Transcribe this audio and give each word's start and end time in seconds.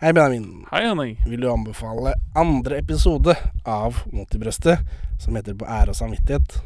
Hei, 0.00 0.12
Benjamin. 0.12 0.66
Hei, 0.70 0.84
Henning. 0.86 1.22
Vil 1.26 1.40
du 1.40 1.50
anbefale 1.52 2.14
andre 2.34 2.78
episode 2.78 3.34
av 3.66 3.96
Mot 4.12 4.34
i 4.34 4.38
brøstet, 4.38 4.78
som 5.18 5.34
heter 5.34 5.56
På 5.58 5.66
ære 5.66 5.90
og 5.90 5.98
samvittighet? 5.98 6.60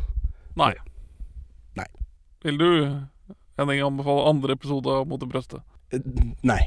Nei. 0.61 0.75
Nei. 1.79 1.87
Vil 2.45 2.59
du, 2.61 2.69
Henning, 3.59 3.81
anbefale 3.87 4.27
andre 4.29 4.53
episode 4.59 4.99
av 4.99 5.09
Mot 5.09 5.25
i 5.25 5.31
brøstet? 5.33 5.65
Eh, 5.93 6.05
Nei. 6.45 6.61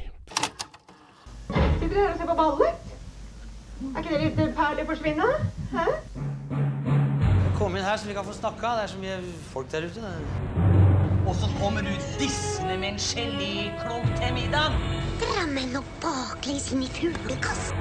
Sitter 1.52 1.92
dere 1.94 2.02
her 2.02 2.10
og 2.10 2.18
ser 2.18 2.32
på 2.32 2.38
ballet? 2.42 2.94
Er 3.92 4.00
ikke 4.02 4.16
dere 4.16 4.32
ute 4.32 4.48
perler 4.58 4.88
forsvinne? 4.90 5.30
Hæ? 5.70 5.86
Kom 7.60 7.78
inn 7.78 7.86
her 7.86 7.94
så 7.96 8.10
vi 8.10 8.18
kan 8.18 8.26
få 8.26 8.34
snakka. 8.34 8.74
Det 8.80 8.88
er 8.88 8.92
så 8.96 9.04
mye 9.04 9.20
folk 9.54 9.70
der 9.70 9.86
ute. 9.86 10.75
Og 11.26 11.34
så 11.34 11.48
kommer 11.60 11.80
du 11.82 11.90
dissende 12.20 12.76
med 12.78 12.88
en 12.88 12.98
geléklump 12.98 14.06
til 14.18 14.34
middag. 14.34 14.70
Drammen 15.18 15.72
og 15.80 15.88
baklengs 15.98 16.68
inn 16.70 16.84
i 16.86 16.90
fuglekassen. 16.94 17.80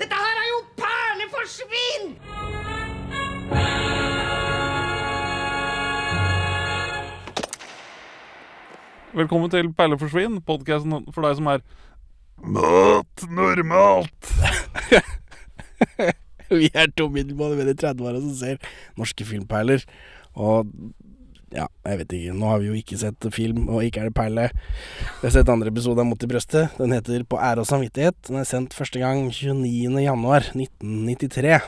Dette 0.00 0.18
her 0.18 0.40
er 0.42 0.48
jo 0.48 0.58
perleforsvinn! 0.82 2.10
Velkommen 9.14 9.50
til 9.50 9.70
Perleforsvinn, 9.78 10.42
podkasten 10.50 11.06
for 11.14 11.22
deg 11.26 11.38
som 11.38 11.54
er 11.54 11.66
Mat 12.42 13.28
normalt. 13.30 14.34
Vi 16.58 16.74
er 16.74 16.90
to 16.98 17.06
middelmådige 17.06 17.62
menn 17.62 17.70
i 17.70 17.78
30-åra 17.78 18.18
som 18.22 18.34
ser 18.34 18.72
norske 18.98 19.26
filmperler. 19.26 19.86
Og 20.34 20.66
ja, 21.54 21.66
jeg 21.86 21.98
vet 22.02 22.12
ikke. 22.18 22.34
Nå 22.36 22.48
har 22.50 22.58
vi 22.60 22.66
jo 22.68 22.76
ikke 22.78 22.98
sett 23.00 23.26
film, 23.32 23.68
og 23.72 23.82
ikke 23.86 24.02
er 24.02 24.10
det 24.10 24.14
perle. 24.18 24.48
Vi 25.20 25.26
har 25.26 25.30
sett 25.34 25.48
andre 25.48 25.68
episode 25.72 25.98
av 26.02 26.06
Mot 26.06 26.22
i 26.22 26.28
brøstet. 26.30 26.76
Den 26.78 26.92
heter 26.92 27.24
På 27.24 27.38
ære 27.40 27.64
og 27.64 27.66
samvittighet. 27.70 28.16
Den 28.28 28.36
er 28.42 28.44
sendt 28.48 28.74
første 28.76 29.00
gang 29.00 29.26
29. 29.32 30.02
januar 30.04 30.48
1993. 30.54 31.60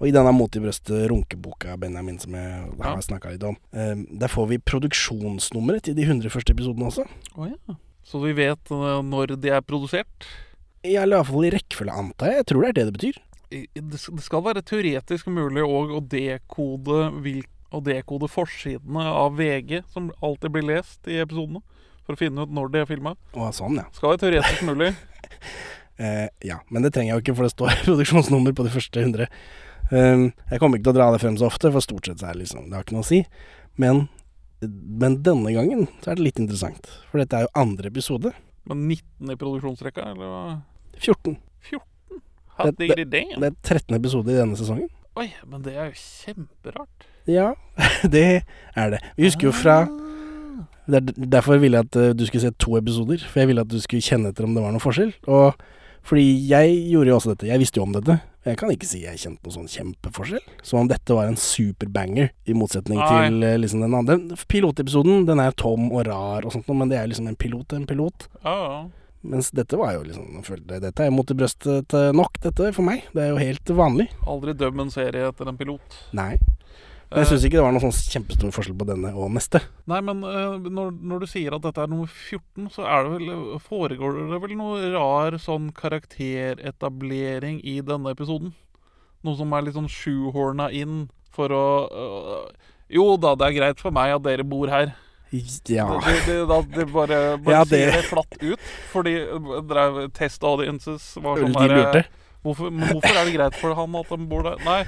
Og 0.00 0.08
i 0.08 0.12
denne 0.14 0.32
Mot 0.34 0.54
i 0.58 0.60
brøstet 0.62 1.06
runkeboka, 1.10 1.76
Benjamin, 1.78 2.18
som 2.18 2.34
jeg 2.34 2.50
har 2.82 2.96
Ja. 2.96 3.00
snakka 3.00 3.30
litt 3.30 3.44
om, 3.46 3.56
eh, 3.72 3.94
der 4.18 4.28
får 4.28 4.48
vi 4.48 4.58
produksjonsnummeret 4.58 5.82
til 5.82 5.94
de 5.94 6.02
100 6.04 6.30
første 6.30 6.50
episodene 6.52 6.86
også. 6.90 7.04
Oh, 7.36 7.46
ja. 7.48 7.74
Så 8.04 8.20
vi 8.22 8.32
vet 8.32 8.70
eh, 8.70 9.02
når 9.02 9.40
de 9.40 9.48
er 9.50 9.60
produsert. 9.62 10.26
Ja, 10.84 11.02
eller 11.02 11.16
iallfall 11.22 11.46
i 11.46 11.50
rekkefølge, 11.54 11.92
antar 11.96 12.26
jeg. 12.26 12.36
Jeg 12.42 12.46
tror 12.46 12.60
det 12.62 12.68
er 12.68 12.72
det 12.72 12.86
det 12.92 12.98
betyr. 12.98 13.20
Det 13.50 14.00
skal 14.20 14.42
være 14.42 14.62
teoretisk 14.66 15.26
mulig 15.30 15.62
å 15.62 16.00
dekode 16.02 17.10
hvil- 17.22 17.46
å 17.74 17.82
dekode 17.84 18.28
forsidene 18.30 19.04
av 19.10 19.36
VG, 19.38 19.82
som 19.92 20.10
alltid 20.24 20.54
blir 20.54 20.66
lest 20.70 21.08
i 21.10 21.18
episodene, 21.22 21.60
for 22.04 22.14
å 22.16 22.20
finne 22.20 22.44
ut 22.46 22.52
når 22.54 22.72
de 22.74 22.82
er 22.84 22.88
filma. 22.90 23.14
Sånn, 23.56 23.78
ja. 23.80 23.86
Skal 23.96 24.14
være 24.14 24.24
teoretisk 24.26 24.66
mulig. 24.70 24.92
Eh, 25.94 26.26
ja, 26.42 26.56
men 26.74 26.82
det 26.82 26.90
trenger 26.90 27.12
jeg 27.12 27.20
jo 27.20 27.22
ikke, 27.22 27.34
for 27.38 27.46
det 27.46 27.52
står 27.52 27.76
produksjonsnummer 27.86 28.54
på 28.58 28.64
de 28.66 28.70
første 28.74 28.98
100. 28.98 29.28
Um, 29.92 30.24
jeg 30.50 30.58
kommer 30.58 30.80
ikke 30.80 30.88
til 30.88 30.90
å 30.90 30.96
dra 30.96 31.06
det 31.14 31.20
frem 31.22 31.36
så 31.38 31.46
ofte, 31.46 31.70
for 31.70 31.84
stort 31.84 32.08
sett 32.08 32.18
så 32.18 32.26
er 32.26 32.34
det 32.34 32.40
liksom 32.40 32.64
Det 32.66 32.74
har 32.74 32.82
ikke 32.82 32.96
noe 32.96 33.04
å 33.04 33.06
si. 33.06 33.20
Men, 33.78 34.00
men 35.04 35.20
denne 35.22 35.52
gangen 35.54 35.86
så 36.02 36.10
er 36.10 36.18
det 36.18 36.26
litt 36.26 36.40
interessant, 36.42 36.90
for 37.12 37.22
dette 37.22 37.38
er 37.38 37.46
jo 37.46 37.52
andre 37.62 37.92
episode. 37.92 38.34
Men 38.66 38.82
19 38.90 39.30
i 39.30 39.38
produksjonsrekka, 39.38 40.08
eller 40.16 40.32
hva? 40.34 40.42
14. 40.98 41.38
14? 41.70 42.20
Det- 42.58 42.90
det- 42.98 43.08
det, 43.14 43.22
er 43.38 43.56
13 43.62 43.94
episode 43.94 44.34
i 44.34 44.40
denne 44.42 44.58
sesongen. 44.58 44.90
Oi, 45.14 45.28
men 45.46 45.62
det 45.62 45.76
er 45.78 45.92
jo 45.92 46.00
kjemperart. 46.02 47.06
Ja, 47.30 47.52
det 48.14 48.44
er 48.76 48.90
det. 48.96 49.00
Vi 49.16 49.28
husker 49.28 49.48
jo 49.48 49.54
fra 49.56 49.84
det 50.84 51.00
er 51.00 51.30
Derfor 51.38 51.56
ville 51.62 51.80
jeg 51.80 51.88
at 51.88 51.96
eh, 51.96 52.12
du 52.16 52.26
skulle 52.26 52.44
se 52.44 52.52
to 52.60 52.76
episoder, 52.76 53.22
for 53.24 53.40
jeg 53.40 53.48
ville 53.48 53.64
at 53.64 53.70
du 53.72 53.80
skulle 53.80 54.04
kjenne 54.04 54.30
etter 54.32 54.44
om 54.44 54.54
det 54.56 54.62
var 54.64 54.74
noen 54.74 54.84
forskjell. 54.84 55.14
Og 55.32 55.56
fordi 56.04 56.26
jeg 56.50 56.74
gjorde 56.90 57.08
jo 57.08 57.16
også 57.16 57.32
dette, 57.32 57.48
jeg 57.48 57.62
visste 57.62 57.80
jo 57.80 57.86
om 57.86 57.94
dette. 57.94 58.18
Jeg 58.44 58.58
kan 58.60 58.68
ikke 58.68 58.88
si 58.88 58.98
jeg 59.06 59.16
kjente 59.16 59.40
noen 59.46 59.54
sånn 59.54 59.70
kjempeforskjell. 59.72 60.42
Som 60.60 60.82
om 60.82 60.90
dette 60.90 61.16
var 61.16 61.30
en 61.30 61.38
superbanger, 61.40 62.28
i 62.44 62.56
motsetning 62.56 63.00
Ai. 63.00 63.08
til 63.08 63.46
eh, 63.48 63.56
liksom 63.62 63.86
den 63.86 63.96
andre. 63.96 64.18
Pilotepisoden, 64.52 65.24
den 65.30 65.40
er 65.40 65.56
tom 65.56 65.88
og 65.88 66.04
rar 66.10 66.44
og 66.44 66.52
sånt 66.52 66.68
men 66.74 66.92
det 66.92 67.00
er 67.00 67.08
liksom 67.08 67.30
en 67.32 67.40
pilot 67.40 67.72
en 67.72 67.88
pilot. 67.88 68.28
Ja. 68.44 68.84
Mens 69.24 69.48
dette 69.56 69.78
var 69.80 69.94
jo 69.94 70.02
liksom 70.04 70.42
følte, 70.44 70.82
Dette 70.84 71.06
er 71.06 71.14
mot 71.14 71.30
i 71.32 71.36
brøstet 71.38 71.94
nok, 72.12 72.36
dette, 72.44 72.74
for 72.76 72.84
meg. 72.84 73.06
Det 73.16 73.24
er 73.24 73.32
jo 73.32 73.40
helt 73.40 73.72
vanlig. 73.72 74.10
Aldri 74.28 74.52
døm 74.60 74.84
en 74.84 74.92
serie 74.92 75.30
etter 75.30 75.48
en 75.48 75.56
pilot. 75.56 75.96
Nei. 76.12 76.34
Men 77.10 77.20
jeg 77.20 77.26
Eh, 77.26 77.30
syns 77.30 77.44
ikke 77.46 77.58
det 77.58 77.64
var 77.64 77.74
noen 77.74 77.84
sånn 77.84 78.12
kjempestor 78.14 78.52
forskjell 78.56 78.76
på 78.80 78.86
denne 78.88 79.10
og 79.14 79.30
neste. 79.34 79.60
Nei, 79.90 80.00
men 80.02 80.22
eh, 80.26 80.56
når, 80.66 80.90
når 80.98 81.22
du 81.22 81.26
sier 81.30 81.54
at 81.54 81.62
dette 81.62 81.82
er 81.84 81.90
nummer 81.92 82.08
14, 82.10 82.70
så 82.74 82.86
er 82.88 83.04
det 83.06 83.12
vel, 83.14 83.58
foregår 83.62 84.18
det 84.32 84.40
vel 84.42 84.56
noe 84.58 84.90
rar 84.94 85.36
sånn 85.42 85.70
karakteretablering 85.76 87.60
i 87.62 87.78
denne 87.86 88.14
episoden? 88.14 88.54
Noe 89.24 89.38
som 89.38 89.52
er 89.56 89.66
litt 89.66 89.76
sånn 89.76 89.90
shoehorna 89.90 90.70
inn 90.74 91.06
for 91.34 91.52
å 91.54 91.64
øh, 91.88 92.48
Jo 92.92 93.14
da, 93.16 93.32
det 93.38 93.46
er 93.48 93.56
greit 93.56 93.80
for 93.82 93.94
meg 93.94 94.12
at 94.14 94.24
dere 94.26 94.44
bor 94.46 94.68
her. 94.70 94.92
Ja. 95.66 95.86
Det, 96.04 96.18
det, 96.26 96.34
det, 96.46 96.58
det 96.76 96.84
bare, 96.92 97.38
bare 97.42 97.56
Ja, 97.56 97.62
sier 97.66 97.90
det 97.96 98.04
flatt 98.06 98.36
ut. 98.42 98.68
Fordi 98.92 99.16
test 100.14 100.44
audiences 100.46 101.08
var 101.22 101.40
sånn 101.42 101.56
De 101.56 101.70
der. 101.72 102.06
Hvorfor, 102.44 102.68
hvorfor 102.70 103.16
er 103.16 103.24
det 103.24 103.34
greit 103.38 103.56
for 103.56 103.74
han 103.74 103.96
at 103.98 104.12
de 104.12 104.26
bor 104.30 104.44
der? 104.46 104.60
Nei. 104.66 104.82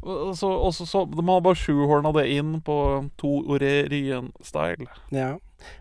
Så, 0.00 0.48
også, 0.48 0.86
så, 0.88 1.04
de 1.04 1.22
har 1.28 1.42
bare 1.44 1.58
sjuhorna 1.58 2.12
det 2.16 2.26
inn 2.32 2.56
på 2.64 2.76
Torerien-style. 3.20 4.88
Ja. 5.12 5.34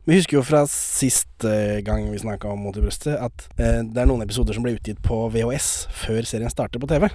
Vi 0.04 0.18
husker 0.18 0.40
jo 0.40 0.44
fra 0.44 0.66
sist 0.68 1.46
eh, 1.48 1.80
gang 1.88 2.10
vi 2.12 2.20
snakka 2.20 2.52
om 2.52 2.60
Mot 2.66 2.76
i 2.76 2.84
brøstet, 2.84 3.16
at 3.16 3.48
eh, 3.56 3.80
det 3.88 4.02
er 4.02 4.10
noen 4.10 4.26
episoder 4.26 4.58
som 4.58 4.66
ble 4.66 4.76
utgitt 4.76 5.00
på 5.06 5.22
VHS 5.32 5.88
før 6.02 6.28
serien 6.28 6.52
starter 6.52 6.84
på 6.84 6.90
TV. 6.92 7.08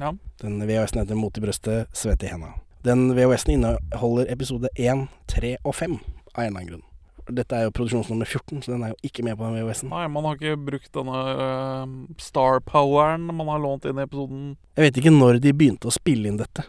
Ja. 0.00 0.14
Den 0.40 0.62
VHS-en 0.64 1.02
heter 1.02 1.20
Mot 1.20 1.36
i 1.36 1.44
brøstet, 1.44 1.92
svett 1.92 2.24
i 2.24 2.32
henda. 2.32 2.54
Den 2.86 3.10
VHS-en 3.12 3.58
inneholder 3.58 4.32
episode 4.32 4.72
1, 4.78 5.08
3 5.28 5.56
og 5.64 5.74
5 5.76 5.98
av 5.98 6.44
en 6.44 6.46
eller 6.46 6.54
annen 6.54 6.70
grunn. 6.72 6.87
Dette 7.28 7.56
er 7.56 7.66
jo 7.66 7.72
produksjonsnummer 7.76 8.28
14, 8.28 8.62
så 8.64 8.72
den 8.72 8.84
er 8.86 8.94
jo 8.94 8.98
ikke 9.08 9.24
med 9.26 9.36
på 9.36 9.44
den 9.44 9.58
VHS-en. 9.58 9.90
Nei, 9.92 10.06
man 10.12 10.24
har 10.28 10.38
ikke 10.38 10.60
brukt 10.70 10.88
denne 10.94 11.18
uh, 11.38 11.90
star-poweren 12.22 13.26
man 13.28 13.50
har 13.52 13.60
lånt 13.62 13.88
inn 13.88 14.00
i 14.00 14.06
episoden. 14.06 14.54
Jeg 14.78 14.88
vet 14.88 15.00
ikke 15.02 15.12
når 15.12 15.42
de 15.44 15.52
begynte 15.56 15.90
å 15.90 15.94
spille 15.94 16.30
inn 16.30 16.40
dette. 16.40 16.64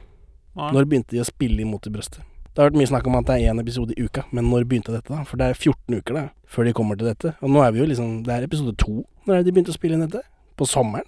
Nei. 0.60 0.74
Når 0.76 0.90
begynte 0.90 1.16
de 1.16 1.24
å 1.24 1.28
spille 1.28 1.64
inn 1.64 1.72
Mot 1.72 1.86
i 1.88 1.94
brøstet? 1.94 2.26
Det 2.50 2.64
har 2.64 2.72
vært 2.72 2.80
mye 2.82 2.90
snakk 2.90 3.06
om 3.08 3.16
at 3.20 3.28
det 3.30 3.36
er 3.38 3.54
én 3.54 3.62
episode 3.62 3.94
i 3.96 4.04
uka, 4.04 4.26
men 4.36 4.50
når 4.52 4.66
begynte 4.68 4.92
dette, 4.92 5.14
da? 5.14 5.22
For 5.28 5.40
det 5.40 5.52
er 5.52 5.56
14 5.56 6.02
uker 6.02 6.18
da, 6.18 6.24
før 6.50 6.68
de 6.68 6.74
kommer 6.76 6.98
til 7.00 7.08
dette. 7.08 7.36
Og 7.46 7.54
nå 7.54 7.62
er 7.64 7.72
vi 7.72 7.80
jo 7.80 7.88
liksom 7.88 8.18
Det 8.26 8.34
er 8.36 8.48
episode 8.48 8.74
to. 8.82 9.04
Når 9.24 9.36
er 9.36 9.44
det 9.44 9.48
de 9.48 9.54
begynte 9.56 9.72
å 9.72 9.78
spille 9.78 9.96
inn 9.96 10.04
dette? 10.04 10.26
På 10.60 10.68
sommeren? 10.68 11.08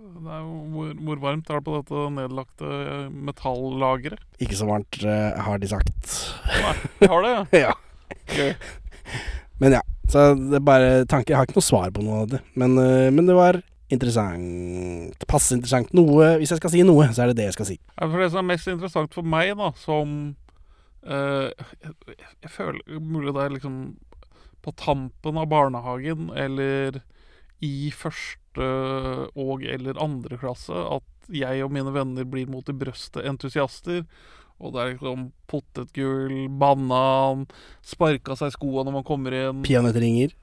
Det 0.00 0.32
er 0.32 0.48
hvor, 0.72 0.90
hvor 0.96 1.20
varmt 1.22 1.52
er 1.52 1.60
det 1.60 1.66
på 1.68 1.76
dette 1.76 2.06
nedlagte 2.16 2.66
øh, 2.66 3.04
metallageret? 3.28 4.24
Ikke 4.40 4.56
så 4.56 4.66
varmt, 4.66 4.98
eh, 5.04 5.38
har 5.44 5.60
de 5.60 5.70
sagt. 5.70 6.16
Nei, 6.48 6.74
de 7.02 7.10
har 7.12 7.26
det, 7.26 7.36
ja. 7.60 7.76
Men 9.62 9.78
ja. 9.78 9.82
Så 10.10 10.32
det 10.34 10.58
er 10.58 10.66
bare 10.66 10.86
tanker. 11.06 11.32
Jeg 11.32 11.38
har 11.38 11.46
ikke 11.46 11.60
noe 11.60 11.66
svar 11.68 11.92
på 11.94 12.02
noe 12.02 12.24
av 12.24 12.30
det. 12.32 12.40
Men, 12.58 12.74
eh, 12.82 13.10
men 13.14 13.28
det 13.28 13.36
var 13.36 13.60
interessant. 13.94 15.26
Passe 15.30 15.54
interessant. 15.54 15.92
Noe 15.94 16.32
Hvis 16.40 16.50
jeg 16.54 16.62
skal 16.62 16.72
si 16.72 16.82
noe, 16.86 17.06
så 17.14 17.24
er 17.24 17.30
det 17.30 17.38
det 17.38 17.50
jeg 17.50 17.58
skal 17.58 17.68
si. 17.68 17.76
Ja, 17.94 18.08
For 18.08 18.18
det 18.22 18.30
som 18.32 18.42
er 18.42 18.48
mest 18.54 18.70
interessant 18.70 19.14
for 19.14 19.26
meg, 19.26 19.52
da, 19.60 19.70
som 19.78 20.16
øh, 21.06 21.50
jeg, 21.84 21.94
jeg 22.42 22.50
føler 22.56 22.98
mulig 22.98 23.34
det 23.36 23.44
er 23.44 23.54
liksom 23.54 23.78
på 24.60 24.74
tampen 24.76 25.38
av 25.40 25.48
barnehagen 25.48 26.28
eller 26.36 27.00
i 27.64 27.90
første 27.94 28.66
og 29.38 29.64
eller 29.64 30.00
andre 30.02 30.36
klasse 30.40 30.74
at 30.74 31.30
jeg 31.32 31.64
og 31.64 31.72
mine 31.72 31.92
venner 31.94 32.26
blir 32.28 32.48
mot 32.50 32.68
i 32.68 32.76
brøstet 32.76 33.24
entusiaster. 33.28 34.04
Og 34.60 34.74
det 34.74 34.82
er 34.82 34.92
liksom 34.92 35.30
potetgull, 35.50 36.36
banan, 36.60 37.46
sparka 37.86 38.36
seg 38.36 38.52
i 38.52 38.56
skoa 38.58 38.84
når 38.84 38.98
man 39.00 39.06
kommer 39.08 39.36
inn. 39.36 39.64
Peanøttringer. 39.64 40.36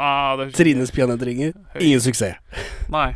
Ah, 0.00 0.38
Trines 0.56 0.92
peanøttringer. 0.94 1.56
Ingen 1.80 2.04
suksess. 2.04 2.38
Nei. 2.92 3.10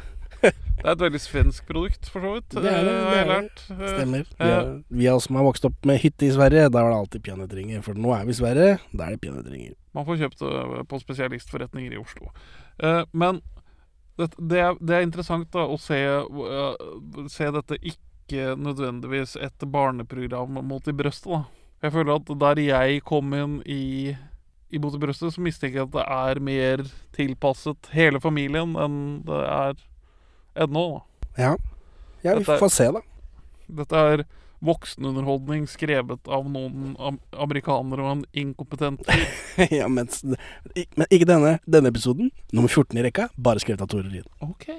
Det 0.84 0.90
er 0.90 0.98
et 0.98 1.00
veldig 1.00 1.20
svensk 1.22 1.64
produkt, 1.64 2.08
for 2.12 2.20
så 2.20 2.31
vidt. 2.34 2.50
Det 2.52 2.69
er 2.69 2.82
det, 2.84 2.93
eh, 2.93 3.04
har 3.08 3.14
jeg 3.16 3.28
lært. 3.31 3.60
Eh, 3.72 3.93
Stemmer. 3.94 4.26
Vi, 4.28 4.44
eh, 4.44 4.50
er, 4.52 4.82
vi 4.90 5.06
som 5.25 5.37
har 5.37 5.46
vokst 5.46 5.64
opp 5.64 5.87
med 5.88 6.00
hytte 6.02 6.26
i 6.26 6.32
Sverige, 6.34 6.66
da 6.69 6.82
var 6.82 6.90
det 6.93 6.98
alltid 6.98 7.22
peanøttringer. 7.25 7.82
For 7.82 7.94
nå 7.94 8.12
er 8.12 8.26
vi 8.26 8.34
i 8.34 8.37
Sverige, 8.37 8.78
da 8.93 9.06
er 9.06 9.14
det 9.14 9.20
peanøttringer. 9.22 9.72
Man 9.94 10.04
får 10.04 10.19
kjøpt 10.20 10.44
det 10.44 10.88
på 10.90 11.00
spesialistforretninger 11.00 11.94
i 11.94 12.02
Oslo. 12.02 12.28
Eh, 12.82 13.04
men 13.14 13.40
det, 14.19 14.28
det, 14.37 14.58
er, 14.60 14.76
det 14.84 14.98
er 14.98 15.06
interessant 15.06 15.48
da 15.54 15.64
å 15.64 15.78
se, 15.81 15.96
eh, 15.96 17.28
se 17.32 17.50
dette 17.56 17.81
ikke 17.81 18.02
nødvendigvis 18.32 19.36
et 19.36 19.66
barneprogram 19.66 20.64
mot 20.64 20.88
i 20.88 20.92
brøstet. 20.92 21.30
da. 21.32 21.44
Jeg 21.82 21.92
føler 21.92 22.14
at 22.16 22.30
der 22.40 22.60
jeg 22.62 23.02
kom 23.04 23.34
inn 23.34 23.58
i, 23.66 24.16
i 24.70 24.78
Mot 24.78 24.94
i 24.94 24.98
brøstet, 24.98 25.34
så 25.34 25.40
mistenker 25.40 25.82
jeg 25.82 25.88
at 25.88 25.92
det 25.92 26.04
er 26.08 26.40
mer 26.40 26.84
tilpasset 27.12 27.90
hele 27.92 28.20
familien 28.20 28.76
enn 28.76 29.22
det 29.26 29.42
er 29.44 29.74
ennå. 30.64 30.86
da. 31.36 31.42
Ja. 31.42 31.56
ja, 32.22 32.38
vi 32.38 32.44
får 32.44 32.72
se, 32.72 32.88
da. 32.92 33.02
Dette 33.66 33.96
er 33.96 34.24
voksenunderholdning 34.64 35.66
skrevet 35.68 36.28
av 36.28 36.46
noen 36.48 36.94
am 36.96 37.18
amerikanere 37.36 38.04
og 38.04 38.10
en 38.14 38.22
inkompetent 38.32 39.02
ja, 39.78 39.88
men, 39.92 40.08
men 40.96 41.10
ikke 41.10 41.28
denne. 41.28 41.58
Denne 41.68 41.92
episoden, 41.92 42.30
nummer 42.52 42.72
14 42.72 42.96
i 42.96 43.04
rekka, 43.04 43.28
bare 43.36 43.60
skrevet 43.60 43.84
av 43.84 43.92
Tore 43.92 44.08
Ryen. 44.08 44.28
Ok. 44.40 44.70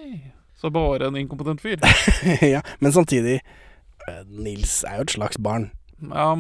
Så 0.66 0.72
bare 0.74 1.06
en 1.12 1.18
inkompetent 1.20 1.62
fyr. 1.62 1.78
ja, 2.56 2.64
men 2.82 2.94
samtidig 2.94 3.36
eh, 3.38 4.22
Nils 4.26 4.80
er 4.90 4.98
jo 4.98 5.04
et 5.06 5.14
slags 5.14 5.38
barn. 5.38 5.68
Ja, 6.02 6.32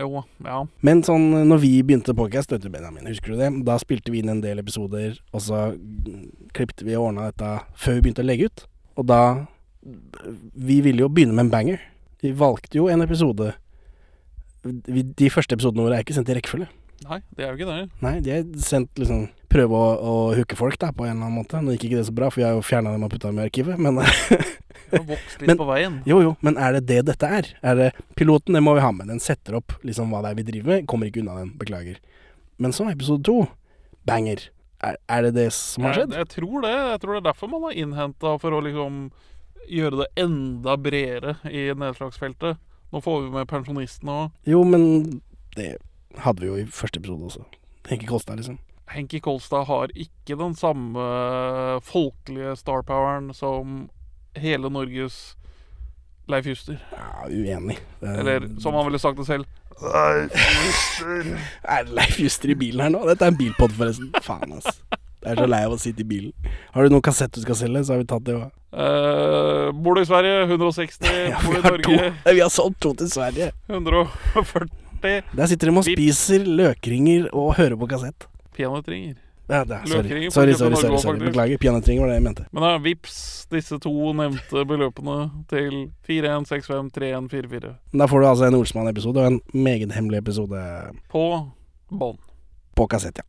jo, 0.00 0.24
ja. 0.42 0.56
Men 0.82 1.04
sånn, 1.06 1.28
når 1.46 1.60
vi 1.62 1.70
begynte 1.86 2.10
du 2.10 2.68
Benjamin, 2.68 3.06
husker 3.06 3.32
du 3.32 3.38
det? 3.38 3.52
Da 3.68 3.78
spilte 3.78 4.10
vi 4.10 4.18
inn 4.18 4.32
en 4.32 4.42
del 4.42 4.58
episoder, 4.58 5.14
og 5.30 5.44
så 5.46 5.60
mm, 5.78 6.50
klippte 6.58 6.84
vi 6.84 6.96
og 6.98 7.12
ordna 7.12 7.30
dette 7.30 7.52
før 7.78 8.00
vi 8.00 8.02
begynte 8.02 8.24
å 8.24 8.26
legge 8.26 8.50
ut. 8.50 8.66
Og 8.98 9.06
da 9.08 9.22
Vi 10.54 10.80
ville 10.82 11.02
jo 11.02 11.08
begynne 11.10 11.34
med 11.34 11.46
en 11.46 11.54
banger. 11.54 11.78
Vi 12.22 12.34
valgte 12.38 12.76
jo 12.78 12.84
en 12.86 13.02
episode 13.02 13.48
De 14.62 15.30
første 15.30 15.56
episodene 15.56 15.82
våre 15.82 15.96
er 15.96 16.04
ikke 16.04 16.14
sendt 16.14 16.30
i 16.30 16.36
rekkefølge. 16.36 16.68
Nei, 17.08 17.18
det 17.34 17.46
er 17.46 17.50
jo 17.50 17.58
ikke 17.58 17.70
det. 17.72 17.88
Nei, 18.02 18.12
de 18.22 18.34
er 18.34 18.44
sendt 18.62 18.98
liksom 18.98 19.24
Prøve 19.52 19.76
å, 19.76 19.88
å 20.00 20.12
hooke 20.36 20.56
folk 20.56 20.78
da, 20.80 20.88
på 20.96 21.04
en 21.04 21.12
eller 21.16 21.26
annen 21.26 21.38
måte. 21.42 21.60
Nå 21.60 21.74
gikk 21.74 21.88
ikke 21.90 21.98
det 22.00 22.06
så 22.08 22.14
bra, 22.16 22.30
for 22.32 22.40
vi 22.40 22.46
har 22.46 22.54
jo 22.56 22.62
fjerna 22.64 22.92
dem 22.94 23.02
og 23.04 23.10
putta 23.12 23.28
dem 23.28 23.40
i 23.42 23.44
arkivet, 23.44 23.76
men 23.82 23.98
vokst 25.10 25.40
litt 25.42 25.48
Men- 25.50 25.58
på 25.60 25.66
veien. 25.68 25.98
Jo, 26.08 26.20
jo, 26.24 26.32
men 26.40 26.56
er 26.60 26.78
det 26.78 26.86
det 26.88 27.00
dette 27.10 27.28
er? 27.40 27.50
Er 27.62 27.76
det 27.78 27.90
Piloten, 28.16 28.56
det 28.56 28.62
må 28.64 28.74
vi 28.78 28.84
ha 28.84 28.90
med. 28.96 29.08
Den 29.12 29.20
setter 29.20 29.58
opp 29.60 29.74
liksom 29.84 30.10
hva 30.12 30.22
det 30.24 30.32
er 30.32 30.38
vi 30.40 30.46
driver 30.48 30.72
med. 30.76 30.86
Kommer 30.90 31.10
ikke 31.10 31.20
unna 31.24 31.36
den, 31.42 31.52
beklager. 31.60 32.00
Men 32.62 32.72
så 32.76 32.88
episode 32.92 33.24
to. 33.28 33.38
Banger. 34.08 34.48
Er, 34.82 34.96
er 35.14 35.28
det 35.28 35.34
det 35.36 35.46
som 35.54 35.84
har 35.86 35.92
Jeg, 35.94 36.08
skjedd? 36.08 36.16
jeg 36.18 36.28
tror 36.32 36.64
det. 36.64 36.72
Jeg 36.74 37.00
tror 37.04 37.14
det 37.14 37.20
er 37.22 37.28
derfor 37.28 37.52
man 37.52 37.68
har 37.68 37.76
innhenta 37.78 38.32
for 38.42 38.56
å 38.56 38.62
liksom 38.64 38.96
gjøre 39.70 40.00
det 40.02 40.08
enda 40.24 40.74
bredere 40.80 41.36
i 41.46 41.68
nedslagsfeltet. 41.78 42.58
Nå 42.92 43.00
får 43.04 43.20
vi 43.22 43.30
med 43.36 43.46
pensjonistene 43.52 44.16
òg. 44.24 44.32
Jo, 44.50 44.64
men 44.66 45.20
det 45.54 45.76
hadde 46.24 46.42
vi 46.42 46.48
jo 46.50 46.56
i 46.60 46.66
første 46.66 46.98
episode 47.00 47.28
også. 47.30 47.44
Det 47.86 47.94
ikke 48.00 48.10
kosta, 48.10 48.34
liksom. 48.36 48.58
Henki 48.94 49.20
Kolstad 49.24 49.66
har 49.68 49.92
ikke 49.94 50.36
den 50.38 50.54
samme 50.58 51.02
folkelige 51.86 52.54
starpoweren 52.60 53.32
som 53.36 53.86
hele 54.38 54.70
Norges 54.72 55.34
Leif 56.30 56.46
Juster. 56.46 56.78
Ja, 56.92 57.26
uenig. 57.28 57.78
Det- 58.00 58.18
Eller 58.22 58.46
som 58.62 58.74
han 58.74 58.86
ville 58.86 58.98
sagt 59.02 59.18
det 59.18 59.26
selv. 59.26 59.46
Er 59.82 61.84
det 61.84 61.94
Leif 61.96 62.18
Juster 62.20 62.52
i 62.52 62.56
bilen 62.58 62.80
her 62.84 62.92
nå? 62.94 63.02
Dette 63.08 63.26
er 63.26 63.32
en 63.32 63.38
bilpod, 63.38 63.72
forresten. 63.76 64.12
Faen, 64.22 64.52
ass. 64.58 64.78
Jeg 65.22 65.36
er 65.36 65.38
så 65.38 65.46
lei 65.50 65.60
av 65.66 65.74
å 65.76 65.78
sitte 65.78 66.02
i 66.02 66.06
bilen. 66.08 66.32
Har 66.74 66.86
du 66.86 66.90
noen 66.94 67.04
kassett 67.06 67.34
du 67.36 67.42
skal 67.44 67.58
selge, 67.58 67.84
så 67.86 67.94
har 67.94 68.02
vi 68.02 68.08
tatt 68.10 68.24
det 68.26 68.34
òg. 68.38 68.48
Eh, 68.72 69.68
bor 69.84 69.98
du 69.98 70.02
i 70.02 70.08
Sverige? 70.08 70.46
160. 70.50 71.10
Ja, 71.30 71.38
bor 71.44 71.54
vi 71.54 71.60
i 71.60 71.66
har 71.66 71.84
to. 71.86 71.98
Vi 72.32 72.42
har 72.42 72.50
solgt 72.52 72.80
to 72.82 72.94
til 72.98 73.10
Sverige. 73.12 73.50
140. 73.70 74.70
Der 75.02 75.50
sitter 75.50 75.70
de 75.70 75.76
og 75.78 75.86
spiser 75.86 76.44
løkringer 76.46 77.28
og 77.34 77.54
hører 77.58 77.78
på 77.78 77.88
kassett. 77.90 78.26
Peanøttringer. 78.56 79.16
Ja, 79.50 79.64
det 79.66 79.74
er, 79.74 79.86
sorry. 79.90 80.28
Sorry, 80.30 80.52
sorry, 80.56 80.76
sorry, 80.78 80.98
sorry. 81.02 81.18
Beklager. 81.18 81.58
Peanøttringer 81.60 82.04
var 82.04 82.12
det 82.12 82.14
jeg 82.20 82.24
mente. 82.24 82.44
Men 82.54 82.62
da, 82.64 82.70
vips 82.80 83.16
disse 83.52 83.76
to 83.82 83.92
nevnte 84.16 84.62
beløpene 84.70 85.16
til 85.50 85.74
41653144 86.08 87.72
Men 87.92 87.98
Da 88.04 88.06
får 88.08 88.22
du 88.22 88.28
altså 88.28 88.46
en 88.48 88.56
Olsmann-episode 88.60 89.20
og 89.20 89.26
en 89.32 89.40
meget 89.52 89.92
hemmelig 89.92 90.22
episode 90.22 90.62
på 91.12 91.24
bånd. 91.90 92.18
på 92.76 92.86
kassett, 92.88 93.18
ja. 93.18 93.26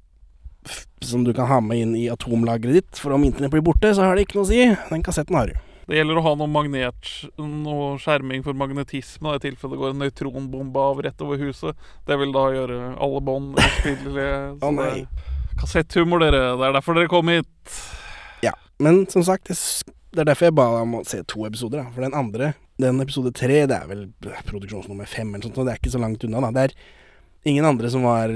Som 1.04 1.26
du 1.26 1.34
kan 1.36 1.50
ha 1.50 1.60
med 1.60 1.82
inn 1.84 1.96
i 2.00 2.06
atomlageret 2.14 2.78
ditt, 2.78 3.00
for 3.02 3.12
om 3.12 3.24
internett 3.28 3.52
blir 3.52 3.66
borte, 3.66 3.90
så 3.96 4.06
har 4.06 4.16
det 4.16 4.24
ikke 4.28 4.38
noe 4.40 4.46
å 4.48 4.52
si. 4.54 4.62
Den 4.94 5.04
kassetten 5.04 5.36
har 5.36 5.50
du. 5.52 5.58
Det 5.88 5.98
gjelder 5.98 6.20
å 6.20 6.24
ha 6.24 6.34
noe 6.40 6.48
magnet, 6.48 7.10
noe 7.42 7.98
skjerming 8.00 8.44
for 8.46 8.56
magnetisme, 8.56 9.34
i 9.36 9.42
tilfelle 9.44 9.76
det 9.76 9.82
går 9.82 9.92
en 9.92 10.04
nøytronbombe 10.06 10.86
av 10.92 11.02
rett 11.04 11.24
over 11.26 11.42
huset. 11.42 11.88
Det 12.08 12.18
vil 12.22 12.32
da 12.36 12.46
gjøre 12.56 12.78
alle 13.04 13.24
bånd 13.26 13.60
uspillelige. 13.60 14.38
oh, 14.64 14.72
nei. 14.80 15.04
Kassetthumor, 15.60 16.24
dere. 16.24 16.46
Det 16.58 16.70
er 16.70 16.78
derfor 16.78 16.98
dere 16.98 17.12
kom 17.12 17.30
hit. 17.34 17.78
Ja. 18.46 18.56
Men 18.82 19.04
som 19.12 19.26
sagt, 19.28 19.52
det 19.52 20.24
er 20.24 20.32
derfor 20.32 20.50
jeg 20.50 20.58
ba 20.58 20.70
deg 20.72 20.88
om 20.88 20.98
å 21.02 21.06
se 21.08 21.20
to 21.30 21.46
episoder. 21.50 21.84
Da. 21.84 21.92
For 21.94 22.08
den 22.08 22.18
andre, 22.18 22.54
den 22.82 23.04
episode 23.04 23.34
tre, 23.36 23.64
det 23.70 23.78
er 23.78 23.92
vel 23.92 24.08
produksjonsnummer 24.48 25.10
fem 25.10 25.34
eller 25.34 25.50
sånt, 25.50 25.60
og 25.60 25.68
det 25.68 25.76
er 25.76 25.84
ikke 25.84 25.94
så 25.94 26.02
langt 26.02 26.24
unna. 26.26 26.46
Da. 26.48 26.54
Det 26.56 26.66
er 26.70 27.54
ingen 27.54 27.68
andre 27.68 27.92
som 27.92 28.08
var 28.08 28.32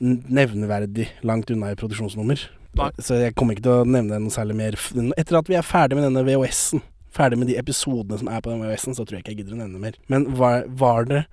nevneverdig 0.00 1.08
langt 1.28 1.50
unna 1.54 1.72
i 1.72 1.78
produksjonsnummer. 1.80 2.44
Nei. 2.78 2.90
Så 3.02 3.18
jeg 3.18 3.34
kommer 3.34 3.56
ikke 3.56 3.66
til 3.66 3.80
å 3.80 3.88
nevne 3.88 4.20
noe 4.22 4.32
særlig 4.34 4.56
mer. 4.58 4.76
Etter 5.18 5.40
at 5.40 5.48
vi 5.50 5.56
er 5.58 5.66
ferdig 5.66 5.98
med 5.98 6.06
denne 6.06 6.22
VHS-en, 6.26 6.82
ferdig 7.14 7.38
med 7.40 7.50
de 7.50 7.58
episodene 7.60 8.18
som 8.20 8.30
er 8.30 8.40
på 8.42 8.52
den 8.52 8.64
VHS-en, 8.64 8.96
så 8.96 9.04
tror 9.04 9.18
jeg 9.18 9.24
ikke 9.24 9.34
jeg 9.34 9.42
gidder 9.42 9.58
å 9.58 9.62
nevne 9.62 9.82
mer. 9.82 10.00
Men 10.12 10.26
var, 10.38 10.66
var 10.68 11.08
det 11.10 11.24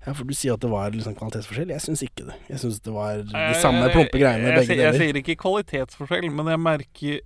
Ja, 0.00 0.14
for 0.16 0.24
du 0.24 0.32
sier 0.32 0.54
at 0.56 0.62
det 0.64 0.70
var 0.72 0.94
liksom 0.94 1.12
kvalitetsforskjell. 1.18 1.74
Jeg 1.74 1.84
syns 1.84 2.02
ikke 2.06 2.24
det. 2.30 2.36
Jeg 2.48 2.62
syns 2.62 2.78
det 2.80 2.92
var 2.94 3.18
de 3.20 3.56
samme 3.60 3.90
plumpe 3.92 4.16
greiene 4.16 4.46
jeg, 4.46 4.54
jeg, 4.54 4.60
begge 4.62 4.70
deler. 4.70 4.86
jeg 4.86 5.02
sier 5.02 5.18
ikke 5.20 5.36
kvalitetsforskjell, 5.42 6.30
men 6.32 6.48
jeg 6.48 6.62
merker 6.64 7.18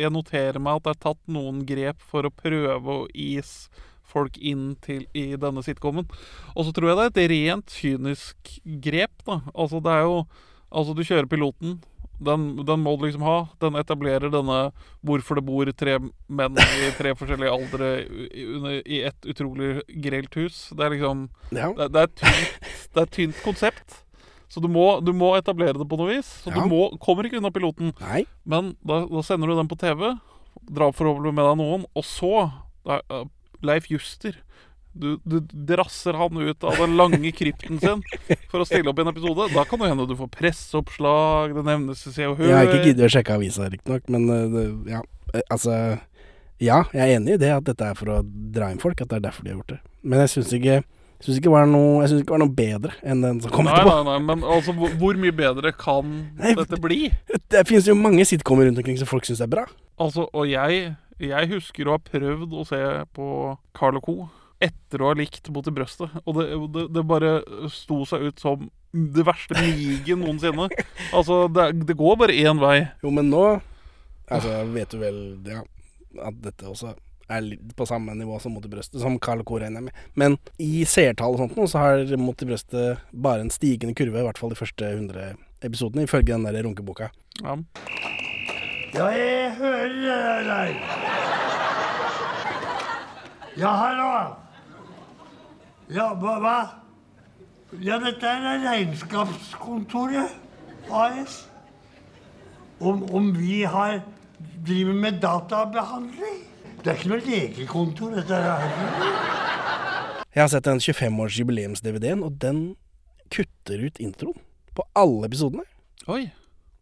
jeg 0.00 0.12
noterer 0.14 0.56
meg 0.64 0.80
at 0.80 0.86
det 0.86 0.94
er 0.94 1.02
tatt 1.10 1.20
noen 1.28 1.60
grep 1.68 2.00
for 2.00 2.24
å 2.24 2.32
prøve 2.32 3.02
å 3.02 3.04
is 3.12 3.68
folk 4.16 4.38
inn 4.40 4.74
til 4.84 5.04
i 5.12 5.34
denne 5.40 5.60
sitcomen. 5.66 6.08
Og 6.54 6.66
så 6.66 6.72
tror 6.72 6.88
jeg 6.88 6.98
det 6.98 7.06
er 7.06 7.12
et 7.12 7.32
rent 7.34 7.78
kynisk 7.82 8.52
grep, 8.86 9.12
da. 9.26 9.42
Altså, 9.52 9.82
det 9.84 9.92
er 9.92 10.06
jo 10.06 10.20
Altså, 10.72 10.94
du 10.96 11.02
kjører 11.06 11.28
piloten. 11.30 11.76
Den, 12.16 12.46
den 12.64 12.80
må 12.80 12.94
du 12.96 13.04
liksom 13.04 13.22
ha. 13.26 13.36
Den 13.60 13.76
etablerer 13.76 14.30
denne 14.32 14.70
hvorfor 15.04 15.36
det 15.36 15.44
bor 15.44 15.68
tre 15.76 15.98
menn 16.32 16.56
i 16.56 16.88
tre 16.96 17.12
forskjellige 17.18 17.52
aldre 17.52 17.90
i, 18.32 18.46
i 18.96 19.00
et 19.04 19.28
utrolig 19.28 19.82
grelt 20.02 20.34
hus. 20.40 20.70
Det 20.72 20.86
er 20.86 20.94
liksom 20.96 21.26
Ja. 21.52 21.68
det, 21.76 21.90
det, 21.92 22.02
er 22.06 22.12
tynt, 22.16 22.70
det 22.94 23.02
er 23.02 23.04
et 23.04 23.14
tynt 23.18 23.42
konsept. 23.44 23.98
Så 24.48 24.62
du 24.62 24.68
må, 24.70 25.00
du 25.04 25.12
må 25.12 25.34
etablere 25.36 25.76
det 25.76 25.88
på 25.90 25.98
noe 26.00 26.14
vis. 26.16 26.28
Så 26.46 26.50
Ja. 26.54 26.62
du 26.62 26.70
må, 26.72 26.86
kommer 27.04 27.28
ikke 27.28 27.36
unna 27.42 27.50
piloten. 27.52 27.92
Nei. 28.00 28.24
Men 28.48 28.72
da, 28.86 29.02
da 29.10 29.22
sender 29.26 29.52
du 29.52 29.56
den 29.58 29.68
på 29.68 29.76
TV, 29.78 30.14
drar 30.72 30.96
forhåpentlig 30.96 31.34
med 31.36 31.44
deg 31.50 31.58
noen, 31.60 31.84
og 31.94 32.04
så 32.06 32.32
da, 32.86 33.02
Leif 33.66 33.90
Juster. 33.92 34.38
Du, 34.96 35.08
du 35.28 35.36
drasser 35.68 36.16
han 36.18 36.40
ut 36.40 36.64
av 36.64 36.78
den 36.80 36.96
lange 36.96 37.32
krypten 37.36 37.78
sin 37.82 38.02
for 38.50 38.62
å 38.62 38.66
stille 38.68 38.88
opp 38.90 38.98
i 38.98 39.04
en 39.04 39.12
episode. 39.12 39.50
Da 39.54 39.64
kan 39.68 39.82
det 39.82 39.90
hende 39.92 40.06
du 40.08 40.16
får 40.18 40.30
presseoppslag, 40.38 41.54
det 41.56 41.64
nevnes 41.66 42.06
i 42.08 42.12
Se 42.14 42.26
og 42.30 42.38
Hør. 42.40 42.48
Jeg 42.50 42.56
har 42.58 42.70
ikke 42.72 42.90
giddet 42.90 43.08
å 43.08 43.12
sjekke 43.16 43.36
avisa, 43.38 43.68
riktignok, 43.72 44.08
men 44.12 44.28
eh, 44.32 44.44
det, 44.56 44.66
ja. 44.96 45.02
Eh, 45.34 45.42
Altså 45.52 45.72
Ja, 46.62 46.84
jeg 46.96 47.02
er 47.04 47.16
enig 47.18 47.34
i 47.36 47.40
det, 47.42 47.50
at 47.52 47.66
dette 47.68 47.84
er 47.92 47.96
for 47.98 48.08
å 48.14 48.20
dra 48.24 48.70
inn 48.72 48.80
folk, 48.80 49.00
at 49.04 49.10
det 49.12 49.18
er 49.18 49.26
derfor 49.28 49.44
de 49.44 49.52
har 49.52 49.58
gjort 49.60 49.74
det. 49.74 49.80
Men 50.06 50.22
jeg 50.24 50.32
syns 50.38 50.52
ikke 50.56 50.76
jeg 51.16 51.24
syns 51.24 51.38
ikke, 51.38 51.48
det 51.48 51.52
var 51.54 51.66
noe- 51.68 52.04
det 52.04 52.56
bedre 52.56 52.92
enn 53.02 53.22
den 53.24 53.38
som 53.40 53.50
kom 53.50 53.64
Nei, 53.64 53.72
etterpå. 53.72 53.92
nei, 54.04 54.04
nei, 54.10 54.18
men 54.26 54.42
altså, 54.44 54.74
hvor, 54.76 54.90
hvor 55.00 55.16
mye 55.16 55.32
bedre 55.32 55.72
kan 55.72 56.10
Nei, 56.36 56.52
dette 56.58 56.76
bli? 56.80 57.10
Det 57.48 57.62
finnes 57.68 57.86
jo 57.88 57.94
mange 57.96 58.24
sitcomer 58.28 58.68
rundt 58.68 58.78
omkring 58.82 58.98
som 59.00 59.08
folk 59.08 59.24
syns 59.24 59.40
er 59.40 59.48
bra. 59.48 59.64
Altså, 59.96 60.26
og 60.36 60.44
jeg, 60.50 60.90
jeg 61.24 61.48
husker 61.54 61.88
å 61.88 61.96
ha 61.96 62.02
prøvd 62.04 62.52
å 62.52 62.66
se 62.68 62.80
på 63.16 63.28
Carl 63.76 63.96
Co. 64.04 64.28
etter 64.62 65.02
å 65.02 65.10
ha 65.10 65.16
likt 65.18 65.50
Mot 65.52 65.66
i 65.68 65.74
brøstet. 65.74 66.12
Og 66.24 66.38
det, 66.38 66.46
det, 66.74 66.84
det 66.96 67.04
bare 67.06 67.38
sto 67.72 68.02
seg 68.08 68.28
ut 68.30 68.42
som 68.42 68.68
det 68.96 69.24
verste 69.26 69.56
migen 69.60 70.22
noensinne. 70.24 70.68
Altså, 71.12 71.44
det, 71.52 71.70
det 71.88 71.96
går 71.98 72.20
bare 72.22 72.36
én 72.36 72.60
vei. 72.62 72.78
Jo, 73.04 73.12
men 73.14 73.32
nå 73.32 73.46
Altså, 74.26 74.50
vet 74.74 74.90
du 74.90 74.98
vel 74.98 75.18
ja, 75.46 75.60
at 76.26 76.38
dette 76.42 76.66
også 76.66 76.96
er 77.30 77.42
litt 77.42 77.74
på 77.78 77.86
samme 77.86 78.14
nivå 78.18 78.38
som 78.42 78.54
Mot 78.54 78.64
i 78.66 78.70
brøstet, 78.70 78.98
som 79.02 79.18
Carl 79.22 79.44
Co. 79.46 79.58
regner 79.62 79.84
med. 79.84 79.94
Men 80.18 80.34
i 80.62 80.84
seertall 80.86 81.36
og 81.36 81.42
sånt 81.44 81.54
nå, 81.58 81.66
så 81.70 81.82
har 81.82 82.16
Mot 82.18 82.42
i 82.42 82.48
brøstet 82.48 83.04
bare 83.12 83.44
en 83.44 83.52
stigende 83.54 83.94
kurve, 83.98 84.18
i 84.22 84.26
hvert 84.26 84.40
fall 84.40 84.50
de 84.50 84.58
første 84.58 84.88
100 84.96 85.36
episodene, 85.66 86.06
ifølge 86.06 86.32
den 86.34 86.46
der 86.46 86.58
runkeboka. 86.66 87.10
Ja. 87.42 87.54
Ja, 88.96 89.06
jeg 89.12 89.54
hører 89.58 90.46
deg. 90.46 90.82
Ja, 93.56 93.70
hallo. 93.82 94.10
Ja, 95.86 96.08
hva? 96.18 96.38
hva? 96.42 96.56
Ja, 97.82 97.98
dette 98.02 98.26
er 98.26 98.62
Regnskapskontoret 98.64 100.32
AS. 100.90 101.44
Om, 102.78 103.04
om 103.14 103.28
vi 103.36 103.62
har 103.64 104.00
driver 104.66 104.96
med 104.98 105.20
databehandling? 105.22 106.42
Det 106.82 106.90
er 106.90 106.98
ikke 106.98 107.12
noe 107.12 107.22
legekontor, 107.22 108.16
dette 108.18 108.40
her. 108.42 108.66
Jeg 110.34 110.42
har 110.42 110.50
sett 110.52 110.66
den 110.66 110.82
25-års 110.82 111.38
jubileums-DVD-en, 111.40 112.26
og 112.26 112.36
den 112.42 112.60
kutter 113.32 113.86
ut 113.86 114.02
introen 114.02 114.36
på 114.76 114.84
alle 114.98 115.30
episodene. 115.30 115.64
Oi. 116.10 116.26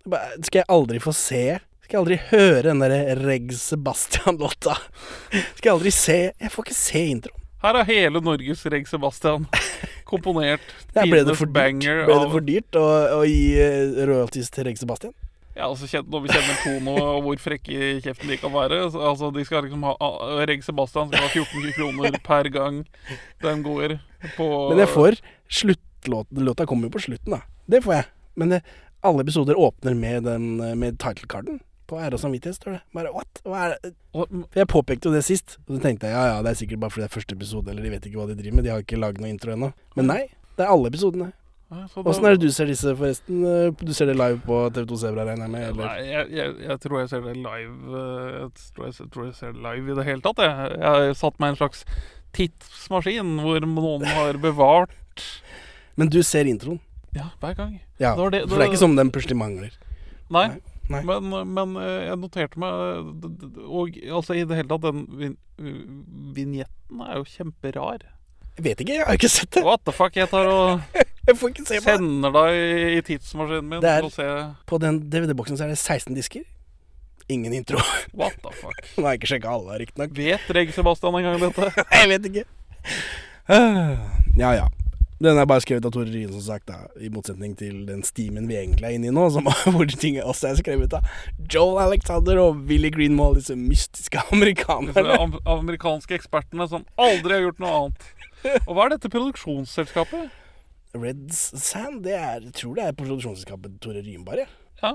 Det 0.05 0.49
Skal 0.49 0.63
jeg 0.63 0.69
aldri 0.69 0.99
få 1.01 1.15
se 1.17 1.45
Skal 1.85 1.95
jeg 1.95 2.01
aldri 2.03 2.17
høre 2.29 2.65
den 2.67 2.83
der 2.83 3.17
Reg 3.23 3.55
Sebastian-låta? 3.57 4.75
Skal 5.31 5.71
jeg 5.71 5.73
aldri 5.73 5.93
se 5.97 6.19
Jeg 6.29 6.53
får 6.53 6.67
ikke 6.67 6.77
se 6.77 7.05
introen. 7.15 7.44
Her 7.64 7.78
er 7.80 7.87
hele 7.88 8.21
Norges 8.21 8.62
Reg 8.68 8.88
Sebastian 8.88 9.47
komponert. 10.11 10.64
ja, 10.92 11.04
ble 11.09 11.23
det 11.25 11.37
for 11.38 11.49
dyrt, 11.49 11.80
det 11.80 12.33
for 12.35 12.44
dyrt 12.44 12.76
å, 12.76 12.88
å 13.16 13.23
gi 13.25 13.54
eh, 13.56 14.02
royalties 14.04 14.52
til 14.52 14.68
Reg 14.68 14.80
Sebastian? 14.80 15.14
Ja, 15.54 15.68
altså 15.71 15.87
Når 16.02 16.25
vi 16.25 16.33
kjenner 16.35 16.56
Tono 16.64 16.94
og 16.99 17.18
hvor 17.28 17.38
frekke 17.38 17.71
i 17.73 17.90
kjeften 18.02 18.33
de 18.33 18.37
kan 18.42 18.50
være 18.50 18.80
så, 18.90 18.99
Altså, 19.06 19.28
De 19.30 19.44
skal 19.47 19.62
liksom 19.62 19.85
ha 19.87 19.94
Reg 20.50 20.64
Sebastian 20.66 21.12
skal 21.12 21.23
ha 21.23 21.30
14 21.30 21.76
kroner 21.76 22.18
per 22.26 22.50
gang 22.50 22.80
den 23.44 23.62
går 23.62 23.97
på 24.35 24.49
Men 24.73 24.83
jeg 24.83 24.90
får 24.90 25.21
sluttlåten. 25.61 26.42
Låta 26.44 26.66
kommer 26.66 26.90
jo 26.90 26.97
på 26.97 27.04
slutten, 27.06 27.37
da. 27.37 27.44
Det 27.71 27.80
får 27.85 27.94
jeg. 28.00 28.09
Men 28.40 28.56
det, 28.56 28.61
alle 29.06 29.23
episoder 29.25 29.56
åpner 29.61 29.94
med 29.97 30.26
den 30.26 30.49
eh, 30.61 30.75
Med 30.75 30.99
title-carden. 30.99 31.62
På 31.87 31.99
ære 32.00 32.17
og 32.17 32.21
samvittighet, 32.23 32.57
står 32.57 32.73
det. 32.79 32.83
Bare 32.97 33.11
what? 33.12 33.41
Hva 33.45 33.59
er 33.67 33.75
det? 33.83 33.93
For 34.14 34.57
jeg 34.57 34.69
påpekte 34.73 35.11
jo 35.11 35.12
det 35.12 35.25
sist, 35.26 35.59
og 35.69 35.76
så 35.76 35.83
tenkte 35.85 36.09
jeg 36.09 36.17
ja 36.17 36.26
ja, 36.33 36.43
det 36.43 36.55
er 36.55 36.61
sikkert 36.62 36.81
bare 36.81 36.91
fordi 36.95 37.05
det 37.05 37.11
er 37.11 37.14
første 37.21 37.35
episode, 37.37 37.71
eller 37.71 37.83
de 37.85 37.91
vet 37.93 38.07
ikke 38.09 38.21
hva 38.23 38.29
de 38.31 38.37
driver 38.38 38.57
med. 38.57 38.64
De 38.64 38.71
har 38.73 38.85
ikke 38.85 39.00
lagd 39.03 39.21
noe 39.21 39.29
intro 39.35 39.53
ennå. 39.53 39.73
Men 39.99 40.07
nei, 40.09 40.23
det 40.57 40.64
er 40.64 40.73
alle 40.73 40.88
episodene. 40.88 41.33
Åssen 41.75 42.25
er 42.29 42.37
det 42.37 42.45
du 42.45 42.53
ser 42.55 42.69
disse, 42.71 42.93
forresten? 42.95 43.41
Eh, 43.50 43.71
Du 43.83 43.93
ser 43.97 44.07
det 44.07 44.14
live 44.14 44.38
på 44.47 44.59
TV2 44.71 44.99
Sebra, 45.00 45.25
regner 45.26 45.49
jeg 45.49 45.50
med? 45.50 45.62
Eller? 45.73 45.87
Nei, 45.88 46.03
jeg, 46.07 46.29
jeg, 46.31 46.53
jeg 46.69 46.81
tror 46.85 46.99
jeg 47.00 47.09
ser 47.11 47.25
det 47.25 47.33
live 47.37 48.00
eh, 48.00 48.35
Jeg 48.37 48.50
tror 48.76 48.85
jeg, 48.87 49.09
tror 49.17 49.25
jeg 49.25 49.35
ser 49.41 49.53
det 49.57 49.62
live 49.64 49.91
i 49.91 49.97
det 49.99 50.05
hele 50.07 50.23
tatt. 50.23 50.43
Jeg, 50.45 50.69
jeg 50.79 50.93
har 50.95 51.14
satt 51.19 51.41
meg 51.43 51.55
en 51.55 51.59
slags 51.59 51.83
tidsmaskin 52.37 53.33
hvor 53.43 53.67
noen 53.67 54.05
har 54.07 54.38
bevart 54.43 54.95
Men 55.99 56.11
du 56.12 56.21
ser 56.26 56.47
introen? 56.50 56.79
Ja, 57.14 57.29
hver 57.43 57.55
gang. 57.59 57.75
Ja, 58.03 58.14
Det 58.14 58.23
var 58.23 58.31
det- 58.35 58.45
for 58.49 58.57
det 58.59 58.64
er 58.67 58.71
ikke 58.73 58.83
som 58.85 58.97
den 58.99 59.11
plutselig 59.14 59.37
mangler. 59.38 59.75
Nei. 60.35 60.47
Nei. 60.55 60.61
Men, 60.93 61.31
men 61.55 61.76
eh, 61.81 62.03
jeg 62.11 62.19
noterte 62.21 62.61
meg 62.61 63.62
Og 63.64 63.95
altså 64.19 64.35
i 64.37 64.43
det 64.45 64.59
hele 64.59 64.69
tatt, 64.69 64.85
den 64.85 65.37
vignetten 66.37 67.00
er 67.07 67.17
jo 67.21 67.25
kjemperar. 67.29 68.03
Jeg 68.59 68.64
vet 68.67 68.83
ikke, 68.85 68.97
jeg 69.00 69.07
har 69.09 69.17
ikke 69.19 69.31
sett 69.33 69.50
det. 69.57 69.62
What 69.67 69.81
the 69.87 69.95
fuck? 69.97 70.14
Jeg 70.19 70.29
tar 70.31 70.47
og 70.50 70.83
Jeg 71.29 71.38
får 71.41 71.55
ikke 71.55 71.64
se 71.71 71.79
sender 71.81 72.35
deg 72.35 72.59
i, 72.99 72.99
tidsmaskinen 73.07 73.71
min 73.71 73.87
er- 73.88 74.50
På 74.69 74.76
den 74.83 74.99
DVD-boksen 75.09 75.57
så 75.57 75.64
er 75.64 75.73
det 75.73 75.79
16 75.81 76.12
disker. 76.19 76.45
Ingen 77.33 77.55
intro. 77.57 77.81
What 78.21 78.37
the 78.45 78.53
fuck. 78.53 78.76
Nå 78.99 79.07
har 79.07 79.14
jeg 79.17 79.23
ikke 79.23 79.31
sjekka 79.33 79.55
alle, 79.57 79.79
riktignok. 79.81 80.12
Vet 80.19 80.50
Reg 80.53 80.75
Sebastian 80.76 81.17
en 81.17 81.25
gang 81.31 81.41
dette? 81.47 81.71
Jeg 81.97 82.11
vet 82.12 82.29
ikke. 82.31 82.45
Ah, 83.49 83.97
Ja 84.37 84.53
ja. 84.61 84.67
Den 85.23 85.38
er 85.38 85.47
bare 85.47 85.62
skrevet 85.62 85.85
av 85.87 85.92
Tore 85.94 86.11
Ryen, 86.11 86.33
som 86.35 86.42
sagt, 86.42 86.66
da, 86.66 86.88
i 86.99 87.09
motsetning 87.12 87.52
til 87.56 87.85
den 87.87 88.02
steamen 88.06 88.49
vi 88.50 88.56
egentlig 88.59 88.88
er 88.88 88.97
inne 88.97 89.09
i 89.09 89.14
nå, 89.14 89.28
som, 89.33 89.47
hvor 89.75 89.87
ting 89.94 90.18
også 90.21 90.50
er 90.50 90.59
skrevet 90.59 90.97
av 90.99 91.06
Joel 91.50 91.78
Alexander 91.85 92.40
og 92.42 92.64
Willy 92.68 92.90
Greenwall, 92.94 93.37
disse 93.38 93.54
mystiske 93.59 94.21
amerikanerne. 94.35 95.14
am 95.21 95.37
amerikanske 95.59 96.16
ekspertene 96.18 96.66
som 96.71 96.85
aldri 97.00 97.37
har 97.38 97.47
gjort 97.47 97.62
noe 97.62 97.75
annet. 97.78 98.09
Og 98.66 98.75
hva 98.76 98.88
er 98.88 98.97
dette 98.97 99.09
produksjonsselskapet? 99.14 100.35
Red 100.94 101.30
Sand, 101.35 102.02
det 102.04 102.12
er, 102.18 102.44
jeg 102.44 102.54
tror 102.59 102.76
det 102.78 102.85
er 102.90 102.99
produksjonsselskapet 102.99 103.78
Tore 103.83 104.02
Ryen, 104.04 104.26
bare. 104.26 104.44
Ja, 104.83 104.92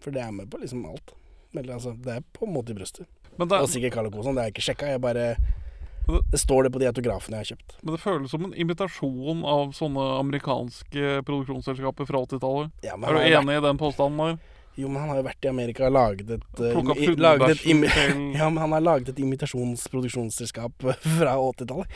For 0.00 0.12
det 0.16 0.24
er 0.24 0.32
med 0.34 0.48
på 0.52 0.58
liksom 0.60 0.82
alt. 0.88 1.14
Eller, 1.54 1.74
altså, 1.76 1.92
det 2.00 2.16
er 2.18 2.26
på 2.36 2.46
en 2.48 2.54
måte 2.56 2.72
i 2.72 2.76
brøstet. 2.80 3.06
men 3.36 3.48
det, 3.48 3.60
Og 3.60 3.68
sikkert 3.68 3.92
Carl 3.94 4.10
Coson, 4.12 4.34
det 4.36 4.42
har 4.42 4.48
jeg 4.50 4.56
ikke 4.56 4.66
sjekka. 4.70 4.90
Jeg 4.94 5.00
bare 5.04 5.24
Det- 6.10 6.40
står 6.40 6.64
det 6.66 6.72
på 6.74 6.80
de 6.82 6.86
autografene 6.90 7.36
jeg 7.38 7.44
har 7.46 7.50
kjøpt. 7.56 7.76
men 7.84 7.94
det 7.94 8.00
føles 8.02 8.30
som 8.30 8.44
en 8.44 8.54
imitasjon 8.54 9.44
av 9.44 9.72
sånne 9.76 10.06
amerikanske 10.20 11.22
produksjonsselskaper 11.28 12.06
fra 12.08 12.18
80-tallet. 12.26 12.70
Ja, 12.82 12.94
Er 12.94 13.12
du 13.12 13.18
enig 13.20 13.46
vært... 13.46 13.58
i 13.62 13.66
den 13.68 13.78
påstanden 13.78 14.18
der? 14.18 14.38
Jo, 14.78 14.88
men 14.88 15.00
han 15.02 15.08
har 15.10 15.16
jo 15.18 15.22
vært 15.26 15.44
i 15.44 15.48
Amerika 15.50 15.86
og 15.88 15.92
laget 15.92 16.30
et, 16.30 16.60
eh, 16.60 16.76
imi- 16.78 17.16
laget 17.18 17.50
et 17.50 17.64
Ja, 18.38 18.48
men 18.48 18.56
han 18.62 18.72
har 18.72 18.80
laget 18.80 19.08
et 19.10 19.18
imitasjonsproduksjonsselskap 19.18 20.72
fra 21.18 21.34
80-tallet. 21.36 21.86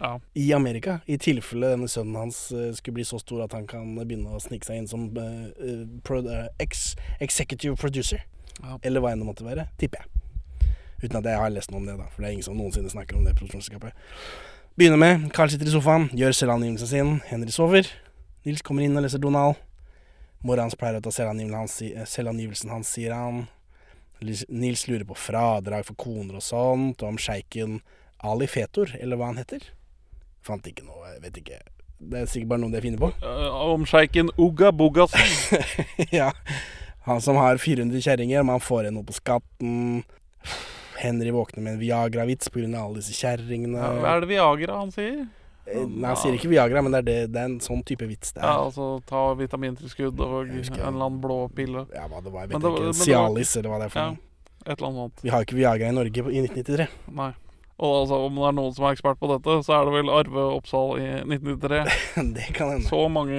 Ja. 0.00 0.20
I 0.34 0.52
Amerika. 0.54 1.00
I 1.10 1.16
tilfelle 1.18 1.72
denne 1.72 1.88
sønnen 1.90 2.14
hans 2.20 2.52
eh, 2.52 2.68
skulle 2.76 2.94
bli 3.00 3.04
så 3.08 3.18
stor 3.18 3.42
at 3.48 3.52
han 3.56 3.66
kan 3.66 3.96
begynne 3.98 4.30
å 4.36 4.38
snike 4.40 4.68
seg 4.68 4.76
inn 4.78 4.86
som 4.86 5.08
eh, 5.18 5.48
eh, 5.58 5.80
pro, 6.06 6.20
uh, 6.22 6.46
ex, 6.62 6.92
executive 7.20 7.74
producer. 7.80 8.22
Ja. 8.62 8.76
Eller 8.86 9.00
hva 9.02 9.10
enn 9.12 9.24
det 9.24 9.26
måtte 9.26 9.46
være. 9.46 9.66
Tipper 9.80 10.04
jeg. 10.04 10.22
Uten 11.02 11.20
at 11.20 11.28
jeg 11.30 11.38
har 11.38 11.52
lest 11.54 11.70
noe 11.70 11.82
om 11.82 11.86
det, 11.86 11.94
da. 11.98 12.08
For 12.10 12.22
det 12.22 12.28
er 12.30 12.36
ingen 12.36 12.46
som 12.46 12.58
noensinne 12.58 12.90
snakker 12.90 13.18
om 13.18 13.26
det 13.26 13.36
produksjonsselskapet. 13.38 13.94
Begynner 14.78 14.98
med 15.00 15.28
Carl 15.34 15.50
sitter 15.50 15.70
i 15.70 15.74
sofaen, 15.74 16.08
gjør 16.14 16.34
selvangivelsen 16.34 16.90
sin. 16.90 17.14
Henry 17.30 17.54
sover. 17.54 17.88
Nils 18.46 18.62
kommer 18.66 18.86
inn 18.86 18.98
og 18.98 19.04
leser 19.06 19.22
Donald. 19.22 19.58
Mora 20.46 20.66
hans 20.66 20.76
pleier 20.78 21.00
å 21.00 21.02
ta 21.02 21.10
selvangivelsen 21.10 22.70
hans, 22.70 22.92
sier 22.94 23.14
han. 23.14 23.46
Nils 24.22 24.86
lurer 24.86 25.06
på 25.06 25.16
fradrag 25.18 25.86
for 25.86 25.98
koner 25.98 26.38
og 26.38 26.46
sånt, 26.46 27.02
og 27.02 27.12
om 27.12 27.18
sjeiken 27.18 27.80
Ali 28.18 28.46
Fetor, 28.50 28.94
eller 28.98 29.18
hva 29.18 29.32
han 29.32 29.38
heter. 29.38 29.66
Fant 30.46 30.66
ikke 30.66 30.86
noe, 30.86 31.14
jeg 31.14 31.22
vet 31.26 31.42
ikke. 31.42 31.58
Det 31.98 32.22
er 32.22 32.30
sikkert 32.30 32.52
bare 32.52 32.62
noe 32.62 32.74
de 32.74 32.82
finner 32.82 33.02
på. 33.02 33.10
Uh, 33.22 33.74
om 33.74 33.86
sjeiken 33.86 34.30
Uga 34.38 34.70
Bogasen. 34.74 35.62
ja. 36.20 36.30
Han 37.06 37.22
som 37.22 37.38
har 37.40 37.58
400 37.58 38.02
kjerringer, 38.04 38.44
men 38.46 38.56
han 38.56 38.62
får 38.62 38.86
igjen 38.86 38.98
noe 38.98 39.06
på 39.06 39.16
skatten. 39.18 40.02
Henry 40.98 41.30
våkner 41.34 41.62
med 41.62 41.72
en 41.76 41.80
Viagra-vits 41.82 42.48
pga. 42.50 42.66
alle 42.82 43.00
disse 43.02 43.14
kjerringene. 43.14 43.78
Ja, 43.78 43.90
hva 44.02 44.14
er 44.16 44.20
det 44.24 44.28
Viagra 44.32 44.78
han 44.80 44.90
sier? 44.94 45.26
Eh, 45.68 45.82
Nei, 45.84 46.08
han 46.08 46.16
sier 46.16 46.32
ikke 46.38 46.48
Viagra, 46.48 46.80
men 46.82 46.92
det 46.96 47.00
er, 47.02 47.08
det, 47.08 47.16
det 47.34 47.40
er 47.42 47.50
en 47.52 47.58
sånn 47.60 47.82
type 47.84 48.06
vits 48.08 48.32
det 48.32 48.40
Ja, 48.42 48.54
er. 48.54 48.68
altså 48.70 48.86
ta 49.06 49.26
vitamintilskudd 49.36 50.18
og 50.24 50.48
en 50.48 50.62
eller 50.64 50.88
annen 50.88 51.18
blå 51.20 51.40
pille. 51.54 51.84
Ja, 51.94 52.06
hva 52.08 52.22
det 52.24 52.32
var, 52.32 52.46
jeg 52.46 52.54
vet 52.56 52.62
det 52.64 52.72
ikke. 52.78 52.94
Cialis, 53.04 53.52
eller 53.60 53.68
hva 53.74 53.78
det 53.82 53.90
er 53.90 53.92
for 53.92 54.00
Ja, 54.00 54.06
noe. 54.14 54.64
et 54.64 54.72
eller 54.78 54.88
annet 54.88 55.02
sånt. 55.04 55.22
Vi 55.26 55.34
har 55.34 55.44
ikke 55.44 55.58
Viagra 55.60 55.90
i 55.92 55.98
Norge 55.98 56.24
på- 56.24 56.32
i 56.32 56.40
1993. 56.46 56.88
Nei. 57.12 57.32
Og 57.78 57.92
altså, 58.00 58.16
om 58.26 58.34
det 58.34 58.42
er 58.48 58.54
noen 58.56 58.72
som 58.74 58.84
er 58.88 58.96
ekspert 58.96 59.20
på 59.20 59.28
dette, 59.30 59.58
så 59.62 59.76
er 59.76 59.84
det 59.86 59.92
vel 59.94 60.08
Arve 60.10 60.46
Oppsal 60.56 60.96
i 60.98 61.04
1993. 61.22 61.84
det 62.34 62.46
kan 62.56 62.72
hende. 62.72 62.88
Så 62.88 63.04
mange 63.12 63.38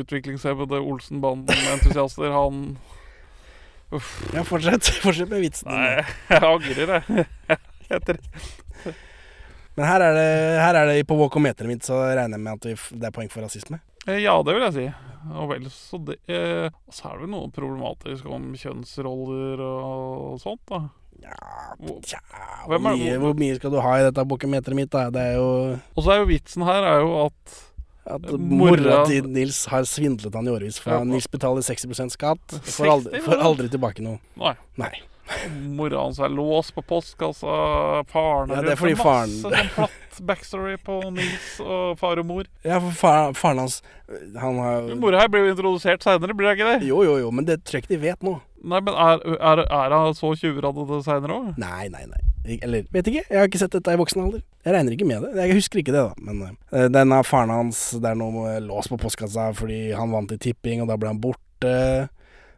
utviklingshemmede 0.00 0.80
Olsenbanden-entusiaster, 0.80 2.32
han 2.34 2.78
Uff. 3.92 4.10
Ja, 4.34 4.44
fortsett. 4.44 4.86
Fortsett 5.04 5.28
med 5.30 5.40
vitsen. 5.44 5.68
Nei, 5.70 6.04
jeg 6.30 6.42
angrer, 6.42 6.94
jeg. 6.96 7.26
Men 9.74 9.88
her 9.90 10.00
er, 10.06 10.14
det, 10.14 10.26
her 10.62 10.76
er 10.78 10.86
det 10.92 11.00
på 11.08 11.16
walkometeret 11.18 11.66
mitt, 11.70 11.82
så 11.86 11.96
regner 12.14 12.38
jeg 12.38 12.44
med 12.44 12.52
at 12.60 12.68
vi, 12.68 12.74
det 13.00 13.08
er 13.08 13.14
poeng 13.14 13.30
for 13.32 13.42
rasisme. 13.42 13.80
Eh, 14.06 14.20
Ja, 14.22 14.36
det 14.46 14.54
vil 14.54 14.62
jeg 14.68 14.74
si. 14.76 14.84
Og 15.34 15.48
vel, 15.50 15.64
så 15.72 15.98
det 16.04 16.18
eh, 16.28 16.68
Så 16.92 17.08
er 17.08 17.14
det 17.16 17.24
vel 17.24 17.30
noe 17.32 17.48
problematisk 17.54 18.26
om 18.28 18.52
kjønnsroller 18.60 19.62
og 19.64 20.36
sånt, 20.42 20.62
da. 20.70 20.82
Ja, 21.24 21.36
tja, 22.04 22.18
hvor 22.68 22.82
mye, 22.82 23.14
hvor 23.22 23.32
mye 23.38 23.54
skal 23.56 23.72
du 23.72 23.78
ha 23.80 23.94
i 23.96 24.04
dette 24.04 24.24
walkometeret 24.28 24.76
mitt, 24.76 24.90
da? 24.92 25.06
Det 25.14 25.22
er 25.30 25.38
jo 25.38 25.48
Og 25.94 26.02
så 26.04 26.12
er 26.12 26.20
jo 26.20 26.28
vitsen 26.28 26.66
her 26.66 26.84
er 26.90 27.00
jo 27.00 27.14
at 27.24 27.54
at 28.06 28.22
Mora- 28.38 29.04
til 29.08 29.24
Nils 29.32 29.64
har 29.72 29.82
svindlet 29.88 30.34
han 30.34 30.46
i 30.46 30.50
årevis. 30.52 30.78
For 30.80 30.90
Ja, 30.98 31.04
Nils 31.04 31.26
betaler 31.26 31.62
60% 31.64 32.12
skatt. 32.12 32.58
Får 32.76 32.90
aldri, 32.90 33.20
får 33.24 33.40
aldri 33.40 33.68
tilbake 33.72 34.00
noe. 34.04 34.18
Nei. 34.36 34.54
Nei. 34.76 34.92
Mora 35.72 36.02
hans 36.02 36.18
er 36.20 36.28
låst 36.28 36.74
på 36.76 36.82
postkassa. 36.84 38.04
Faren 38.12 38.50
Ja, 38.52 38.60
det 38.60 38.72
er 38.74 38.76
fordi 38.76 38.92
masse 38.98 39.06
faren- 39.08 39.40
sånn 39.40 39.70
platt 39.74 40.20
backstory 40.20 40.76
på 40.84 40.98
Nils 41.16 41.60
og 41.64 41.98
far 41.98 42.18
og 42.20 42.26
mor. 42.26 42.44
Ja, 42.62 42.78
for 42.78 42.90
far, 42.92 43.32
faren 43.32 43.58
hans 43.58 43.80
Han 44.38 44.58
har 44.60 44.94
Mora 45.00 45.20
her 45.22 45.28
blir 45.28 45.46
jo 45.48 45.54
introdusert 45.54 46.02
seinere, 46.04 46.36
blir 46.36 46.52
det 46.52 46.58
ikke 46.58 46.78
det? 46.80 46.86
Jo, 46.86 47.02
jo, 47.02 47.16
jo, 47.18 47.30
men 47.30 47.46
det 47.46 47.64
tror 47.64 47.80
jeg 47.80 47.82
ikke 47.86 47.94
de 47.96 48.02
vet 48.04 48.20
nå. 48.22 48.40
Nei, 48.64 48.80
men 48.80 48.94
er, 48.94 49.18
er, 49.40 49.64
er 49.64 49.96
hun 49.96 50.14
så 50.14 50.34
tjuvradete 50.36 51.00
seinere 51.04 51.32
òg? 51.40 51.58
Nei, 51.58 51.88
nei, 51.88 52.04
nei. 52.04 52.20
Eller, 52.44 52.84
vet 52.92 53.08
ikke. 53.08 53.24
Jeg 53.24 53.38
har 53.40 53.48
ikke 53.48 53.60
sett 53.62 53.72
dette 53.72 53.94
i 53.94 54.00
voksen 54.00 54.20
alder. 54.20 54.42
Jeg 54.66 54.74
regner 54.76 54.96
ikke 54.96 55.08
med 55.08 55.24
det. 55.24 55.32
Jeg 55.40 55.56
husker 55.56 55.80
ikke 55.80 55.94
det, 55.94 56.02
da. 56.10 56.26
Men 56.26 56.42
uh, 56.74 56.84
den 56.92 57.16
av 57.16 57.24
faren 57.28 57.52
hans, 57.54 57.86
det 57.96 58.10
er 58.10 58.20
noe 58.20 58.58
lås 58.64 58.90
på 58.92 59.00
postkassa 59.00 59.48
fordi 59.56 59.86
han 59.96 60.12
vant 60.12 60.34
i 60.34 60.40
tipping, 60.40 60.84
og 60.84 60.92
da 60.92 60.98
ble 61.00 61.14
han 61.14 61.22
borte. 61.24 61.74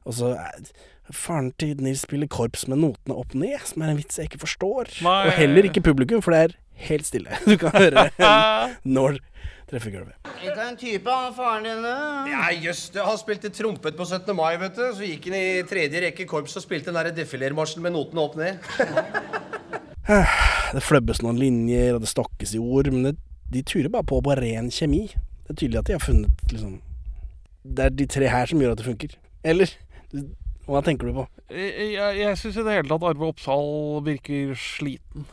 Og 0.07 0.19
så 0.19 0.35
uh, 0.35 0.85
Faren 1.15 1.53
til 1.61 1.79
Nils 1.79 2.03
spiller 2.03 2.27
korps 2.27 2.65
med 2.67 2.81
notene 2.83 3.15
opp 3.15 3.35
ned, 3.39 3.61
som 3.63 3.85
er 3.85 3.93
en 3.93 3.99
vits 4.01 4.19
jeg 4.19 4.27
ikke 4.27 4.43
forstår. 4.43 4.91
Nei. 5.07 5.21
Og 5.29 5.37
heller 5.39 5.69
ikke 5.69 5.85
publikum, 5.87 6.23
for 6.25 6.35
det 6.35 6.41
er 6.43 6.57
helt 6.89 7.07
stille. 7.07 7.39
Du 7.47 7.55
kan 7.61 7.75
høre 7.77 8.09
når 8.99 9.21
treffer 9.71 9.95
gulvet. 9.95 10.15
Ikke 10.43 10.63
en 10.67 10.79
type, 10.79 11.11
han 11.11 11.35
faren 11.35 11.67
din. 11.67 11.87
Ja, 12.31 12.49
jøss, 12.55 12.89
han 12.95 13.19
spilte 13.19 13.51
trompet 13.55 13.99
på 13.99 14.07
17. 14.07 14.35
mai, 14.37 14.57
vet 14.63 14.79
du. 14.79 14.85
Så 14.95 15.07
gikk 15.07 15.31
han 15.31 15.39
i 15.39 15.47
tredje 15.67 16.03
rekke 16.09 16.27
korps 16.31 16.59
og 16.59 16.67
spilte 16.67 16.91
den 16.91 16.99
der 16.99 17.15
defilermarsjen 17.15 17.83
med 17.87 17.95
notene 17.95 18.27
opp 18.27 18.39
ned. 18.39 18.59
Det 20.77 20.83
flubbes 20.83 21.23
noen 21.23 21.39
linjer, 21.41 21.95
og 21.95 22.03
det 22.03 22.11
stokkes 22.11 22.55
i 22.57 22.61
ord, 22.63 22.91
men 22.93 23.09
det, 23.09 23.15
de 23.53 23.63
turer 23.67 23.91
bare 23.93 24.07
på 24.07 24.19
på 24.23 24.35
ren 24.39 24.71
kjemi. 24.75 25.07
Det 25.47 25.55
er 25.55 25.61
tydelig 25.61 25.79
at 25.81 25.87
de 25.89 25.95
har 25.95 26.03
funnet 26.03 26.51
liksom 26.51 26.81
Det 27.63 27.85
er 27.85 27.95
de 27.95 28.07
tre 28.11 28.29
her 28.31 28.51
som 28.51 28.61
gjør 28.63 28.75
at 28.75 28.81
det 28.83 28.87
funker. 28.87 29.17
Eller? 29.47 29.71
Hva 30.67 30.83
tenker 30.83 31.07
du 31.07 31.15
på? 31.15 31.27
Jeg, 31.51 31.95
jeg, 31.95 32.19
jeg 32.19 32.39
syns 32.39 32.59
i 32.59 32.65
det 32.67 32.75
hele 32.75 32.91
tatt 32.91 33.07
Arve 33.07 33.31
Oppsal 33.31 34.03
virker 34.07 34.55
sliten. 34.59 35.27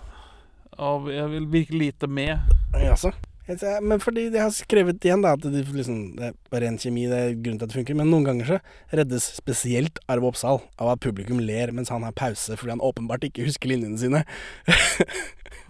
Av, 0.77 1.05
jeg 1.09 1.29
vil 1.33 1.47
virke 1.53 1.77
lite 1.77 2.09
med. 2.09 2.53
Jaså? 2.77 3.13
Men 3.47 3.99
fordi 3.99 4.29
de 4.31 4.39
har 4.39 4.51
skrevet 4.55 5.03
igjen 5.03 5.23
da 5.23 5.33
at 5.35 5.43
de, 5.43 5.63
liksom, 5.75 6.01
det 6.15 6.31
er 6.31 6.63
ren 6.63 6.79
kjemi, 6.79 7.05
det 7.11 7.19
er 7.19 7.33
grunnen 7.35 7.59
til 7.59 7.67
at 7.67 7.73
det 7.73 7.79
funker. 7.79 7.97
Men 7.99 8.11
noen 8.13 8.27
ganger 8.29 8.53
så 8.53 8.59
reddes 8.95 9.27
spesielt 9.35 9.99
Arve 10.07 10.29
Oppsal 10.31 10.61
av 10.79 10.93
at 10.93 11.03
publikum 11.03 11.41
ler 11.43 11.73
mens 11.75 11.91
han 11.91 12.05
har 12.07 12.15
pause 12.15 12.55
fordi 12.59 12.75
han 12.77 12.83
åpenbart 12.83 13.27
ikke 13.27 13.47
husker 13.47 13.73
linjene 13.73 13.99
sine. 13.99 14.23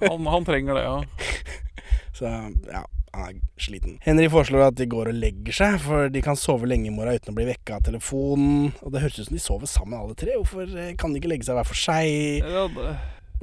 Han, 0.04 0.26
han 0.26 0.44
trenger 0.44 0.74
det, 0.76 0.82
ja. 0.84 1.04
Så 2.18 2.26
ja, 2.26 2.82
han 3.14 3.28
er 3.30 3.62
sliten. 3.62 4.00
Henry 4.02 4.26
foreslår 4.34 4.68
at 4.72 4.78
de 4.78 4.88
går 4.90 5.12
og 5.12 5.18
legger 5.22 5.56
seg, 5.56 5.78
for 5.84 6.10
de 6.12 6.22
kan 6.26 6.38
sove 6.40 6.68
lenge 6.70 6.90
i 6.90 6.94
morgen 6.94 7.18
uten 7.18 7.34
å 7.34 7.38
bli 7.38 7.46
vekka 7.52 7.78
av 7.78 7.86
telefonen. 7.88 8.72
Og 8.82 8.94
det 8.94 9.04
høres 9.04 9.20
ut 9.20 9.30
som 9.30 9.38
de 9.38 9.44
sover 9.44 9.70
sammen 9.70 10.00
alle 10.00 10.18
tre. 10.18 10.34
Hvorfor 10.34 10.66
eh, 10.66 10.96
kan 11.00 11.14
de 11.14 11.22
ikke 11.22 11.30
legge 11.32 11.48
seg 11.48 11.60
hver 11.60 11.70
for 11.70 11.80
seg? 11.80 12.42
Ja, 12.42 12.66
det, 12.74 12.96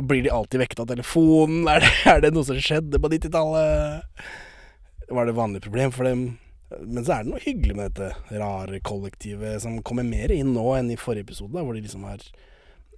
Blir 0.06 0.22
de 0.24 0.30
alltid 0.34 0.60
vekket 0.62 0.80
av 0.84 0.86
telefonen? 0.92 1.66
Er 1.74 1.80
det, 1.84 1.90
er 2.08 2.20
det 2.24 2.30
noe 2.36 2.46
som 2.46 2.56
skjedde 2.60 3.00
på 3.02 3.10
90-tallet? 3.12 4.22
Var 5.10 5.26
det 5.26 5.32
et 5.34 5.40
vanlig 5.40 5.62
problem 5.64 5.90
for 5.92 6.06
dem? 6.06 6.22
Men 6.86 7.02
så 7.02 7.16
er 7.16 7.24
det 7.26 7.32
noe 7.32 7.42
hyggelig 7.42 7.74
med 7.74 7.90
dette 7.96 8.38
rare 8.38 8.78
kollektivet 8.86 9.58
som 9.64 9.80
kommer 9.82 10.06
mer 10.06 10.30
inn 10.30 10.52
nå 10.54 10.68
enn 10.78 10.92
i 10.94 10.98
forrige 11.00 11.26
episode, 11.26 11.50
da, 11.56 11.64
hvor 11.66 11.74
de 11.74 11.82
liksom 11.82 12.04
har 12.06 12.22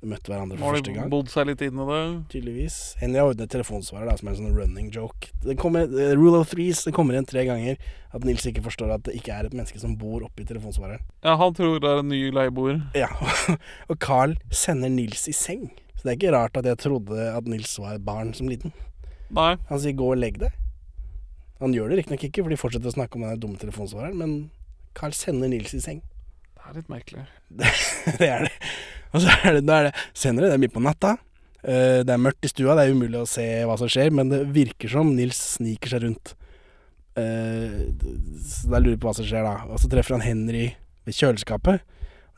møtt 0.03 0.27
hverandre 0.27 0.59
for 0.59 0.67
har 0.67 0.75
første 0.77 0.91
de 0.91 0.97
gang. 0.99 1.09
bodd 1.13 1.29
seg 1.31 1.47
litt 1.47 1.61
inn 1.63 1.79
i 1.79 1.85
det. 1.89 2.01
Tydeligvis. 2.35 2.77
Henry 3.01 3.21
har 3.23 3.31
ordnet 3.31 3.53
telefonsvarer 3.55 4.11
da, 4.11 4.17
som 4.19 4.29
er 4.29 4.35
en 4.35 4.39
sånn 4.43 4.57
running 4.59 4.89
joke. 4.93 5.31
Det 5.47 5.55
kommer, 5.63 5.87
eh, 5.89 6.13
rule 6.19 6.41
of 6.43 6.51
threes 6.51 6.83
det 6.85 6.93
kommer 6.93 7.15
igjen 7.17 7.29
tre 7.31 7.45
ganger 7.49 7.79
at 8.13 8.27
Nils 8.29 8.45
ikke 8.51 8.65
forstår 8.67 8.93
at 8.97 9.05
det 9.09 9.15
ikke 9.17 9.33
er 9.39 9.47
et 9.49 9.55
menneske 9.57 9.81
som 9.81 9.95
bor 9.97 10.27
oppi 10.27 10.45
telefonsvareren. 10.45 11.01
Ja, 11.25 11.37
han 11.41 11.55
tror 11.57 11.79
det 11.81 11.89
er 11.95 12.03
en 12.03 12.11
ny 12.13 12.21
leieboer. 12.35 12.83
Ja, 12.99 13.09
Og 13.91 13.97
Carl 14.03 14.35
sender 14.51 14.91
Nils 14.93 15.25
i 15.31 15.37
seng. 15.39 15.71
Så 16.03 16.09
det 16.09 16.17
er 16.17 16.19
ikke 16.19 16.35
rart 16.35 16.57
at 16.59 16.67
jeg 16.67 16.81
trodde 16.83 17.29
at 17.31 17.47
Nils 17.47 17.77
var 17.79 17.95
et 17.95 18.03
barn 18.03 18.33
som 18.35 18.49
liten. 18.51 18.73
Nei. 19.31 19.55
Han 19.69 19.79
sier 19.79 19.95
'gå 19.95 20.09
og 20.11 20.19
legg 20.19 20.41
deg'. 20.43 20.57
Han 21.63 21.73
gjør 21.73 21.93
det 21.93 21.99
riktignok 22.01 22.25
ikke, 22.27 22.43
for 22.43 22.51
de 22.51 22.59
fortsetter 22.59 22.91
å 22.91 22.97
snakke 22.97 23.15
om 23.15 23.23
den 23.23 23.39
dumme 23.39 23.57
telefonsvareren, 23.57 24.19
men 24.19 24.51
Carl 24.99 25.15
sender 25.15 25.47
Nils 25.47 25.71
i 25.79 25.81
seng. 25.81 26.03
Det 26.59 26.65
er 26.67 26.75
litt 26.75 26.91
merkelig. 26.91 27.23
det 28.19 28.29
er 28.29 28.49
det. 28.49 28.53
Og 29.15 29.23
så 29.23 29.31
er 29.45 29.61
det, 29.61 29.63
er 29.71 29.85
det 29.85 29.95
senere, 30.13 30.51
det 30.51 30.57
er 30.59 30.65
midt 30.65 30.75
på 30.75 30.83
natta. 30.83 31.17
Eh, 31.63 32.03
det 32.03 32.11
er 32.11 32.19
mørkt 32.19 32.43
i 32.43 32.51
stua, 32.51 32.75
det 32.75 32.89
er 32.89 32.97
umulig 32.97 33.21
å 33.21 33.31
se 33.31 33.47
hva 33.63 33.79
som 33.79 33.87
skjer, 33.87 34.11
men 34.11 34.33
det 34.33 34.43
virker 34.51 34.91
som 34.91 35.15
Nils 35.15 35.39
sniker 35.55 35.95
seg 35.95 36.03
rundt. 36.03 36.35
Eh, 37.15 37.79
så 38.43 38.73
da 38.73 38.83
lurer 38.83 38.97
jeg 38.97 39.03
på 39.05 39.13
hva 39.13 39.17
som 39.21 39.29
skjer 39.29 39.47
da. 39.47 39.55
Og 39.71 39.79
så 39.79 39.91
treffer 39.93 40.19
han 40.19 40.27
Henry 40.27 40.73
ved 41.07 41.15
kjøleskapet. 41.15 41.87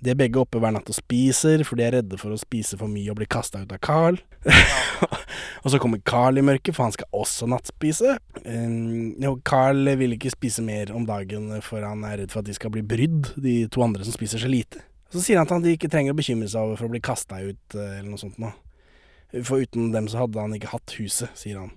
De 0.04 0.12
er 0.12 0.18
begge 0.18 0.40
oppe 0.40 0.60
hver 0.60 0.74
natt 0.74 0.90
og 0.92 0.96
spiser, 0.96 1.62
for 1.64 1.80
de 1.80 1.86
er 1.86 1.94
redde 1.98 2.18
for 2.20 2.34
å 2.34 2.40
spise 2.40 2.76
for 2.80 2.90
mye 2.92 3.08
og 3.12 3.16
bli 3.20 3.28
kasta 3.30 3.62
ut 3.62 3.72
av 3.72 3.80
Carl. 3.84 4.18
og 5.62 5.68
så 5.72 5.80
kommer 5.80 6.02
Carl 6.04 6.40
i 6.40 6.44
mørket, 6.44 6.74
for 6.76 6.84
han 6.84 6.96
skal 6.96 7.08
også 7.16 7.48
nattspise. 7.48 8.18
Um, 8.44 9.14
og 9.30 9.40
Carl 9.48 9.88
vil 10.00 10.16
ikke 10.18 10.34
spise 10.34 10.64
mer 10.66 10.92
om 10.92 11.06
dagen, 11.08 11.48
for 11.64 11.86
han 11.86 12.04
er 12.04 12.20
redd 12.20 12.34
for 12.34 12.44
at 12.44 12.50
de 12.50 12.56
skal 12.56 12.74
bli 12.74 12.84
brydd, 12.84 13.32
de 13.40 13.62
to 13.72 13.84
andre 13.86 14.04
som 14.04 14.16
spiser 14.16 14.42
så 14.42 14.50
lite. 14.50 14.84
Så 15.14 15.22
sier 15.22 15.38
han 15.38 15.48
at 15.48 15.54
han 15.54 15.64
ikke 15.70 15.88
trenger 15.92 16.12
å 16.12 16.18
bekymre 16.18 16.50
seg 16.50 16.66
over 16.66 16.80
for 16.80 16.90
å 16.90 16.92
bli 16.92 17.02
kasta 17.04 17.40
ut, 17.40 17.64
eh, 17.78 17.98
eller 18.00 18.10
noe 18.10 18.20
sånt 18.20 18.40
noe. 18.42 18.52
For 19.42 19.64
uten 19.64 19.92
dem 19.94 20.10
så 20.10 20.24
hadde 20.24 20.42
han 20.42 20.54
ikke 20.56 20.72
hatt 20.74 20.98
huset, 20.98 21.32
sier 21.38 21.62
han. 21.62 21.72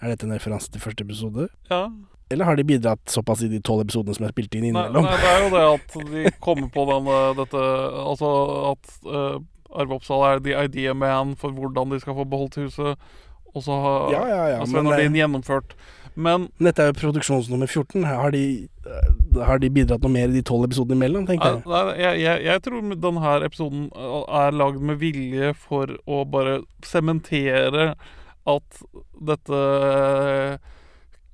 Er 0.00 0.12
dette 0.12 0.26
en 0.28 0.34
referanse 0.34 0.70
til 0.72 0.82
første 0.82 1.04
episode? 1.06 1.48
Ja. 1.70 1.88
Eller 2.30 2.44
har 2.48 2.56
de 2.58 2.64
bidratt 2.66 3.02
såpass 3.12 3.42
i 3.46 3.48
de 3.48 3.60
tolv 3.62 3.84
episodene 3.84 4.16
som 4.16 4.24
er 4.26 4.32
spilt 4.34 4.54
inn 4.58 4.64
Nei, 4.66 4.70
innimellom? 4.72 5.04
nei, 5.06 5.18
det 5.22 5.28
er 5.30 5.44
jo 5.44 5.50
det 5.52 5.66
at 5.74 5.98
de 6.14 6.32
kommer 6.42 6.70
på 6.74 6.86
den, 6.88 7.06
eh, 7.12 7.28
dette 7.38 7.60
Altså 8.02 8.30
at 8.72 8.96
uh, 9.06 9.36
Arve 9.76 9.94
Oppsal 10.00 10.24
er 10.30 10.40
the 10.42 10.56
idea 10.58 10.94
man 10.94 11.36
for 11.38 11.54
hvordan 11.54 11.92
de 11.94 12.00
skal 12.00 12.16
få 12.16 12.24
beholdt 12.24 12.56
huset. 12.62 12.96
Og 13.54 13.62
så 13.62 13.76
har 13.82 14.10
Ja, 14.14 14.24
ja, 14.30 14.42
ja, 14.56 14.64
Svein 14.66 14.84
Nordin 14.88 15.14
gjennomført. 15.16 15.74
Men 16.16 16.46
Dette 16.58 16.80
er 16.82 16.90
jo 16.90 16.96
produksjonsnummer 16.96 17.68
14. 17.68 18.04
Har 18.08 18.30
de, 18.32 18.42
eh, 18.88 19.40
har 19.44 19.58
de 19.60 19.68
bidratt 19.70 20.02
noe 20.02 20.12
mer 20.14 20.30
i 20.32 20.38
de 20.38 20.42
tolv 20.48 20.64
episodene 20.64 20.96
imellom, 20.96 21.26
tenker 21.28 21.58
Nei, 21.58 21.60
jeg. 21.60 21.66
nei, 21.68 21.96
jeg, 22.00 22.20
jeg, 22.24 22.44
jeg 22.48 22.62
tror 22.64 22.94
denne 23.06 23.34
episoden 23.44 23.90
er 24.40 24.56
lagd 24.56 24.80
med 24.80 24.98
vilje 25.02 25.52
for 25.60 25.92
å 26.08 26.22
bare 26.24 26.62
sementere 26.88 27.90
at 28.46 28.82
dette 29.28 29.60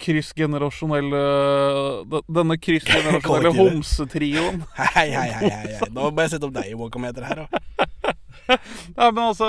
kryssgenerasjonelle 0.03 1.21
de- 2.11 2.23
Denne 2.39 2.57
kryssgenerasjonelle 2.61 3.53
homsetrioen 3.57 4.61
Hei, 4.81 5.09
hei, 5.15 5.29
hei, 5.31 5.51
hei, 5.51 5.73
hei. 5.79 5.89
Nå 5.95 6.11
må 6.11 6.25
jeg 6.25 6.35
sette 6.35 6.49
opp 6.49 6.55
deg 6.59 6.71
i 6.73 6.77
walkometer 6.79 7.27
her 7.29 7.45
òg. 7.45 7.57
Nei, 8.99 9.09
men 9.09 9.23
altså 9.29 9.49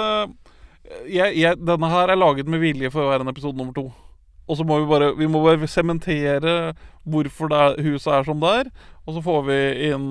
jeg, 1.10 1.34
jeg, 1.42 1.58
Denne 1.66 1.90
her 1.92 2.14
er 2.14 2.20
laget 2.20 2.50
med 2.52 2.62
vilje 2.64 2.92
for 2.94 3.06
å 3.08 3.12
være 3.14 3.26
en 3.26 3.32
episode 3.34 3.58
nummer 3.58 3.74
to. 3.76 3.88
Og 4.44 4.58
så 4.60 4.66
må 4.68 4.78
vi 4.84 4.88
bare 4.90 5.12
Vi 5.18 5.28
må 5.32 5.40
bare 5.46 5.68
sementere 5.72 6.74
hvorfor 7.08 7.50
det 7.52 7.62
huset 7.86 8.12
er 8.20 8.26
som 8.28 8.42
det 8.44 8.52
er. 8.64 8.72
Og 9.08 9.16
så 9.18 9.24
får 9.26 9.46
vi 9.50 9.60
inn 9.90 10.10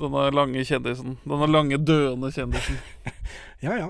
denne 0.00 0.24
lange 0.34 0.64
kjendisen. 0.66 1.14
Denne 1.24 1.46
lange, 1.52 1.78
døende 1.80 2.32
kjendisen. 2.34 2.80
Ja, 3.64 3.76
ja. 3.78 3.86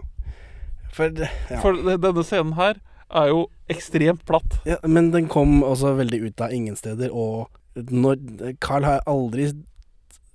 For, 0.94 1.10
ja. 1.10 1.56
For 1.58 1.74
denne 1.98 2.22
scenen 2.22 2.52
her 2.54 2.76
er 3.14 3.30
jo 3.30 3.44
ekstremt 3.72 4.24
platt. 4.28 4.58
ja. 4.68 4.78
Men 4.82 5.12
den 5.14 5.28
kom 5.32 5.62
også 5.62 5.94
veldig 5.98 6.20
ut 6.26 6.40
av 6.44 6.52
ingen 6.52 6.76
steder, 6.76 7.12
og 7.12 7.48
når 7.74 8.56
Carl 8.62 8.86
har 8.86 9.00
aldri 9.10 9.50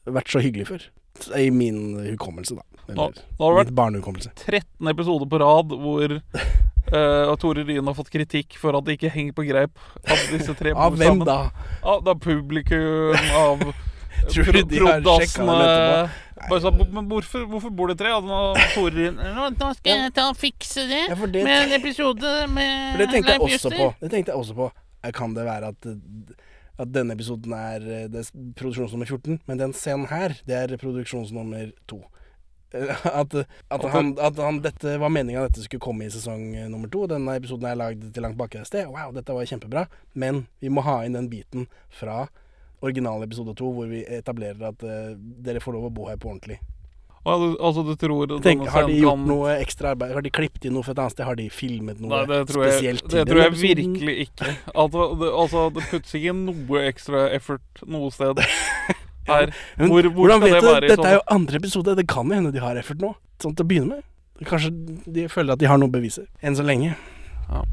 vært 0.09 0.31
så 0.31 0.41
hyggelig 0.43 0.69
før. 0.69 0.87
I 1.35 1.49
min 1.51 1.97
hukommelse, 2.13 2.55
da. 2.55 2.63
Nå, 2.89 2.93
Eller 2.93 3.19
nå 3.37 3.45
har 3.45 3.65
det 3.65 3.73
vært 3.75 4.39
13 4.47 4.89
episoder 4.89 5.27
på 5.29 5.39
rad 5.41 5.73
hvor 5.77 6.13
uh, 6.95 7.35
Tore 7.37 7.65
Ryen 7.67 7.85
har 7.85 7.97
fått 7.97 8.09
kritikk 8.13 8.57
for 8.57 8.77
at 8.77 8.87
det 8.87 8.97
ikke 8.97 9.11
henger 9.13 9.35
på 9.37 9.45
greip 9.45 9.83
av 10.09 10.23
disse 10.31 10.55
tre 10.57 10.73
Av 10.73 10.95
hvem 10.95 11.19
sammen. 11.21 11.27
da? 11.27 11.37
Av, 11.83 12.07
av 12.07 12.17
publikum, 12.23 13.13
av 13.37 13.61
Tror 14.27 14.51
du 14.51 14.61
de 14.69 14.81
har 14.83 15.05
sjekka? 15.23 16.09
Bare 16.47 16.61
sånn, 16.63 16.77
men 16.95 17.07
hvorfor, 17.09 17.43
hvorfor 17.51 17.71
bor 17.75 17.91
det 17.91 17.97
tre? 17.99 18.11
Ja, 18.13 18.19
nå 18.23 18.85
Ryen 18.89 19.17
Nå, 19.19 19.49
nå 19.57 19.71
skal 19.75 20.05
jeg 20.05 20.13
ta 20.15 20.29
og 20.31 20.37
fikse 20.39 20.85
det 20.89 21.01
Ja, 21.09 21.17
det, 21.19 21.41
med 21.43 21.65
en 21.65 21.73
episode 21.79 22.35
med 22.53 22.93
for 22.93 23.03
det 23.03 23.09
tenkte 23.11 23.33
jeg 23.33 23.41
Leif 23.41 23.47
også 23.47 23.57
Juster. 23.57 23.75
på. 23.79 23.89
Det 23.99 24.11
tenkte 24.13 24.31
jeg 24.31 24.43
også 24.43 24.55
på. 24.59 24.69
Eh, 25.03 25.11
Kan 25.15 25.35
det 25.35 25.45
være 25.47 25.73
at, 25.73 25.89
at 26.79 26.93
denne 26.95 27.17
episoden 27.17 27.57
er, 27.57 27.83
eh, 27.83 28.07
er 28.07 28.31
produksjonsnummer 28.55 29.09
14, 29.09 29.41
men 29.49 29.59
den 29.59 29.75
scenen 29.75 30.07
her, 30.11 30.37
det 30.47 30.55
er 30.61 30.79
produksjonsnummer 30.79 31.73
2. 31.91 31.99
At, 32.79 33.33
at, 33.33 33.85
han, 33.89 34.11
at 34.21 34.37
han, 34.37 34.59
dette 34.61 34.91
var 35.01 35.09
meninga 35.09 35.47
dette 35.47 35.63
skulle 35.63 35.81
komme 35.81 36.05
i 36.05 36.11
sesong 36.13 36.51
eh, 36.53 36.67
nummer 36.69 36.85
to. 36.93 37.07
Denne 37.09 37.33
episoden 37.39 37.65
er 37.65 37.79
lagd 37.79 38.03
til 38.13 38.21
langt 38.21 38.37
bak 38.37 38.53
et 38.59 38.69
sted. 38.69 38.85
Wow, 38.85 39.09
dette 39.15 39.33
var 39.33 39.47
kjempebra. 39.49 39.87
Men 40.13 40.43
vi 40.61 40.69
må 40.69 40.83
ha 40.85 40.99
inn 41.01 41.17
den 41.17 41.31
biten 41.31 41.65
fra 41.89 42.27
original 42.85 43.23
episode 43.25 43.55
to, 43.59 43.71
hvor 43.75 43.89
vi 43.89 44.03
etablerer 44.19 44.71
at 44.71 44.83
uh, 44.85 45.15
dere 45.17 45.61
får 45.63 45.75
lov 45.77 45.89
å 45.89 45.93
bo 45.93 46.09
her 46.09 46.19
på 46.19 46.31
ordentlig. 46.31 46.59
Altså, 47.29 47.83
du 47.83 47.95
tror 47.99 48.31
Tenk, 48.41 48.63
har 48.71 48.87
de 48.87 48.95
gjort 49.01 49.25
noe 49.27 49.51
ekstra 49.59 49.91
arbeid? 49.93 50.13
Har 50.15 50.23
de 50.23 50.31
klippet 50.33 50.65
inn 50.65 50.73
noe 50.73 50.85
fra 50.87 50.95
et 50.95 51.01
annet 51.03 51.13
sted? 51.13 51.25
Har 51.27 51.37
de 51.37 51.49
filmet 51.51 51.99
noe 51.99 52.13
Nei, 52.13 52.21
det 52.29 52.37
jeg, 52.39 52.47
spesielt 52.55 53.09
det 53.11 53.25
tror 53.27 53.41
jeg 53.43 53.55
virkelig 53.59 54.15
ikke. 54.23 54.53
Altså, 54.71 55.09
det, 55.19 55.31
altså, 55.43 55.65
det 55.75 55.85
puttes 55.91 56.15
ikke 56.15 56.35
noe 56.39 56.85
ekstra 56.87 57.25
effort 57.35 57.83
noe 57.85 58.09
sted 58.15 58.39
her. 59.29 59.51
Hvor, 59.83 59.91
hvor 59.91 60.09
hvordan 60.21 60.45
vet 60.45 60.55
det 60.55 60.63
du? 60.63 60.71
Dette 60.87 60.95
sånn 60.95 61.11
er 61.11 61.17
jo 61.19 61.25
andre 61.35 61.61
episode. 61.61 61.97
Det 61.99 62.07
kan 62.09 62.31
jo 62.31 62.39
hende 62.39 62.55
de 62.55 62.63
har 62.63 62.79
effort 62.79 63.03
nå. 63.03 63.13
Sånn 63.43 63.55
til 63.59 63.67
å 63.67 63.71
begynne 63.73 63.99
med. 63.99 64.07
Kanskje 64.47 64.71
de 65.11 65.27
føler 65.27 65.57
at 65.57 65.61
de 65.61 65.67
har 65.67 65.79
noen 65.81 65.91
beviser. 65.91 66.29
Enn 66.39 66.55
så 66.55 66.63
lenge. 66.63 66.95
Ja. 67.49 67.63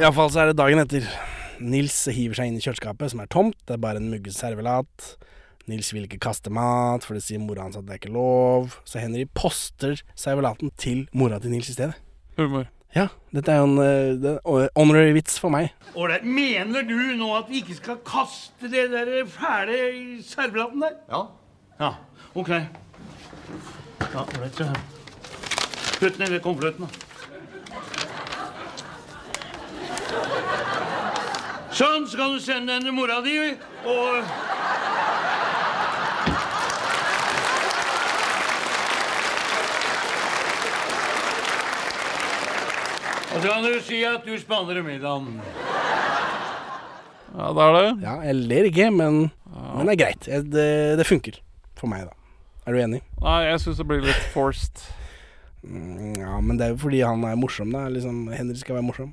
Iallfall 0.00 0.32
så 0.32 0.46
er 0.46 0.52
det 0.52 0.60
dagen 0.62 0.80
etter. 0.80 1.04
Nils 1.64 1.96
hiver 2.12 2.36
seg 2.38 2.50
inn 2.50 2.58
i 2.58 2.64
kjøleskapet, 2.64 3.12
som 3.12 3.22
er 3.24 3.30
tomt. 3.32 3.56
Det 3.64 3.76
er 3.76 3.82
bare 3.82 4.00
en 4.02 4.10
muggen 4.12 4.34
servelat. 4.34 5.14
Nils 5.70 5.88
vil 5.94 6.04
ikke 6.04 6.20
kaste 6.20 6.52
mat, 6.52 7.06
for 7.06 7.16
det 7.16 7.24
sier 7.24 7.40
mora 7.40 7.64
hans 7.64 7.78
at 7.78 7.86
det 7.86 7.94
er 7.94 8.00
ikke 8.02 8.12
lov. 8.12 8.76
Så 8.84 9.00
Henry 9.00 9.24
poster 9.32 10.02
servelaten 10.18 10.72
til 10.80 11.06
mora 11.16 11.40
til 11.40 11.54
Nils 11.54 11.70
i 11.72 11.76
stedet. 11.76 11.96
Humor. 12.36 12.68
Ja, 12.94 13.08
dette 13.34 13.50
er 13.50 13.58
jo 13.58 13.66
en 13.66 13.78
eh, 13.82 14.12
det 14.22 14.32
er 14.36 14.60
en 14.60 14.68
honorary 14.76 15.14
vits 15.16 15.40
for 15.42 15.50
meg. 15.50 15.72
Ålreit, 15.98 16.22
mener 16.22 16.84
du 16.86 16.94
nå 17.18 17.32
at 17.34 17.48
vi 17.50 17.62
ikke 17.64 17.74
skal 17.80 17.98
kaste 18.06 18.70
det 18.70 18.84
der 18.92 19.10
fæle 19.26 20.22
servelaten 20.22 20.84
der? 20.84 20.94
Ja. 21.10 21.24
Ja, 21.80 21.90
OK. 22.38 22.52
Ja, 22.54 24.22
ålreit, 24.22 24.60
så 24.60 24.68
Putt 25.98 26.18
ned 26.18 26.36
i 26.36 26.38
konvolutten, 26.42 26.86
da. 26.86 26.90
Sånn, 31.74 32.04
så 32.06 32.18
kan 32.20 32.34
du 32.36 32.40
sende 32.42 32.72
den 32.76 32.84
til 32.86 32.94
mora 32.94 33.20
di, 33.24 33.34
og 33.90 34.22
Og 43.34 43.42
så 43.42 43.48
kan 43.50 43.64
du 43.66 43.78
si 43.82 44.02
at 44.06 44.26
du 44.26 44.34
spanner 44.38 44.78
middagen. 44.86 45.40
Ja, 47.34 47.48
det 47.56 47.64
er 47.64 47.72
det. 47.76 47.86
Ja, 48.04 48.12
jeg 48.28 48.34
ler 48.46 48.68
ikke, 48.68 48.90
men, 48.94 49.16
men 49.74 49.88
det 49.88 49.96
er 49.96 50.02
greit. 50.04 50.28
Jeg, 50.30 50.44
det, 50.52 50.66
det 51.00 51.06
funker 51.08 51.40
for 51.78 51.90
meg, 51.90 52.04
da. 52.06 52.14
Er 52.64 52.76
du 52.76 52.80
enig? 52.84 53.00
Nei, 53.24 53.40
jeg 53.48 53.58
syns 53.64 53.80
det 53.80 53.88
blir 53.90 54.04
litt 54.06 54.28
forced. 54.32 54.84
Mm, 55.66 56.14
Ja, 56.20 56.38
men 56.44 56.60
det 56.60 56.68
er 56.68 56.74
jo 56.76 56.80
fordi 56.84 57.02
han 57.02 57.24
er 57.26 57.34
morsom, 57.40 57.74
da. 57.74 57.88
Liksom, 57.90 58.28
Henry 58.36 58.54
skal 58.60 58.78
være 58.78 58.86
morsom. 58.86 59.10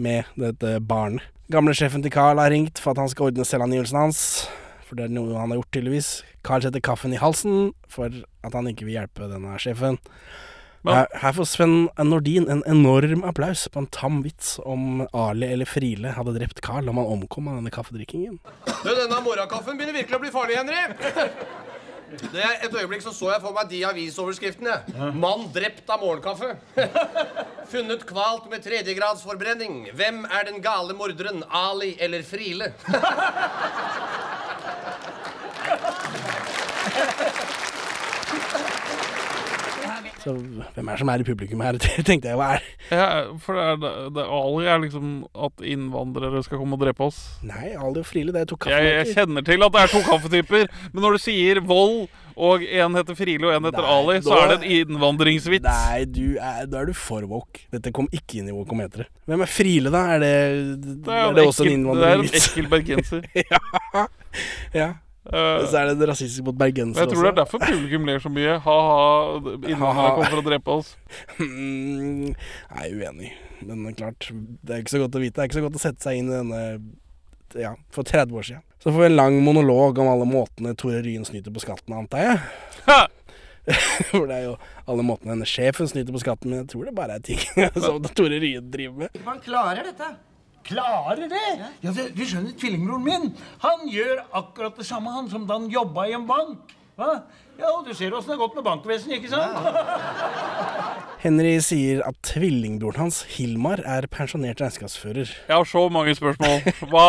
Med 0.00 0.28
dette 0.40 0.78
barnet. 0.80 1.26
Gamle 1.50 1.74
sjefen 1.76 2.00
til 2.04 2.12
Carl 2.14 2.38
har 2.40 2.52
ringt 2.54 2.78
for 2.80 2.94
at 2.94 3.00
han 3.02 3.10
skal 3.10 3.28
ordne 3.28 3.44
selvangivelsen 3.44 3.98
hans. 3.98 4.20
For 4.86 4.96
det 4.98 5.08
er 5.08 5.14
noe 5.14 5.34
han 5.36 5.52
har 5.52 5.60
gjort, 5.60 5.72
tydeligvis. 5.74 6.10
Carl 6.46 6.62
setter 6.64 6.82
kaffen 6.82 7.12
i 7.12 7.20
halsen 7.20 7.72
for 7.90 8.08
at 8.46 8.54
han 8.56 8.70
ikke 8.70 8.86
vil 8.88 8.96
hjelpe 8.96 9.28
denne 9.28 9.58
sjefen. 9.60 9.98
Her, 10.88 11.10
her 11.20 11.34
får 11.36 11.44
Sven 11.50 11.74
Nordin 12.08 12.46
en 12.48 12.62
enorm 12.70 13.26
applaus 13.28 13.66
på 13.68 13.82
en 13.82 13.88
tam 13.92 14.22
vits 14.24 14.54
om 14.64 15.02
Ali 15.12 15.50
eller 15.52 15.68
Friele 15.68 16.14
hadde 16.16 16.32
drept 16.38 16.62
Carl 16.64 16.88
om 16.88 17.02
han 17.02 17.10
omkom 17.18 17.50
av 17.52 17.58
denne 17.60 17.72
kaffedrikkingen. 17.74 18.38
Du, 18.70 18.88
denne 18.88 19.20
morgenkaffen 19.20 19.76
begynner 19.76 20.00
virkelig 20.00 20.16
å 20.16 20.22
bli 20.22 20.32
farlig, 20.32 20.56
Henry. 20.56 21.28
Det 22.10 22.42
Et 22.64 22.74
øyeblikk 22.74 23.02
så 23.04 23.12
så 23.14 23.28
jeg 23.30 23.42
for 23.44 23.54
meg 23.54 23.68
de 23.70 23.84
avisoverskriftene. 23.86 24.80
'Mann 25.14 25.46
drept 25.54 25.90
av 25.90 26.02
morgenkaffe'. 26.02 26.56
Funnet 27.70 28.02
kvalt 28.06 28.50
med 28.50 28.64
tredjegradsforbrenning. 28.66 29.92
Hvem 29.94 30.24
er 30.26 30.44
den 30.50 30.58
gale 30.62 30.94
morderen? 30.94 31.44
Ali 31.50 31.96
eller 32.00 32.22
Friele? 32.26 32.72
Så 40.20 40.34
hvem 40.36 40.88
er 40.88 40.92
det 40.92 41.00
som 41.00 41.08
er 41.12 41.22
i 41.22 41.26
publikum 41.26 41.62
her, 41.64 41.78
tenkte 42.08 42.28
jeg. 42.28 42.36
Hva 42.36 42.48
er 42.58 42.64
Ja, 42.92 43.06
for 43.40 43.56
det 43.56 43.66
er, 43.88 44.08
det, 44.16 44.24
Ali 44.40 44.66
er 44.68 44.82
liksom 44.82 45.12
at 45.48 45.64
innvandrere 45.64 46.42
skal 46.44 46.60
komme 46.60 46.76
og 46.76 46.82
drepe 46.84 47.06
oss. 47.08 47.20
Nei, 47.46 47.70
Ali 47.74 48.02
og 48.02 48.08
Friele, 48.08 48.34
det 48.36 48.42
er 48.44 48.50
to 48.52 48.58
Jeg, 48.68 48.90
jeg 49.00 49.14
kjenner 49.16 49.46
til 49.46 49.64
at 49.64 49.72
det 49.76 49.84
er 49.86 49.94
to 49.94 50.02
kaffetyper, 50.06 50.66
men 50.92 51.04
når 51.06 51.16
du 51.16 51.22
sier 51.24 51.62
vold, 51.64 52.08
og 52.40 52.62
en 52.64 52.94
heter 52.96 53.16
Friele 53.18 53.48
og 53.50 53.56
en 53.56 53.66
heter 53.68 53.84
Nei, 53.84 53.96
Ali, 53.96 54.20
så 54.24 54.30
da- 54.32 54.40
er 54.44 54.52
det 54.54 54.60
en 54.60 54.76
innvandringsvits. 54.94 55.66
Nei, 55.66 56.04
du 56.08 56.36
er, 56.40 56.62
da 56.70 56.80
er 56.84 56.88
du 56.88 56.94
for 56.96 57.24
woke. 57.28 57.64
Dette 57.74 57.92
kom 57.96 58.08
ikke 58.16 58.40
inn 58.40 58.48
i 58.48 58.54
wokometeret. 58.56 59.10
Hvem 59.28 59.44
er 59.44 59.50
Friele, 59.50 59.92
da? 59.92 60.04
Er 60.14 60.22
det, 60.24 60.32
Det 61.04 61.10
er, 61.10 61.20
er 61.20 61.28
en 61.32 61.36
det 61.40 61.46
også 61.50 61.66
en 61.66 61.74
innvandringsvits? 61.74 62.32
det 62.32 62.40
er 62.40 62.40
en 62.40 62.44
ekkel 62.44 62.70
bergenser. 62.72 63.22
ja. 63.52 64.06
ja. 64.76 64.90
Eh, 65.26 65.66
Så 65.68 65.76
er 65.76 65.90
det 65.94 66.08
rasistisk 66.08 66.44
mot 66.46 66.56
bergensere 66.56 67.04
også. 67.04 67.10
jeg 67.10 67.12
tror 67.12 67.26
det 67.26 67.30
er 67.32 67.38
derfor 67.42 67.58
publikum 67.60 68.06
ler 68.08 68.18
så 68.24 68.30
mye. 68.32 68.54
Ha-ha, 68.64 69.36
innvandrere 69.68 70.14
kommer 70.16 70.30
for 70.32 70.40
å 70.40 70.46
drepe 70.46 70.76
oss. 70.78 70.94
Mm, 71.38 72.32
Jeg 72.32 72.86
er 72.86 72.96
uenig. 72.96 73.32
Men 73.68 73.92
klart, 73.94 74.30
det 74.64 74.72
er 74.74 74.80
ikke 74.80 74.94
så 74.96 75.02
godt 75.04 75.18
å 75.18 75.20
vite. 75.20 75.36
Det 75.36 75.44
er 75.44 75.50
ikke 75.50 75.58
så 75.60 75.66
godt 75.66 75.76
å 75.76 75.82
sette 75.84 76.02
seg 76.06 76.16
inn 76.22 76.30
i 76.32 76.36
denne 76.38 76.62
Ja, 77.58 77.74
for 77.90 78.06
30 78.06 78.32
år 78.38 78.44
siden. 78.46 78.62
Så 78.80 78.92
får 78.94 78.98
vi 79.02 79.06
en 79.10 79.16
lang 79.18 79.36
monolog 79.44 79.98
om 79.98 80.08
alle 80.08 80.24
måtene 80.24 80.72
Tore 80.78 81.02
Ryen 81.04 81.24
snyter 81.26 81.52
på 81.52 81.60
skatten, 81.60 81.92
antar 81.98 82.22
jeg. 82.24 82.38
Ha! 82.86 83.00
For 84.10 84.24
det 84.26 84.36
er 84.38 84.44
jo 84.46 84.54
alle 84.88 85.02
måtene 85.04 85.34
denne 85.34 85.46
sjefen 85.46 85.86
snyter 85.90 86.14
på 86.14 86.22
skatten, 86.22 86.48
men 86.50 86.62
jeg 86.62 86.70
tror 86.72 86.86
det 86.88 86.94
bare 86.96 87.18
er 87.18 87.26
ting 87.26 87.38
som 87.84 88.00
Tore 88.16 88.38
Ryen 88.40 88.70
driver 88.72 89.04
med. 89.04 89.20
Man 89.26 89.42
klarer 89.44 89.84
dette. 89.90 90.08
Klarer 90.70 91.26
det? 91.30 91.46
Ja, 91.82 91.92
det, 91.92 92.10
Du 92.16 92.22
skjønner, 92.24 92.54
tvillingbroren 92.58 93.06
min, 93.06 93.30
han 93.64 93.86
gjør 93.90 94.22
akkurat 94.40 94.78
det 94.78 94.86
samme 94.88 95.12
han 95.14 95.30
som 95.32 95.46
da 95.48 95.58
han 95.58 95.70
jobba 95.72 96.06
i 96.08 96.14
en 96.18 96.28
bank. 96.30 96.76
Hva? 97.00 97.14
Ja, 97.60 97.70
og 97.74 97.84
Du 97.88 97.92
ser 97.96 98.14
åssen 98.16 98.30
det 98.32 98.36
har 98.38 98.42
gått 98.46 98.56
med 98.56 98.64
bankvesenet, 98.64 99.18
ikke 99.18 99.32
sant? 99.32 99.56
Henry 101.24 101.58
sier 101.64 102.00
at 102.06 102.16
tvillingbroren 102.24 103.02
hans, 103.04 103.22
Hilmar, 103.34 103.82
er 103.84 104.06
pensjonert 104.08 104.62
regnskapsfører. 104.62 105.28
Jeg 105.28 105.52
har 105.52 105.68
så 105.68 105.82
mange 105.92 106.14
spørsmål. 106.16 106.62
Hva 106.88 107.08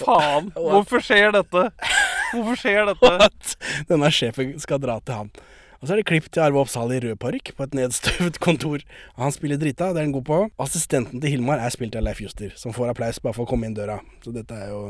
faen? 0.00 0.50
Hvorfor 0.56 1.04
skjer 1.04 1.30
dette? 1.36 1.68
Hvorfor 2.32 2.58
skjer 2.58 2.90
dette? 2.90 3.12
At 3.28 3.56
denne 3.90 4.10
sjefen 4.14 4.56
skal 4.62 4.82
dra 4.82 4.98
til 5.04 5.20
han. 5.20 5.30
Og 5.82 5.88
så 5.88 5.96
er 5.96 5.98
det 5.98 6.06
klipp 6.06 6.28
til 6.30 6.44
Arve 6.44 6.60
Oppsal 6.62 6.92
i 6.94 7.00
rød 7.02 7.16
parykk 7.18 7.56
på 7.58 7.66
et 7.66 7.72
nedstøvet 7.74 8.36
kontor. 8.46 8.84
Han 9.18 9.34
spiller 9.34 9.58
drita, 9.58 9.88
det 9.90 9.98
er 9.98 10.06
han 10.06 10.14
god 10.14 10.26
på. 10.28 10.36
Assistenten 10.62 11.18
til 11.18 11.34
Hilmar 11.34 11.58
er 11.58 11.74
spilt 11.74 11.96
av 11.98 12.04
Leif 12.06 12.20
Juster, 12.22 12.52
som 12.54 12.74
får 12.76 12.92
applaus 12.92 13.18
bare 13.24 13.34
for 13.34 13.42
å 13.42 13.50
komme 13.50 13.66
inn 13.66 13.74
døra. 13.74 13.98
Så 14.22 14.30
dette 14.36 14.54
er 14.54 14.70
jo 14.70 14.84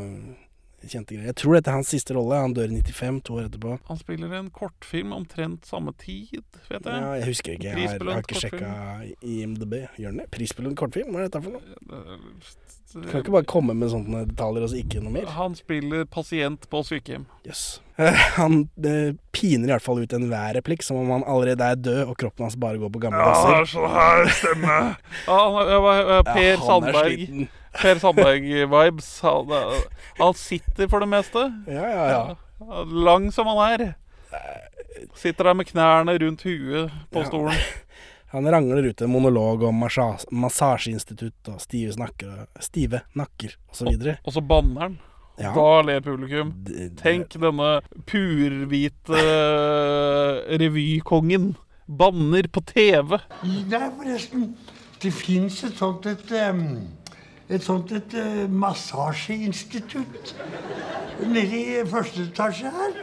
kjente 0.82 1.14
greier. 1.14 1.30
Jeg 1.30 1.38
tror 1.40 1.56
dette 1.56 1.72
er 1.72 1.78
hans 1.78 1.92
siste 1.94 2.12
rolle. 2.12 2.42
Han 2.44 2.52
dør 2.58 2.74
i 2.74 2.82
95, 2.82 3.22
to 3.24 3.38
år 3.38 3.48
etterpå. 3.48 3.78
Han 3.88 4.00
spiller 4.02 4.36
en 4.36 4.50
kortfilm 4.52 5.14
omtrent 5.16 5.68
samme 5.70 5.94
tid, 5.96 6.42
vet 6.68 6.76
jeg. 6.76 6.84
Ja, 6.92 7.14
jeg 7.16 7.28
husker 7.30 7.56
ikke. 7.56 7.70
Jeg 7.70 7.88
har, 7.88 7.96
jeg 7.96 8.12
har 8.12 8.26
ikke 8.26 8.42
sjekka 8.42 8.72
IMDb. 9.32 9.78
Gjør 9.96 10.12
den 10.12 10.24
det? 10.24 10.28
Prisbelønt 10.34 10.76
kortfilm? 10.82 11.14
Hva 11.14 11.22
er 11.22 11.30
dette 11.30 11.40
for 11.46 11.56
noe? 11.56 12.42
Kan 12.92 13.22
ikke 13.22 13.32
bare 13.34 13.48
komme 13.48 13.74
med 13.78 13.90
sånne 13.92 14.26
detaljer 14.28 14.66
og 14.66 14.70
så 14.72 14.78
ikke 14.80 15.00
noe 15.02 15.14
mer. 15.14 15.30
Han 15.36 15.54
spiller 15.56 16.04
pasient 16.10 16.68
på 16.72 16.82
sykehjem. 16.86 17.24
Jøss. 17.48 17.62
Yes. 17.96 18.20
Han 18.40 18.62
eh, 18.84 19.14
piner 19.36 19.68
i 19.68 19.72
hvert 19.74 19.84
fall 19.84 20.00
ut 20.02 20.14
enhver 20.16 20.56
replikk, 20.56 20.84
som 20.84 20.96
om 21.00 21.10
han 21.12 21.24
allerede 21.28 21.66
er 21.74 21.76
død 21.76 22.02
og 22.06 22.14
kroppen 22.18 22.46
hans 22.46 22.56
bare 22.60 22.80
går 22.80 22.90
på 22.94 23.02
gamle 23.04 23.20
gasser. 23.20 23.66
sånn 23.74 23.92
her 23.92 24.30
stemme. 24.32 24.78
Ja, 25.28 26.22
Per 26.26 26.40
Ja, 26.40 26.46
er 26.52 26.62
Sandberg. 26.64 27.26
Per 27.76 28.00
Sandberg-vibes. 28.02 29.10
Han, 29.26 29.52
eh, 29.58 30.06
han 30.22 30.38
sitter 30.40 30.88
for 30.88 31.04
det 31.04 31.10
meste. 31.12 31.44
Ja, 31.68 31.84
ja, 31.84 32.06
ja. 32.12 32.22
Ja, 32.62 32.84
Lang 33.08 33.30
som 33.34 33.50
han 33.52 33.62
er. 33.68 33.86
Sitter 35.18 35.50
der 35.50 35.54
med 35.58 35.66
knærne 35.68 36.14
rundt 36.22 36.44
huet 36.46 36.92
på 37.12 37.22
Ja. 37.24 37.56
Han 38.32 38.48
rangler 38.48 38.82
ut 38.88 39.00
en 39.04 39.10
monolog 39.12 39.62
om 39.68 39.82
massasje- 39.84 40.30
massasjeinstitutt 40.32 41.48
og 41.52 41.60
stive 41.60 41.92
snakker, 41.92 42.46
stive 42.64 43.02
nakker 43.18 43.56
osv. 43.70 43.90
Og 44.24 44.32
så 44.32 44.40
banner 44.40 44.86
han. 44.86 44.98
Ja. 45.40 45.52
Da 45.56 45.82
ler 45.84 46.00
publikum. 46.04 46.52
Tenk 47.00 47.36
denne 47.40 47.80
purhvite 48.08 49.20
eh, 49.20 50.56
revykongen. 50.60 51.54
Banner 51.88 52.48
på 52.52 52.62
TV. 52.68 53.18
Nei, 53.44 53.86
forresten. 53.98 54.52
Det 55.02 55.10
fins 55.12 55.62
et 55.66 55.76
sånt 55.80 56.06
et 56.06 56.30
Et 57.52 57.60
sånt 57.60 57.90
et 57.92 58.14
eh, 58.16 58.44
massasjeinstitutt 58.48 60.34
nede 61.26 61.58
i 61.58 61.82
første 61.90 62.22
etasje 62.28 62.70
her. 62.72 62.94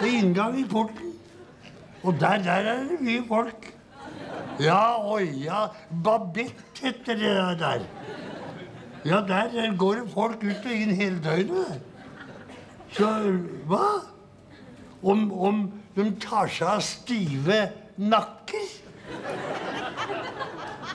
Ved 0.00 0.16
inngang 0.22 0.56
i 0.58 0.64
porten. 0.66 1.12
Og 2.02 2.16
der, 2.18 2.40
der 2.42 2.66
er 2.72 2.88
det 2.88 2.98
mye 3.04 3.22
folk. 3.28 3.68
Ja, 4.60 4.96
oi, 5.04 5.26
ja. 5.44 5.68
Babette 6.04 6.82
heter 6.82 7.14
det 7.14 7.58
der. 7.60 7.86
Ja, 9.04 9.20
der, 9.28 9.48
der 9.52 9.76
går 9.76 9.94
det 9.94 10.10
folk 10.12 10.42
ut 10.44 10.66
og 10.66 10.72
inn 10.74 10.94
hele 10.94 11.20
døgnet. 11.24 11.80
Så 12.92 13.08
hva? 13.70 13.86
Om, 15.02 15.32
om 15.32 15.72
de 15.96 16.10
tar 16.20 16.50
seg 16.52 16.68
av 16.68 16.82
stive 16.84 17.60
nakker? 17.96 18.66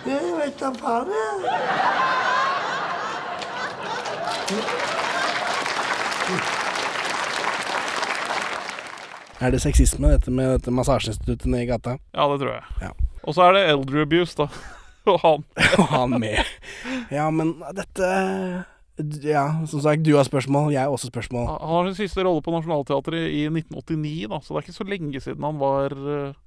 Jeg 0.05 0.35
vet 0.37 0.59
da 0.61 0.69
faen, 0.77 1.09
jeg. 1.09 1.25
Er 9.41 9.51
det 9.51 9.61
sexisme, 9.61 10.13
dette 10.13 10.31
med 10.31 10.53
dette 10.53 10.71
massasjeinstituttet 10.71 11.49
nede 11.49 11.65
i 11.65 11.69
gata? 11.73 11.97
Ja, 12.13 12.29
det 12.31 12.39
tror 12.39 12.53
jeg. 12.53 12.63
Ja. 12.81 12.93
Og 13.25 13.35
så 13.35 13.47
er 13.47 13.57
det 13.57 13.65
elder 13.73 14.05
abuse, 14.05 14.37
da. 14.37 14.47
Og 15.11 15.19
han. 15.21 15.45
Og 15.81 15.87
han 15.91 16.15
med. 16.21 16.53
Ja, 17.13 17.27
men 17.33 17.55
dette 17.77 18.09
Ja, 19.25 19.45
som 19.69 19.81
sagt, 19.83 20.05
du 20.05 20.15
har 20.15 20.25
spørsmål, 20.25 20.71
jeg 20.73 20.85
har 20.85 20.93
også 20.93 21.11
spørsmål. 21.11 21.49
Han 21.51 21.73
har 21.73 21.89
sin 21.89 22.05
siste 22.05 22.23
rolle 22.23 22.41
på 22.45 22.53
Nationaltheatret 22.55 23.27
i 23.27 23.43
1989, 23.49 24.29
da, 24.31 24.39
så 24.39 24.53
det 24.53 24.61
er 24.61 24.67
ikke 24.69 24.77
så 24.77 24.87
lenge 24.87 25.21
siden 25.21 25.43
han 25.45 25.59
var 25.59 25.93
eh, 25.93 26.37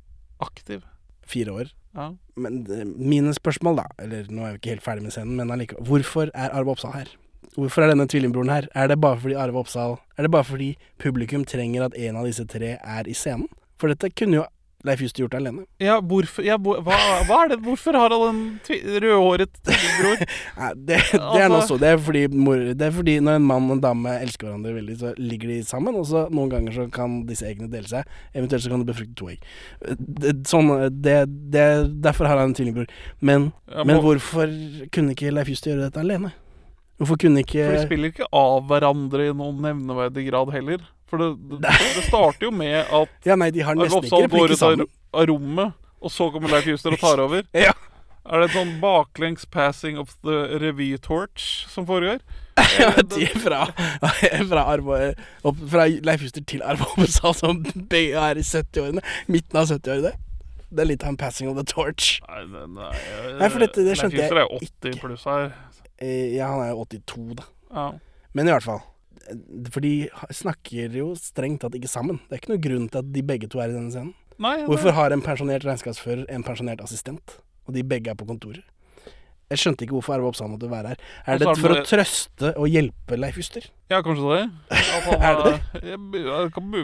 aktiv. 0.43 0.87
Fire 1.29 1.53
år. 1.61 1.71
Ja. 1.99 2.09
Men 2.41 2.63
eh, 2.73 2.87
mine 2.87 3.35
spørsmål, 3.37 3.83
da 3.83 3.87
Eller 4.01 4.29
nå 4.33 4.45
er 4.47 4.55
vi 4.57 4.63
ikke 4.63 4.77
helt 4.77 4.87
ferdig 4.87 5.05
med 5.05 5.15
scenen, 5.15 5.37
men 5.37 5.53
allikevel. 5.53 5.85
Hvorfor 5.89 6.33
er 6.33 6.55
Arve 6.57 6.73
Oppsal 6.73 6.95
her? 6.97 7.11
Hvorfor 7.59 7.83
er 7.83 7.93
denne 7.93 8.09
tvillingbroren 8.09 8.53
her? 8.53 8.69
Er 8.75 8.91
det 8.91 9.01
bare 9.01 9.19
fordi 9.21 9.35
Arve 9.39 9.59
Oppsal 9.59 9.97
Er 10.17 10.27
det 10.27 10.31
bare 10.31 10.45
fordi 10.45 10.69
publikum 10.99 11.45
trenger 11.49 11.89
at 11.89 11.97
en 11.97 12.19
av 12.21 12.29
disse 12.29 12.45
tre 12.47 12.77
er 12.77 13.09
i 13.09 13.17
scenen? 13.17 13.49
For 13.79 13.91
dette 13.93 14.11
kunne 14.15 14.41
jo 14.41 14.45
Leif 14.87 15.01
Juster 15.03 15.25
gjort 15.25 15.33
det 15.35 15.39
alene. 15.41 15.65
Ja, 15.83 15.97
hvorfor 15.99 16.45
ja, 16.47 16.55
hva, 16.63 16.77
hva 17.27 17.39
er 17.43 17.49
det 17.51 17.57
Hvorfor 17.65 17.97
har 17.99 18.13
han 18.15 18.25
en 18.29 18.43
rødhåret 19.03 19.57
tvillingbror? 19.67 20.23
Nei, 20.61 20.71
det, 20.77 20.99
det 21.11 21.19
er 21.19 21.51
noe 21.51 21.59
Altså- 21.59 21.75
så. 21.75 21.79
Det 21.83 21.89
er, 21.91 21.99
fordi 21.99 22.23
mor, 22.31 22.63
det 22.79 22.87
er 22.87 22.95
fordi 22.95 23.17
når 23.19 23.41
en 23.41 23.49
mann 23.49 23.67
og 23.67 23.79
en 23.79 23.83
dame 23.83 24.15
elsker 24.23 24.47
hverandre 24.47 24.77
veldig, 24.77 24.99
så 25.01 25.13
ligger 25.19 25.51
de 25.51 25.59
sammen, 25.67 25.99
og 25.99 26.07
så 26.07 26.27
noen 26.31 26.53
ganger 26.53 26.77
så 26.77 26.87
kan 26.95 27.21
disse 27.27 27.47
eggene 27.49 27.71
dele 27.73 27.91
seg. 27.91 28.07
Eventuelt 28.35 28.63
så 28.65 28.71
kan 28.71 28.85
de 28.85 28.91
befrukte 28.93 29.19
to 29.19 29.33
egg. 29.35 29.49
Det, 29.99 30.37
sånn, 30.49 30.71
det, 31.03 31.17
derfor 32.05 32.31
har 32.31 32.39
han 32.39 32.53
en 32.53 32.59
tvillingbror. 32.59 32.87
Men, 33.19 33.51
må... 33.75 33.89
men 33.91 34.05
hvorfor 34.05 34.53
kunne 34.95 35.17
ikke 35.17 35.35
Leif 35.35 35.51
Juster 35.51 35.75
gjøre 35.75 35.89
dette 35.89 36.07
alene? 36.07 36.31
Hvorfor 36.99 37.19
kunne 37.23 37.43
ikke 37.45 37.63
For 37.63 37.77
de 37.79 37.83
spiller 37.87 38.11
ikke 38.13 38.31
av 38.35 38.65
hverandre 38.71 39.29
i 39.31 39.35
noen 39.35 39.61
nevneverdig 39.63 40.25
grad 40.31 40.55
heller. 40.55 40.87
For 41.09 41.21
det, 41.23 41.29
det, 41.63 41.75
det 41.97 42.03
starter 42.05 42.49
jo 42.49 42.51
med 42.53 42.83
at 42.85 43.29
Ja, 43.29 43.37
nei, 43.41 43.51
de 43.55 43.63
har 43.65 43.75
nesten 43.79 44.05
ikke 44.05 44.29
går 44.35 44.53
ut 44.53 44.63
av, 44.67 44.83
av 45.17 45.29
rommet, 45.31 45.73
og 46.05 46.13
så 46.13 46.27
kommer 46.35 46.53
Leif 46.53 46.67
Juster 46.69 46.93
og 46.93 47.01
tar 47.01 47.23
over. 47.25 47.47
Ja. 47.57 47.73
Er 48.29 48.43
det 48.43 48.51
en 48.51 48.57
sånn 48.59 48.75
baklengs 48.83 49.47
passing 49.49 49.97
of 49.99 50.11
the 50.27 50.59
revy 50.61 50.91
torch 51.01 51.65
som 51.73 51.87
foregår? 51.89 52.21
Ja, 52.79 52.91
de 53.07 53.27
fra, 53.39 53.61
fra, 54.51 54.63
Arvo, 54.75 54.97
opp, 55.47 55.61
fra 55.71 55.87
Leif 55.89 56.25
Juster 56.27 56.43
til 56.45 56.61
Arve 56.67 56.85
Oppsal, 56.99 57.33
som 57.39 57.61
begge 57.89 58.19
er 58.19 58.37
i 58.37 58.43
70-årene. 58.45 59.01
Midten 59.31 59.61
av 59.63 59.71
70-årene. 59.71 60.11
Det 60.69 60.83
er 60.85 60.89
litt 60.91 61.07
av 61.07 61.15
en 61.15 61.17
passing 61.17 61.49
of 61.49 61.57
the 61.57 61.65
torch. 61.71 62.19
Nei, 62.29 62.43
nei, 62.51 62.67
nei, 62.77 62.91
Nei, 63.39 63.49
for 63.49 63.63
dette- 63.65 63.81
det 63.81 63.95
Leif 63.95 64.03
skjønte 64.03 64.19
jeg 64.21 64.27
Juster 64.27 64.43
er 64.43 64.59
80 64.59 65.01
pluss 65.07 65.25
her. 65.31 65.47
Eh, 66.03 66.35
Ja, 66.37 66.51
han 66.53 66.67
er 66.67 66.75
jo 66.75 66.85
82, 66.85 67.39
da. 67.39 67.47
Ja. 67.73 67.87
Men 68.37 68.51
i 68.51 68.53
hvert 68.53 68.67
fall. 68.67 68.83
For 69.73 69.85
de 69.85 69.93
snakker 70.35 70.97
jo 70.99 71.11
strengt 71.19 71.63
tatt 71.65 71.77
ikke 71.79 71.91
sammen. 71.91 72.21
Det 72.29 72.37
er 72.37 72.43
ikke 72.43 72.55
noen 72.55 72.65
grunn 72.65 72.89
til 72.89 73.03
at 73.03 73.13
de 73.15 73.27
begge 73.27 73.51
to 73.51 73.61
er 73.63 73.73
i 73.73 73.77
denne 73.77 73.93
scenen. 73.95 74.15
Nei, 74.39 74.57
Hvorfor 74.69 74.95
har 74.95 75.11
en 75.11 75.23
pensjonert 75.25 75.65
regnskapsfører 75.67 76.29
en 76.31 76.45
pensjonert 76.47 76.83
assistent, 76.85 77.41
og 77.67 77.75
de 77.75 77.83
begge 77.83 78.13
er 78.13 78.19
på 78.19 78.27
kontoret? 78.29 78.63
Jeg 79.49 79.63
skjønte 79.63 79.87
ikke 79.87 79.95
hvorfor 79.97 80.13
Arve 80.13 80.29
Oppsal 80.29 80.51
måtte 80.53 80.69
være 80.69 80.91
her. 80.93 80.99
Er 81.25 81.39
det 81.41 81.47
er 81.47 81.55
det 81.57 81.63
for 81.65 81.73
å 81.73 81.85
trøste 81.89 82.51
og 82.61 82.69
hjelpe 82.69 83.17
Leif 83.17 83.39
Juster? 83.41 83.65
Ja, 83.89 84.03
kanskje 84.05 84.35
det. 84.35 84.43
Han 84.69 85.23
Er 85.31 85.39
det 85.39 85.53
det? 85.55 85.85
jeg, 85.89 86.01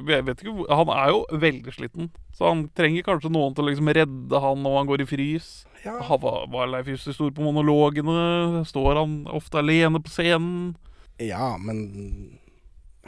jeg 0.09 0.27
vet 0.31 0.41
ikke 0.41 0.69
Han 0.81 0.93
er 0.95 1.11
jo 1.13 1.19
veldig 1.45 1.75
sliten, 1.77 2.09
så 2.33 2.49
han 2.49 2.63
trenger 2.73 3.05
kanskje 3.05 3.33
noen 3.35 3.53
til 3.55 3.67
å 3.67 3.69
liksom 3.69 3.93
redde 3.99 4.41
han 4.47 4.65
når 4.65 4.79
han 4.79 4.89
går 4.89 5.05
i 5.05 5.09
frys. 5.11 5.51
Ja. 5.85 5.99
Han 6.09 6.23
var, 6.25 6.49
var 6.55 6.73
Leif 6.73 6.89
Juster 6.89 7.13
stor 7.13 7.35
på 7.37 7.45
monologene? 7.45 8.65
Står 8.65 8.97
han 9.03 9.21
ofte 9.29 9.61
alene 9.61 10.01
på 10.01 10.15
scenen? 10.17 10.73
Ja, 11.23 11.57
men 11.61 12.39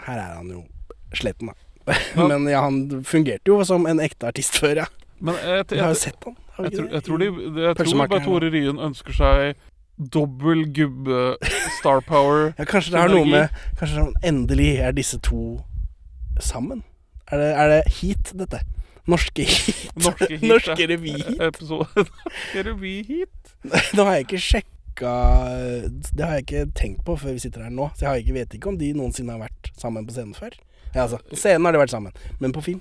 her 0.07 0.19
er 0.19 0.35
han 0.39 0.51
jo 0.53 0.65
sletten, 1.17 1.51
da. 1.51 1.55
Men 2.19 2.49
ja, 2.51 2.65
han 2.65 3.05
fungerte 3.07 3.47
jo 3.47 3.61
som 3.65 3.87
en 3.87 4.01
ekte 4.03 4.27
artist 4.27 4.59
før, 4.59 4.83
ja. 4.83 4.87
Men 5.23 5.37
jeg, 5.39 5.65
Vi 5.71 5.77
jeg, 5.77 5.85
har 5.85 5.95
jo 5.95 6.01
sett 6.01 6.27
han. 6.27 6.35
Jeg, 6.35 6.65
jeg, 6.65 6.73
tror, 6.73 6.89
jeg 6.93 7.05
tror, 7.07 7.19
de, 7.23 7.29
jeg 7.63 7.77
tror 7.79 8.01
bare 8.03 8.21
Tore 8.25 8.51
Ryen 8.51 8.81
ønsker 8.83 9.15
seg 9.17 9.61
dobbel 9.97 10.67
gubbe 10.77 11.37
star 11.79 12.01
power. 12.01 12.53
Ja, 12.59 12.65
kanskje 12.69 12.93
det 12.93 13.01
har 13.01 13.13
noe 13.13 13.25
med 13.29 13.55
Kanskje 13.79 14.09
endelig 14.27 14.77
er 14.83 14.97
disse 14.97 15.21
to 15.25 15.61
sammen? 16.41 16.83
Er 17.31 17.41
det, 17.41 17.51
er 17.55 17.73
det 17.73 17.81
Heat, 18.01 18.33
dette? 18.39 18.61
Norske 19.07 19.47
Heat? 19.47 19.93
Norske 19.97 20.29
heat, 20.37 20.49
Norske 20.51 20.89
revy-heat? 20.91 21.43
Episode 21.49 22.07
revy-heat. 22.55 23.53
Nå 23.95 24.05
har 24.05 24.19
jeg 24.19 24.27
ikke 24.27 24.43
sjekka 24.43 24.76
Det 25.01 26.25
har 26.25 26.39
jeg 26.39 26.47
ikke 26.47 26.65
tenkt 26.79 27.05
på 27.05 27.17
før 27.21 27.37
vi 27.37 27.43
sitter 27.43 27.67
her 27.67 27.75
nå. 27.75 27.91
Så 27.95 28.07
jeg 28.07 28.11
har 28.11 28.23
ikke, 28.23 28.35
vet 28.39 28.57
ikke 28.59 28.71
om 28.73 28.79
de 28.81 28.93
noensinne 28.97 29.37
har 29.37 29.43
vært 29.45 29.71
sammen 29.81 30.07
på 30.07 30.15
scenen 30.17 30.35
før. 30.37 30.57
Ja, 30.95 31.05
altså, 31.05 31.19
på 31.31 31.37
scenen 31.37 31.67
har 31.67 31.77
de 31.77 31.83
vært 31.83 31.93
sammen, 31.93 32.15
men 32.41 32.55
på 32.57 32.63
film 32.65 32.81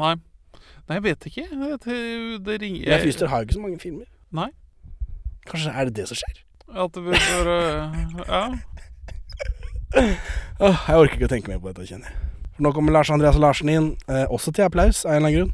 Nei. 0.00 0.14
Nei, 0.88 0.96
jeg 0.96 1.02
vet 1.04 1.26
ikke. 1.28 1.44
Det, 1.84 1.96
det 2.46 2.56
ringer 2.62 2.88
Leif 2.94 3.04
Juster 3.06 3.28
har 3.28 3.42
jo 3.42 3.48
ikke 3.48 3.58
så 3.58 3.62
mange 3.62 3.78
filmer. 3.82 4.08
Nei. 4.32 4.48
Kanskje 5.46 5.74
er 5.76 5.88
det 5.88 5.96
det 6.00 6.06
som 6.08 6.18
skjer? 6.18 6.40
At 6.72 6.94
det 6.96 7.02
blir 7.04 7.18
Ja. 8.26 8.42
Oh, 10.62 10.76
jeg 10.88 10.96
orker 10.96 11.18
ikke 11.18 11.28
å 11.28 11.32
tenke 11.34 11.52
mer 11.52 11.60
på 11.60 11.68
dette, 11.68 11.84
kjenner 11.90 12.08
jeg. 12.08 12.30
For 12.56 12.64
nå 12.64 12.72
kommer 12.72 12.94
Lars 12.94 13.10
Andreas 13.12 13.36
Larsen 13.40 13.68
inn, 13.68 13.88
eh, 14.08 14.24
også 14.32 14.52
til 14.56 14.64
applaus, 14.64 15.04
av 15.04 15.12
en 15.12 15.18
eller 15.18 15.28
annen 15.28 15.38
grunn. 15.38 15.52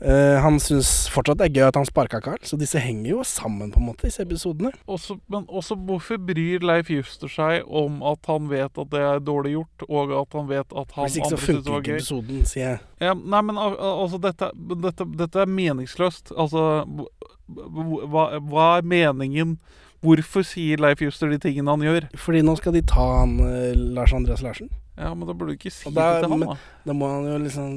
Eh, 0.00 0.38
han 0.40 0.56
syns 0.62 1.08
fortsatt 1.12 1.36
det 1.42 1.46
er 1.50 1.56
gøy 1.58 1.66
at 1.68 1.76
han 1.76 1.84
sparka 1.88 2.20
Carl, 2.24 2.38
så 2.46 2.56
disse 2.60 2.80
henger 2.80 3.10
jo 3.10 3.24
sammen, 3.28 3.68
på 3.72 3.80
en 3.82 3.88
måte, 3.90 4.06
disse 4.08 4.22
episodene. 4.24 4.70
Også, 4.88 5.18
men 5.28 5.44
også 5.48 5.76
hvorfor 5.76 6.16
bryr 6.24 6.64
Leif 6.64 6.88
Juster 6.92 7.28
seg 7.28 7.66
om 7.68 7.98
at 8.08 8.24
han 8.30 8.48
vet 8.48 8.80
at 8.80 8.90
det 8.94 9.02
er 9.10 9.20
dårlig 9.20 9.52
gjort, 9.58 9.84
og 9.90 10.14
at 10.22 10.38
han 10.38 10.48
vet 10.48 10.72
at 10.72 10.96
han 10.96 11.04
Hvis 11.10 11.18
ikke 11.20 11.32
så 11.34 11.40
funker 11.44 11.78
ikke 11.82 11.98
episoden, 11.98 12.40
sier 12.48 12.66
jeg. 12.70 12.80
Ja, 13.04 13.12
nei, 13.14 13.42
men 13.50 13.58
al- 13.60 13.76
al- 13.76 14.00
altså, 14.06 14.22
dette, 14.24 14.50
dette, 14.86 15.08
dette 15.20 15.44
er 15.44 15.52
meningsløst. 15.60 16.32
Altså, 16.36 16.64
hv- 16.88 17.10
hv- 17.50 18.08
hva, 18.08 18.24
hva 18.40 18.66
er 18.80 18.88
meningen? 18.96 19.58
Hvorfor 20.00 20.40
sier 20.48 20.80
Leif 20.80 21.02
Juster 21.04 21.28
de 21.28 21.36
tingene 21.42 21.68
han 21.74 21.82
gjør? 21.84 22.06
Fordi 22.16 22.40
nå 22.40 22.54
skal 22.56 22.72
de 22.72 22.80
ta 22.88 23.04
han 23.20 23.34
eh, 23.44 23.74
Lars 23.76 24.14
Andreas 24.16 24.40
Larsen. 24.40 24.70
Ja, 25.00 25.14
men 25.14 25.24
da 25.28 25.32
burde 25.32 25.54
du 25.54 25.56
ikke 25.56 25.72
si 25.72 25.88
det 25.88 25.94
til 26.20 26.28
han, 26.34 26.44
da. 26.44 26.58
Da 26.84 26.96
må 26.96 27.08
han 27.08 27.24
jo 27.28 27.38
liksom 27.40 27.70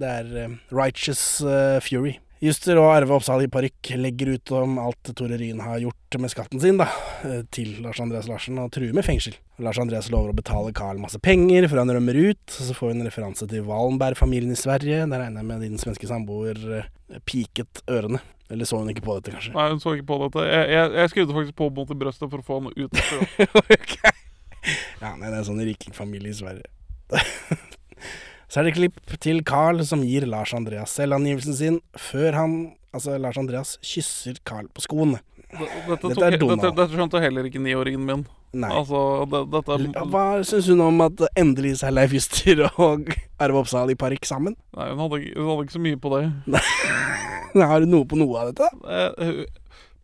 Det 0.00 0.10
er 0.20 0.36
eh, 0.42 0.56
righteous 0.74 1.24
uh, 1.40 1.80
fury. 1.84 2.18
Juster 2.44 2.76
og 2.76 2.90
Arve 2.90 3.14
Oppsal 3.16 3.46
i 3.46 3.48
parykk 3.48 3.94
legger 3.96 4.34
ut 4.34 4.50
om 4.52 4.74
alt 4.82 5.08
Tore 5.16 5.38
Ryen 5.40 5.62
har 5.64 5.78
gjort 5.80 6.18
med 6.20 6.32
skatten 6.32 6.60
sin, 6.60 6.76
da, 6.76 6.90
eh, 7.24 7.40
til 7.54 7.78
Lars 7.80 8.02
Andreas 8.04 8.28
Larsen, 8.28 8.58
og 8.60 8.68
truer 8.74 8.92
med 8.92 9.06
fengsel. 9.06 9.38
Lars 9.64 9.80
Andreas 9.80 10.10
lover 10.12 10.34
å 10.34 10.36
betale 10.36 10.74
Carl 10.76 11.00
masse 11.00 11.16
penger 11.24 11.70
før 11.70 11.84
han 11.84 11.94
rømmer 11.96 12.18
ut. 12.18 12.44
Så 12.52 12.76
får 12.76 12.90
vi 12.90 12.98
en 12.98 13.08
referanse 13.08 13.48
til 13.48 13.64
Wallenberg-familien 13.64 14.52
i 14.52 14.60
Sverige. 14.60 15.06
Der 15.08 15.24
regner 15.24 15.40
jeg 15.40 15.48
med 15.48 15.64
din 15.64 15.80
svenske 15.80 16.10
samboer 16.10 16.60
piket 17.24 17.80
ørene. 17.88 18.20
Eller 18.52 18.68
så 18.68 18.82
hun 18.82 18.92
ikke 18.92 19.06
på 19.06 19.16
dette, 19.16 19.32
kanskje? 19.32 19.54
Nei, 19.56 19.70
hun 19.72 19.80
så 19.80 19.94
ikke 19.96 20.10
på 20.10 20.20
dette. 20.26 20.44
Jeg, 20.44 20.68
jeg, 20.74 20.92
jeg 21.00 21.14
skrudde 21.14 21.38
faktisk 21.38 21.56
på 21.62 21.70
mot 21.78 21.96
i 21.96 21.98
brøstet 22.04 22.28
for 22.28 22.42
å 22.42 22.46
få 22.50 22.60
han 22.60 22.74
ut. 22.76 23.02
okay. 23.62 23.78
Ok. 23.78 24.23
Ja, 25.02 25.14
nei, 25.18 25.28
det 25.30 25.40
er 25.40 25.46
sånn 25.48 25.60
rikingfamilie 25.64 26.32
i 26.32 26.38
Sverige. 26.38 26.68
Så 28.48 28.60
er 28.60 28.68
det 28.68 28.76
klipp 28.76 29.14
til 29.22 29.40
Carl 29.46 29.80
som 29.86 30.04
gir 30.06 30.24
Lars 30.30 30.52
Andreas 30.54 30.92
selvangivelsen 30.94 31.56
sin 31.58 31.78
før 31.98 32.36
han, 32.38 32.52
altså 32.94 33.16
Lars 33.18 33.38
Andreas, 33.40 33.74
kysser 33.82 34.38
Carl 34.46 34.68
på 34.70 34.84
skoene. 34.84 35.18
Dette, 35.54 35.96
Dette 36.08 36.22
er 36.22 36.34
dette, 36.34 36.40
Donald. 36.42 36.62
dette 36.74 36.86
skjønte 36.94 37.20
heller 37.22 37.46
ikke 37.48 37.62
niåringen 37.62 38.04
min. 38.06 38.22
Nei. 38.54 38.70
Altså, 38.70 39.00
det, 39.30 39.40
dette 39.50 39.74
er 39.74 40.06
Hva 40.12 40.24
syns 40.46 40.68
hun 40.70 40.82
om 40.84 41.02
at 41.02 41.24
endelig 41.38 41.74
er 41.82 41.94
Leif 41.94 42.14
Juster 42.14 42.62
og 42.86 43.10
Arve 43.42 43.62
Oppsal 43.64 43.90
i 43.90 43.98
parykk 43.98 44.26
sammen? 44.30 44.54
Nei, 44.78 44.88
hun 44.92 45.02
hadde, 45.02 45.20
hun 45.34 45.50
hadde 45.50 45.66
ikke 45.66 45.76
så 45.76 45.82
mye 45.88 46.00
på 46.04 46.14
det. 46.14 46.22
Har 47.58 47.82
du 47.82 47.90
noe 47.90 48.06
på 48.10 48.18
noe 48.18 48.44
av 48.44 48.52
dette? 48.52 48.70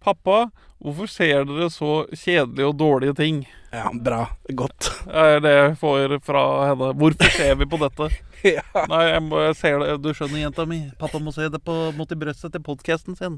Pappa, 0.01 0.47
hvorfor 0.81 1.09
ser 1.13 1.45
dere 1.45 1.67
så 1.69 2.07
kjedelige 2.17 2.71
og 2.71 2.77
dårlige 2.81 3.15
ting? 3.19 3.43
Ja, 3.71 3.91
bra. 3.93 4.23
Godt. 4.49 4.89
er 5.07 5.43
det 5.45 5.51
jeg 5.53 5.75
får 5.79 6.15
fra 6.25 6.45
henne. 6.71 6.93
Hvorfor 6.97 7.35
ser 7.37 7.59
vi 7.61 7.67
på 7.69 7.79
dette? 7.83 8.09
ja. 8.57 8.65
Nei, 8.89 9.03
jeg, 9.11 9.23
må, 9.27 9.43
jeg 9.45 9.59
ser 9.61 9.77
det. 9.83 9.99
Du 10.01 10.09
skjønner, 10.17 10.41
jenta 10.41 10.65
mi. 10.67 10.81
Pappa 10.99 11.21
må 11.21 11.35
se 11.37 11.51
det 11.53 11.61
på, 11.67 11.77
mot 11.99 12.11
i 12.11 12.19
brøstet 12.19 12.57
til 12.57 12.65
podkasten 12.65 13.19
sin. 13.19 13.37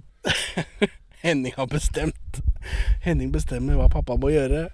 Henning 1.24 1.56
har 1.56 1.66
bestemt. 1.66 2.38
Henning 3.02 3.32
bestemmer 3.34 3.80
hva 3.80 3.88
pappa 3.90 4.14
må 4.22 4.30
gjøre. 4.30 4.68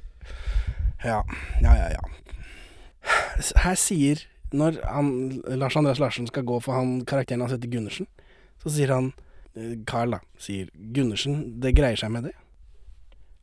Ja, 1.05 1.23
ja, 1.65 1.73
ja. 1.73 1.89
ja. 1.97 2.05
Her 3.63 3.79
sier 3.79 4.27
Når 4.53 4.81
han, 4.85 5.09
Lars 5.61 5.77
Andreas 5.77 6.01
Larsen 6.03 6.29
skal 6.29 6.45
gå 6.49 6.61
for 6.65 6.77
han 6.77 7.03
karakteren 7.09 7.43
hans 7.45 7.53
heter 7.53 7.69
Gundersen, 7.69 8.09
så 8.63 8.73
sier 8.73 8.93
han 8.95 9.11
Carl 9.87 10.17
da, 10.17 10.21
sier 10.39 10.69
Gundersen, 10.75 11.61
det 11.63 11.75
greier 11.79 11.99
seg 11.99 12.13
med 12.15 12.29
det. 12.29 12.35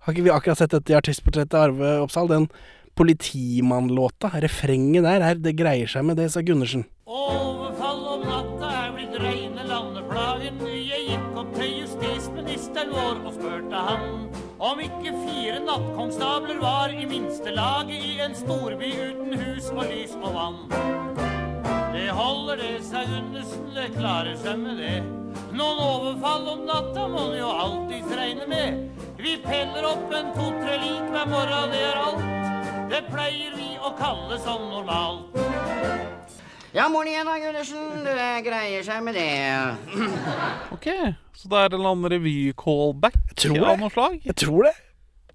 Har 0.06 0.14
ikke 0.14 0.28
vi 0.28 0.34
akkurat 0.34 0.60
sett 0.60 0.74
dette 0.76 0.94
i 0.94 0.98
artistportrettet 0.98 1.58
Arve 1.58 1.96
Oppsal? 2.04 2.30
Den 2.30 2.50
politimannlåta, 2.96 4.30
refrenget 4.40 5.04
der 5.04 5.22
er 5.22 5.34
'Det 5.36 5.58
greier 5.58 5.88
seg 5.88 6.06
med 6.06 6.18
det', 6.18 6.32
sa 6.32 6.42
Gundersen. 6.42 6.86
Overfall 7.06 8.06
om 8.14 8.22
natta 8.22 8.70
er 8.86 8.94
blitt 8.94 9.20
reine 9.20 9.64
landeplagen. 9.68 10.60
Jeg 10.62 11.02
gikk 11.10 11.38
opp 11.38 11.56
til 11.56 11.82
justisministeren 11.82 12.90
vår 12.92 13.26
og 13.26 13.34
spurte 13.34 13.76
han 13.76 14.30
om 14.60 14.80
ikke 14.80 15.12
fire 15.26 15.60
nattkonstabler 15.66 16.60
var 16.62 16.88
i 16.90 17.06
minste 17.06 17.52
laget 17.52 18.04
i 18.04 18.20
en 18.20 18.36
storby 18.36 18.92
uten 19.10 19.40
hus 19.40 19.70
og 19.70 19.86
lys 19.92 20.16
og 20.22 20.34
vann. 20.34 21.35
Det 21.96 22.10
holder 22.12 22.58
det, 22.60 22.72
seg 22.84 23.08
Gundersen, 23.08 23.68
det 23.72 23.86
klarer 23.96 24.36
seg 24.42 24.58
med 24.60 24.82
det. 24.84 24.98
Noen 25.56 25.78
overfall 25.80 26.50
om 26.52 26.66
natta 26.68 27.06
må 27.08 27.22
en 27.30 27.38
jo 27.40 27.52
alltids 27.54 28.12
regne 28.20 28.48
med. 28.52 28.82
Vi 29.16 29.38
peller 29.46 29.88
opp 29.88 30.12
en 30.18 30.34
to-tre 30.36 30.76
lik 30.82 31.08
hver 31.14 31.30
morgen, 31.32 31.72
det 31.72 31.86
er 31.88 32.02
alt. 32.02 32.28
Det 32.92 33.02
pleier 33.08 33.56
vi 33.56 33.70
å 33.80 33.94
kalle 33.96 34.42
som 34.44 34.68
normalt. 34.74 35.40
Ja, 36.76 36.90
morgen 36.92 37.14
igjen 37.14 37.32
da, 37.32 37.38
Gundersen. 37.40 38.04
Det 38.04 38.30
greier 38.50 38.84
seg 38.84 39.00
med 39.08 39.16
det. 39.16 39.32
Ok, 40.76 40.92
så 41.40 41.48
det 41.48 41.62
er 41.62 41.70
en 41.70 41.80
eller 41.80 41.94
annen 41.94 42.12
revy-callback 42.18 43.22
tror 43.40 43.70
av 43.72 43.80
noe 43.80 43.94
slag? 43.96 44.20
Jeg 44.28 44.36
tror 44.44 44.68
det. 44.68 44.76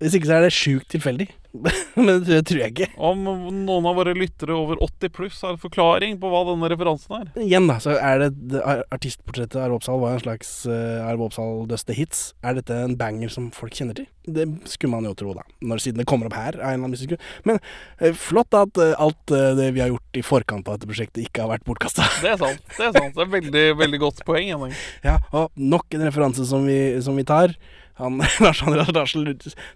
Hvis 0.05 0.21
ikke 0.21 0.29
så 0.29 0.37
er 0.37 0.45
det 0.51 0.53
sjukt 0.53 0.93
tilfeldig. 0.93 1.33
Men 1.95 2.23
det 2.25 2.45
tror 2.47 2.61
jeg 2.63 2.75
ikke. 2.75 2.89
Om 2.95 3.25
noen 3.27 3.89
av 3.89 3.97
våre 3.99 4.15
lyttere 4.17 4.55
over 4.55 4.79
80 4.85 5.13
pluss 5.15 5.41
har 5.47 5.59
forklaring 5.61 6.17
på 6.23 6.31
hva 6.31 6.45
denne 6.47 6.71
referansen 6.71 7.17
er. 7.19 7.27
Igjen 7.43 7.67
da, 7.71 7.81
så 7.83 7.97
er 7.99 8.23
det, 8.25 8.31
det 8.53 8.63
artistportrettet 8.95 9.59
Arve 9.59 9.81
Oppsal 9.81 10.01
var 10.03 10.17
en 10.17 10.23
slags 10.23 10.53
uh, 10.71 11.03
Arve 11.09 11.27
Oppsal 11.27 11.65
Does 11.71 11.87
Hits. 11.91 12.23
Er 12.47 12.59
dette 12.61 12.77
en 12.87 12.97
banger 13.01 13.33
som 13.33 13.51
folk 13.55 13.75
kjenner 13.77 13.99
til? 13.99 14.07
Det 14.31 14.47
skulle 14.71 14.95
man 14.95 15.09
jo 15.09 15.15
tro, 15.19 15.35
da. 15.35 15.43
Når 15.67 15.83
siden 15.83 16.03
det 16.03 16.07
kommer 16.09 16.31
opp 16.31 16.39
her. 16.39 16.61
av 16.61 16.71
en 16.71 16.85
eller 16.85 16.93
annen 16.93 17.13
grunn. 17.15 17.27
Men 17.49 17.59
uh, 17.59 18.13
flott 18.15 18.55
at 18.57 18.81
uh, 18.81 18.95
alt 19.03 19.35
uh, 19.35 19.51
det 19.59 19.73
vi 19.75 19.83
har 19.83 19.91
gjort 19.91 20.21
i 20.21 20.25
forkant 20.27 20.71
av 20.71 20.79
dette 20.79 20.91
prosjektet, 20.91 21.25
ikke 21.27 21.45
har 21.45 21.55
vært 21.57 21.67
bortkasta. 21.67 22.07
Det 22.23 22.35
er 22.37 22.41
sant. 22.41 22.63
Det 22.77 22.87
er 22.87 22.95
sant. 22.95 23.17
Det 23.17 23.27
er 23.27 23.35
veldig, 23.35 23.67
veldig 23.83 24.03
godt 24.07 24.25
poeng. 24.29 24.55
Henning. 24.55 24.77
Ja, 25.07 25.19
og 25.37 25.51
nok 25.57 25.95
en 25.97 26.03
referanse 26.05 26.45
som 26.47 26.65
vi, 26.69 26.79
som 27.05 27.17
vi 27.19 27.25
tar. 27.27 27.55
Han, 28.01 28.19
Lars 28.45 28.63
Andreas 28.67 28.93
Larsen 28.97 29.29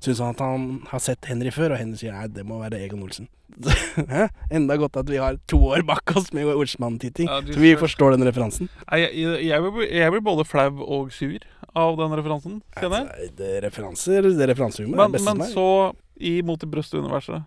syns 0.03 0.21
at 0.25 0.41
han 0.43 0.69
har 0.91 1.03
sett 1.05 1.25
Henry 1.31 1.53
før, 1.55 1.75
og 1.75 1.81
Henry 1.81 2.01
sier 2.01 2.17
nei, 2.17 2.27
det 2.33 2.45
må 2.49 2.59
være 2.63 2.81
Egon 2.85 3.03
Olsen. 3.07 3.29
Enda 4.57 4.77
godt 4.81 4.97
at 4.99 5.11
vi 5.11 5.21
har 5.23 5.37
to 5.51 5.61
år 5.71 5.85
bak 5.87 6.15
oss 6.17 6.33
med 6.35 6.49
Olsmann-titting, 6.51 7.29
Ja, 7.31 7.41
så 7.45 7.61
vi 7.61 7.75
forstår 7.79 8.17
den 8.17 8.27
referansen. 8.27 8.71
Jeg, 8.91 9.13
jeg, 9.15 9.45
jeg, 9.47 10.11
blir, 10.11 10.25
både 10.25 10.47
flau 10.49 10.81
og 10.83 11.13
sur 11.15 11.39
av 11.75 11.97
den 11.99 12.15
referansen, 12.19 12.61
kjenner 12.79 13.09
jeg. 13.13 13.35
Det 13.39 13.51
er 13.59 13.67
referanser, 13.69 14.27
det 14.31 14.47
er 14.47 14.53
referansehumor. 14.55 15.05
Men, 15.05 15.19
men 15.27 15.45
så, 15.51 15.69
i 16.17 16.37
Mot 16.47 16.63
i 16.63 16.71
brøstet-universet, 16.71 17.43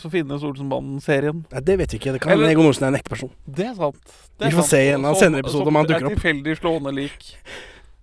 så 0.00 0.10
finnes 0.12 0.44
Olsenbanden-serien. 0.46 1.44
Nei, 1.50 1.62
det 1.66 1.78
vet 1.80 1.94
vi 1.94 1.98
ikke. 1.98 2.12
Det 2.14 2.20
kan 2.22 2.34
Eller- 2.36 2.52
Egon 2.52 2.68
Olsen 2.70 2.86
er 2.86 2.92
en 2.92 2.98
ekte 3.00 3.10
person. 3.10 3.32
Det 3.46 3.66
er 3.70 3.74
sant. 3.74 3.98
Det 4.38 4.46
er 4.46 4.50
Vi 4.50 4.56
får 4.56 4.62
sant. 4.62 4.70
se 4.70 4.82
i 4.84 4.92
en 4.94 5.04
av 5.04 5.18
senere 5.18 5.42
episoder 5.44 5.72
om 5.72 5.78
han 5.80 5.88
dukker 5.88 6.06
Som 6.06 6.06
opp. 6.06 6.12
er 6.12 6.20
tilfeldig 6.20 6.56
slående 6.60 6.94
lik 6.94 7.30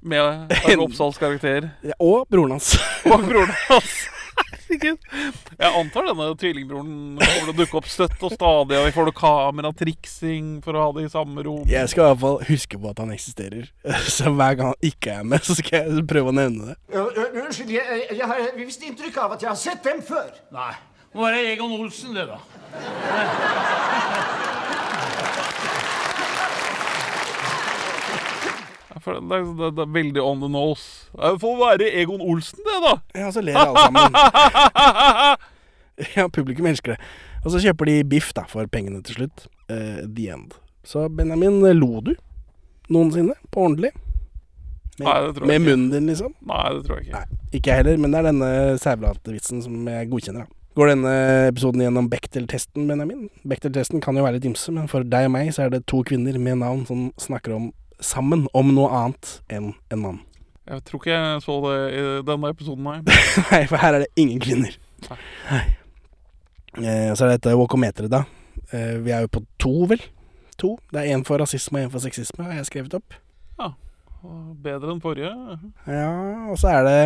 med 0.01 0.51
Arve 0.65 0.83
Oppsals 0.85 1.17
karakter. 1.21 1.69
Ja, 1.85 1.97
og 1.99 2.27
broren 2.31 2.57
hans. 2.57 2.75
Og 3.11 3.25
broren 3.25 3.53
hans. 3.67 3.97
Jeg 4.67 4.97
antar 5.63 6.09
denne 6.09 6.27
tvillingbroren 6.37 7.17
kommer 7.17 7.47
til 7.47 7.53
å 7.53 7.55
dukke 7.55 7.77
opp 7.79 7.87
støtt 7.89 8.23
og 8.27 8.33
stadig. 8.35 8.77
Og 8.77 8.85
vi 8.85 8.93
får 8.93 9.07
noe 9.07 9.17
kameratriksing 9.17 10.49
for 10.65 10.77
å 10.77 10.83
ha 10.83 10.89
det 10.97 11.05
i 11.07 11.11
samme 11.13 11.45
rom. 11.47 11.63
Jeg 11.71 11.89
skal 11.91 12.03
i 12.03 12.07
hvert 12.11 12.21
fall 12.25 12.37
huske 12.49 12.81
på 12.81 12.91
at 12.91 13.01
han 13.01 13.13
eksisterer. 13.15 13.71
Så 14.17 14.29
hver 14.29 14.59
gang 14.59 14.73
han 14.73 14.91
ikke 14.91 15.17
er 15.21 15.25
med, 15.31 15.41
så 15.47 15.55
skal 15.57 15.79
jeg 15.79 16.05
prøve 16.09 16.33
å 16.33 16.37
nevne 16.37 16.73
det. 16.73 16.77
Unnskyld, 16.97 17.71
jeg, 17.79 18.03
jeg 18.19 18.29
har 18.33 18.37
visst 18.59 18.85
inntrykk 18.85 19.17
av 19.23 19.37
at 19.37 19.47
jeg 19.47 19.51
har 19.53 19.59
sett 19.63 19.81
dem 19.87 20.03
før. 20.05 20.29
Nei. 20.55 20.73
Nå 21.15 21.25
er 21.25 21.31
det 21.33 21.43
Egon 21.55 21.73
Olsen, 21.79 22.13
det, 22.13 22.27
da. 22.29 22.37
Jeg 29.07 29.13
føler 29.15 29.27
Det 29.31 29.37
er, 29.37 29.43
det, 29.59 29.69
det 29.77 29.83
er 29.85 29.91
veldig 29.95 30.23
on 30.23 30.41
the 30.43 30.49
nose. 30.51 30.87
Det 31.15 31.37
får 31.41 31.53
være 31.61 31.87
Egon 32.01 32.21
Olsen, 32.21 32.59
det, 32.65 32.77
da. 32.83 32.93
Ja, 33.15 33.29
så 33.31 33.41
ler 33.41 33.59
alle 33.61 33.85
sammen. 33.87 34.17
Ja, 36.13 36.27
publikum 36.29 36.67
elsker 36.69 36.93
det. 36.93 36.99
Og 37.41 37.51
så 37.55 37.61
kjøper 37.63 37.87
de 37.89 37.93
biff 38.05 38.27
da, 38.37 38.43
for 38.45 38.67
pengene 38.69 38.99
til 39.01 39.15
slutt. 39.17 39.47
Uh, 39.71 40.03
the 40.05 40.27
end. 40.29 40.53
Så 40.85 41.07
Benjamin, 41.09 41.57
lo 41.79 42.03
du 42.05 42.11
noensinne? 42.93 43.33
På 43.49 43.63
ordentlig? 43.65 43.89
Med, 44.99 45.07
Nei, 45.07 45.15
det 45.25 45.31
tror 45.35 45.41
jeg 45.41 45.47
med 45.47 45.55
ikke. 45.57 45.65
munnen 45.71 45.87
din, 45.95 46.11
liksom? 46.11 46.35
Nei, 46.51 46.67
det 46.75 46.83
tror 46.85 46.99
jeg 46.99 47.07
ikke. 47.07 47.23
Ikke 47.57 47.71
jeg 47.71 47.81
heller, 47.81 47.97
men 48.03 48.13
det 48.13 48.19
er 48.19 48.27
denne 48.29 48.51
sævlatvitsen 48.83 49.65
som 49.65 49.89
jeg 49.89 50.11
godkjenner. 50.11 50.45
da. 50.45 50.53
Går 50.77 50.91
denne 50.93 51.15
episoden 51.47 51.81
gjennom 51.81 52.07
Bechdel-testen, 52.13 52.85
Benjamin? 52.89 53.27
Bechdel-testen 53.49 54.01
kan 54.05 54.17
jo 54.17 54.25
være 54.27 54.37
litt 54.37 54.45
ymse, 54.51 54.69
men 54.73 54.85
for 54.91 55.01
deg 55.01 55.25
og 55.31 55.33
meg 55.33 55.49
så 55.55 55.65
er 55.65 55.73
det 55.73 55.87
to 55.89 56.03
kvinner 56.05 56.37
med 56.37 56.61
navn 56.61 56.85
som 56.85 57.07
snakker 57.17 57.57
om 57.57 57.71
sammen 58.03 58.45
om 58.57 58.73
noe 58.75 58.89
annet 58.93 59.37
enn 59.51 59.71
en 59.93 60.01
mann. 60.03 60.19
Jeg 60.67 60.83
tror 60.83 60.99
ikke 60.99 61.13
jeg 61.15 61.43
så 61.45 61.57
det 61.63 61.75
i 61.95 62.01
denne 62.27 62.49
episoden, 62.51 62.83
nei. 62.83 62.97
Nei, 63.53 63.61
for 63.69 63.79
her 63.79 63.95
er 63.95 64.03
det 64.03 64.09
ingen 64.19 64.41
kvinner. 64.43 64.73
Nei. 65.07 65.61
Eh, 66.77 67.13
så 67.15 67.23
er 67.23 67.31
det 67.31 67.37
dette 67.37 67.55
walkometeret, 67.55 68.11
da. 68.11 68.25
Eh, 68.75 68.97
vi 69.05 69.13
er 69.15 69.23
jo 69.23 69.31
på 69.37 69.43
to, 69.61 69.73
vel? 69.93 70.03
To. 70.59 70.73
Det 70.91 70.99
er 70.99 71.15
én 71.15 71.23
for 71.25 71.39
rasisme 71.39 71.79
og 71.79 71.87
én 71.87 71.93
for 71.93 72.03
sexisme, 72.03 72.43
har 72.43 72.59
jeg 72.59 72.67
skrevet 72.71 72.97
opp. 72.97 73.15
Ja. 73.61 73.71
Bedre 74.65 74.91
enn 74.91 75.01
forrige. 75.01 75.31
Ja, 75.87 76.11
og 76.51 76.57
så 76.59 76.73
er 76.73 76.87
det 76.87 76.97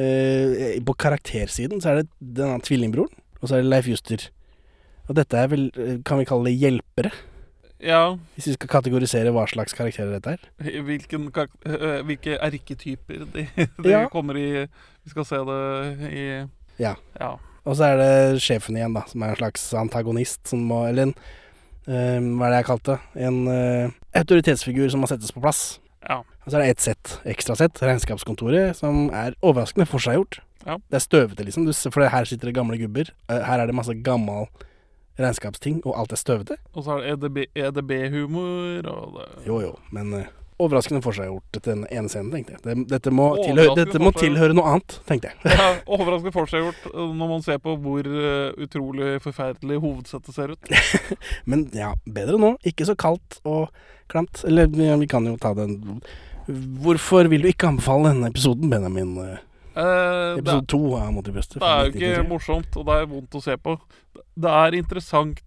eh, 0.00 0.78
På 0.84 0.96
karaktersiden 0.98 1.82
så 1.84 1.92
er 1.92 2.00
det 2.00 2.08
denne 2.40 2.58
tvillingbroren, 2.64 3.12
og 3.38 3.46
så 3.46 3.58
er 3.58 3.62
det 3.62 3.70
Leif 3.70 3.90
Juster. 3.92 4.26
Og 5.06 5.14
dette 5.20 5.38
er 5.38 5.50
vel 5.52 5.68
eh, 5.78 5.98
Kan 6.06 6.18
vi 6.18 6.26
kalle 6.26 6.50
det 6.50 6.58
hjelpere? 6.58 7.12
Ja. 7.82 8.16
Hvis 8.36 8.46
vi 8.48 8.54
skal 8.56 8.70
kategorisere 8.72 9.32
hva 9.34 9.44
slags 9.50 9.74
karakterer 9.76 10.14
dette 10.16 10.36
er. 10.36 10.82
Hvilken, 10.86 11.28
hvilke 12.08 12.38
erketyper 12.40 13.26
de, 13.34 13.46
de 13.84 13.90
Ja. 13.90 14.06
kommer 14.12 14.38
i 14.40 14.46
Vi 14.66 15.10
skal 15.12 15.24
se 15.28 15.36
det 15.36 16.12
i 16.12 16.24
Ja. 16.80 16.94
Ja. 17.20 17.34
Og 17.66 17.76
så 17.76 17.84
er 17.92 17.96
det 18.00 18.42
sjefen 18.44 18.76
igjen, 18.78 18.94
da, 18.94 19.02
som 19.10 19.22
er 19.26 19.34
en 19.34 19.40
slags 19.40 19.66
antagonist 19.74 20.46
som 20.48 20.60
må 20.68 20.84
Eller 20.88 21.08
en 21.08 21.14
uh, 21.88 22.38
Hva 22.38 22.46
er 22.46 22.54
det 22.54 22.60
jeg 22.62 22.68
kalte 22.70 22.94
det? 22.96 23.24
En 23.28 23.40
uh, 23.50 23.90
autoritetsfigur 24.16 24.88
som 24.90 25.02
må 25.04 25.10
settes 25.10 25.32
på 25.34 25.42
plass. 25.44 25.80
Ja. 26.06 26.20
Og 26.46 26.52
så 26.52 26.56
er 26.58 26.62
det 26.62 26.70
ett 26.76 26.84
sett, 26.84 27.16
ekstra 27.26 27.56
sett, 27.58 27.80
Regnskapskontoret, 27.82 28.76
som 28.78 29.08
er 29.10 29.34
overraskende 29.42 29.86
forseggjort. 29.90 30.38
Ja. 30.66 30.76
Det 30.90 30.98
er 30.98 31.02
støvete, 31.02 31.44
liksom. 31.46 31.66
Du, 31.66 31.72
for 31.90 32.06
her 32.10 32.24
sitter 32.26 32.48
det 32.48 32.54
gamle 32.56 32.78
gubber. 32.78 33.10
Eh, 33.28 33.42
Her 33.46 33.60
er 33.62 33.66
det 33.66 33.74
masse 33.74 33.94
gammel 34.06 34.46
regnskapsting, 35.20 35.82
og 35.86 35.98
alt 36.00 36.12
er 36.12 36.20
støvete. 36.20 36.56
Og 36.74 36.86
så 36.86 36.98
er 37.00 37.20
det 37.20 37.30
E 37.36 37.46
EDB 37.66 37.92
EDB-humor 37.92 38.90
og 38.90 39.20
det 39.20 39.46
Jo, 39.46 39.60
jo, 39.60 39.72
men 39.94 40.12
uh, 40.14 40.26
overraskende 40.62 41.02
forseggjort 41.04 41.44
til 41.52 41.64
den 41.66 41.84
ene 41.92 42.08
scenen, 42.08 42.30
tenkte 42.32 42.56
jeg. 42.56 42.62
Det, 42.64 42.76
dette 42.90 43.12
må, 43.12 43.28
tilhøre, 43.42 43.74
dette 43.76 44.00
må 44.00 44.12
tilhøre 44.16 44.56
noe 44.56 44.76
annet, 44.76 44.98
tenkte 45.08 45.32
jeg. 45.32 45.56
ja, 45.56 45.68
Overraskende 45.96 46.32
forseggjort 46.36 46.86
øh, 46.92 47.10
når 47.16 47.32
man 47.34 47.44
ser 47.44 47.60
på 47.64 47.76
hvor 47.82 48.08
uh, 48.08 48.54
utrolig 48.62 49.16
forferdelig 49.24 49.80
hovedsettet 49.84 50.36
ser 50.36 50.54
ut. 50.54 50.72
Men 51.50 51.66
ja, 51.76 51.92
bedre 52.04 52.40
nå. 52.40 52.54
Ikke 52.68 52.88
så 52.88 52.96
kaldt 52.98 53.40
og 53.44 53.68
klamt. 54.12 54.44
Eller 54.48 54.70
ja, 54.80 54.96
vi 55.00 55.10
kan 55.10 55.28
jo 55.28 55.36
ta 55.40 55.52
den 55.56 56.00
Hvorfor 56.46 57.26
vil 57.26 57.42
du 57.42 57.48
ikke 57.50 57.66
anbefale 57.72 58.12
denne 58.12 58.28
episoden, 58.30 58.70
Benjamin? 58.70 59.16
Det, 59.76 60.40
Episode 60.40 60.66
to 60.72 60.80
av 60.96 61.10
Mot 61.12 61.26
i 61.28 61.34
brøstet. 61.34 61.60
det 61.60 61.68
er 61.68 61.84
jo 61.84 61.92
ikke 61.92 62.28
morsomt, 62.30 62.76
og 62.80 62.86
det 62.88 62.94
er 62.96 63.10
vondt 63.10 63.36
å 63.36 63.42
se 63.44 63.56
på. 63.60 63.76
Det 64.16 64.52
er 64.64 64.76
interessant 64.78 65.42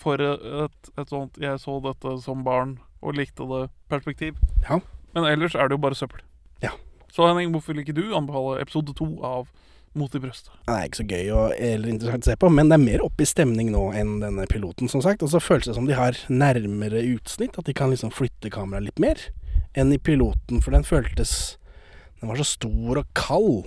for 0.00 0.20
et, 0.20 0.90
et 0.98 1.08
sånt 1.08 1.38
'jeg 1.40 1.60
så 1.60 1.78
dette 1.80 2.22
som 2.22 2.44
barn 2.44 2.78
og 3.00 3.14
likte 3.16 3.46
det' 3.48 3.70
perspektiv. 3.88 4.36
Ja. 4.68 4.80
Men 5.14 5.24
ellers 5.24 5.54
er 5.54 5.68
det 5.68 5.78
jo 5.78 5.84
bare 5.86 5.94
søppel. 5.94 6.20
Ja. 6.62 6.70
Så 7.12 7.26
Henning, 7.26 7.50
hvorfor 7.52 7.72
vil 7.72 7.82
ikke 7.84 7.96
du 7.96 8.14
anbefale 8.14 8.60
episode 8.60 8.94
to 8.94 9.18
av 9.24 9.48
Mot 9.92 10.14
i 10.14 10.20
brøstet? 10.22 10.52
Det 10.68 10.74
er 10.74 10.84
ikke 10.86 11.00
så 11.00 11.08
gøy 11.10 11.30
og 11.34 11.54
eller 11.58 11.88
interessant 11.88 12.22
å 12.22 12.30
se 12.30 12.36
på, 12.36 12.48
men 12.48 12.68
det 12.70 12.76
er 12.76 12.84
mer 12.84 13.02
oppe 13.02 13.24
i 13.24 13.26
stemning 13.26 13.72
nå 13.72 13.88
enn 13.98 14.20
denne 14.20 14.46
piloten, 14.46 14.86
som 14.88 15.02
sagt. 15.02 15.24
Og 15.26 15.32
så 15.32 15.40
føles 15.42 15.66
det 15.66 15.74
som 15.74 15.88
de 15.88 15.96
har 15.98 16.14
nærmere 16.28 17.02
utsnitt, 17.16 17.58
at 17.58 17.66
de 17.66 17.74
kan 17.74 17.90
liksom 17.90 18.12
flytte 18.14 18.52
kameraet 18.54 18.84
litt 18.84 19.02
mer 19.02 19.18
enn 19.74 19.90
i 19.92 19.98
piloten, 19.98 20.62
for 20.62 20.70
den 20.70 20.86
føltes 20.86 21.56
Den 22.20 22.28
var 22.28 22.40
så 22.40 22.46
stor 22.46 23.00
og 23.00 23.06
kald. 23.16 23.64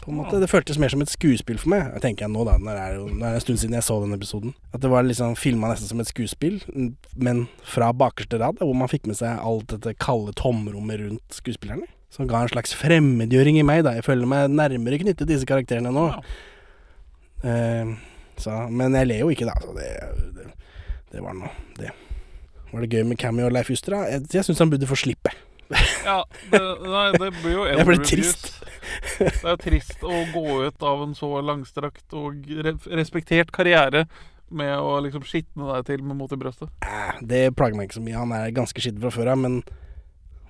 På 0.00 0.10
en 0.10 0.16
måte, 0.16 0.40
Det 0.40 0.48
føltes 0.48 0.78
mer 0.80 0.88
som 0.88 1.02
et 1.04 1.12
skuespill 1.12 1.58
for 1.60 1.68
meg, 1.74 1.92
tenker 2.00 2.24
jeg 2.24 2.32
nå, 2.32 2.44
da. 2.48 2.56
Nå 2.56 2.72
er 2.72 2.96
det 2.96 3.32
en 3.34 3.42
stund 3.44 3.60
siden 3.60 3.76
jeg 3.76 3.84
så 3.84 3.98
den 4.00 4.16
episoden. 4.16 4.54
At 4.72 4.80
det 4.80 4.88
var 4.88 5.04
liksom 5.04 5.34
filma 5.36 5.68
nesten 5.68 5.90
som 5.90 6.00
et 6.00 6.08
skuespill, 6.08 6.56
men 7.20 7.42
fra 7.68 7.90
bakerste 7.92 8.40
rad, 8.40 8.62
hvor 8.64 8.76
man 8.76 8.88
fikk 8.88 9.10
med 9.10 9.18
seg 9.20 9.36
alt 9.44 9.68
dette 9.74 9.92
kalde 10.00 10.32
tomrommet 10.40 11.02
rundt 11.02 11.36
skuespillerne. 11.36 11.84
Som 12.10 12.30
ga 12.30 12.40
en 12.42 12.50
slags 12.50 12.72
fremmedgjøring 12.74 13.60
i 13.60 13.66
meg, 13.66 13.84
da. 13.84 13.92
Jeg 13.98 14.06
føler 14.08 14.26
meg 14.26 14.48
nærmere 14.50 15.02
knyttet 15.02 15.20
til 15.20 15.30
disse 15.34 15.46
karakterene 15.46 15.92
nå. 15.92 16.06
Eh, 17.44 17.92
så, 18.40 18.56
men 18.72 18.96
jeg 18.96 19.10
ler 19.12 19.20
jo 19.20 19.28
ikke, 19.36 19.46
da. 19.52 19.54
Så 19.60 19.76
det, 19.76 19.90
det, 20.38 20.48
det 21.12 21.22
var 21.24 21.36
noe 21.36 21.52
Det 21.76 21.92
Var 22.72 22.82
det 22.84 22.90
gøy 22.96 23.04
med 23.04 23.20
Cammy 23.20 23.44
og 23.44 23.52
Leif 23.52 23.70
Juster? 23.70 24.00
Jeg, 24.08 24.24
jeg 24.32 24.48
syns 24.48 24.64
han 24.64 24.72
burde 24.72 24.88
få 24.88 24.96
slippe. 24.98 25.32
Ja, 26.04 26.24
det, 26.50 26.60
nei, 26.82 27.04
det 27.14 27.30
blir 27.42 27.52
jo 27.54 27.66
Jeg 27.70 27.86
ble 27.86 27.98
trist. 28.02 28.48
Det 29.20 29.28
er 29.44 29.52
jo 29.54 29.60
trist 29.62 30.02
å 30.02 30.22
gå 30.34 30.44
ut 30.66 30.82
av 30.86 31.04
en 31.04 31.14
så 31.14 31.28
langstrakt 31.44 32.16
og 32.18 32.48
respektert 32.90 33.52
karriere 33.54 34.06
med 34.50 34.72
å 34.82 34.96
liksom 35.04 35.22
skitne 35.22 35.68
deg 35.76 35.84
til 35.86 36.00
med 36.02 36.18
mot 36.18 36.32
i 36.34 36.38
brøstet. 36.40 36.72
Eh, 36.82 37.20
Det 37.22 37.44
plager 37.54 37.78
meg 37.78 37.86
ikke 37.86 38.00
så 38.00 38.02
mye. 38.02 38.18
Han 38.18 38.34
er 38.34 38.50
ganske 38.56 38.82
skitten 38.82 39.02
fra 39.04 39.12
før 39.14 39.30
av, 39.36 39.38
men 39.44 39.60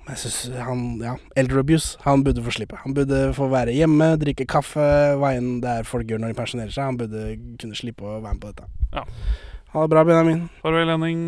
jeg 0.08 0.16
syns 0.22 0.38
han 0.64 0.80
Ja, 1.04 1.12
elder 1.38 1.60
abuse. 1.60 1.98
Han 2.06 2.24
burde 2.24 2.42
få 2.46 2.54
slippe. 2.56 2.80
Han 2.86 2.96
burde 2.96 3.20
få 3.36 3.50
være 3.52 3.76
hjemme, 3.76 4.14
drikke 4.22 4.48
kaffe, 4.48 4.88
hva 5.20 5.34
enn 5.36 5.58
det 5.60 5.74
er 5.82 5.90
folk 5.90 6.08
gjør 6.08 6.24
når 6.24 6.32
de 6.32 6.40
pensjonerer 6.40 6.72
seg. 6.74 6.88
Han 6.88 6.98
burde 7.02 7.26
kunne 7.60 7.76
slippe 7.78 8.08
å 8.08 8.16
være 8.24 8.38
med 8.38 8.42
på 8.46 8.54
dette. 8.54 8.70
Ja. 8.96 9.04
Ha 9.74 9.84
det 9.84 9.92
bra, 9.92 10.02
Benjamin. 10.08 10.46
Farvel, 10.64 10.88
Henning. 10.96 11.20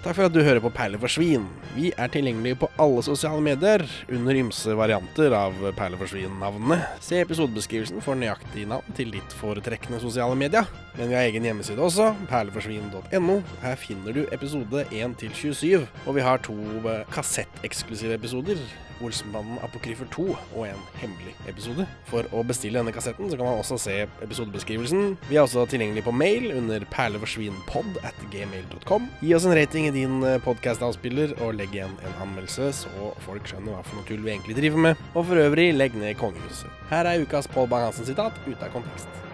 Takk 0.00 0.16
for 0.16 0.30
at 0.30 0.32
du 0.32 0.40
hører 0.40 0.62
på 0.64 0.70
Perler 0.72 0.96
for 0.96 1.12
svin. 1.12 1.42
Vi 1.74 1.90
er 1.92 2.08
tilgjengelige 2.08 2.56
på 2.62 2.70
alle 2.80 3.02
sosiale 3.04 3.42
medier 3.44 3.82
under 4.08 4.38
ymse 4.40 4.72
varianter 4.72 5.34
av 5.36 5.58
Perler 5.76 6.00
for 6.00 6.08
svin-navnene. 6.08 6.78
Se 7.04 7.18
episodebeskrivelsen 7.20 8.00
for 8.00 8.16
nøyaktig 8.16 8.64
navn 8.70 8.96
til 8.96 9.12
ditt 9.12 9.34
foretrekkende 9.36 10.00
sosiale 10.00 10.38
media. 10.40 10.64
Men 10.98 11.08
vi 11.08 11.14
har 11.14 11.28
egen 11.28 11.46
hjemmeside 11.46 11.82
også, 11.82 12.10
perleforsvin.no. 12.30 13.40
Her 13.62 13.80
finner 13.80 14.16
du 14.16 14.22
episode 14.32 14.84
1 14.90 15.18
til 15.20 15.34
27, 15.34 15.88
og 16.06 16.14
vi 16.16 16.24
har 16.24 16.42
to 16.44 16.56
eh, 16.84 17.02
kassetteksklusive 17.14 18.14
episoder. 18.14 18.60
Olsenbanden 19.00 19.58
Apokryfer 19.64 20.04
2 20.12 20.24
og 20.28 20.64
en 20.68 20.80
hemmelig 21.00 21.32
episode. 21.48 21.86
For 22.10 22.26
å 22.36 22.42
bestille 22.46 22.80
denne 22.80 22.92
kassetten 22.94 23.30
så 23.30 23.38
kan 23.38 23.48
man 23.48 23.62
også 23.62 23.78
se 23.80 23.94
episodebeskrivelsen. 24.24 25.14
Vi 25.30 25.38
er 25.38 25.44
også 25.46 25.64
tilgjengelig 25.70 26.04
på 26.04 26.12
mail 26.12 26.50
under 26.56 26.84
perleforsvinpod 26.92 28.02
at 28.04 28.20
gmail.com. 28.32 29.08
Gi 29.24 29.32
oss 29.36 29.48
en 29.48 29.56
rating 29.56 29.88
i 29.88 29.94
din 29.94 30.20
podkast-avspiller, 30.44 31.38
og 31.40 31.56
legg 31.58 31.74
igjen 31.76 31.96
en 32.04 32.20
anmeldelse, 32.26 32.72
så 32.82 33.10
folk 33.24 33.48
skjønner 33.48 33.78
hva 33.78 33.86
for 33.86 34.00
noe 34.00 34.08
tull 34.08 34.22
vi 34.26 34.34
egentlig 34.34 34.58
driver 34.60 34.86
med. 34.90 35.08
Og 35.14 35.24
for 35.30 35.40
øvrig, 35.46 35.70
legg 35.76 35.96
ned 35.96 36.18
kongehuset. 36.20 36.68
Her 36.92 37.08
er 37.08 37.24
ukas 37.24 37.48
Pål 37.50 37.72
Bang-Hansen-sitat 37.72 38.44
ute 38.46 38.60
av 38.66 38.72
kontekst. 38.76 39.29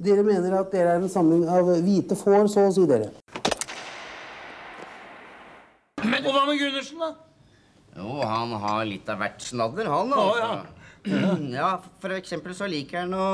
Dere 0.00 0.22
mener 0.24 0.54
at 0.56 0.70
dere 0.72 0.94
er 0.96 1.02
en 1.02 1.10
samling 1.12 1.42
av 1.52 1.66
hvite 1.84 2.16
får, 2.16 2.46
så 2.48 2.68
å 2.68 2.72
si 2.72 2.86
dere. 2.88 3.10
Men 6.00 6.24
og 6.24 6.32
hva 6.32 6.46
med 6.48 6.60
Gundersen, 6.60 7.02
da? 7.02 7.10
Jo, 7.98 8.20
han 8.24 8.54
har 8.62 8.86
litt 8.88 9.08
av 9.12 9.20
hvert 9.20 9.42
snadder, 9.44 9.90
han. 9.92 10.14
altså. 10.16 10.52
Oh, 11.10 11.42
ja, 11.52 11.74
for 12.00 12.12
eksempel 12.16 12.52
så 12.56 12.68
liker 12.68 13.06
han 13.06 13.14
å 13.16 13.26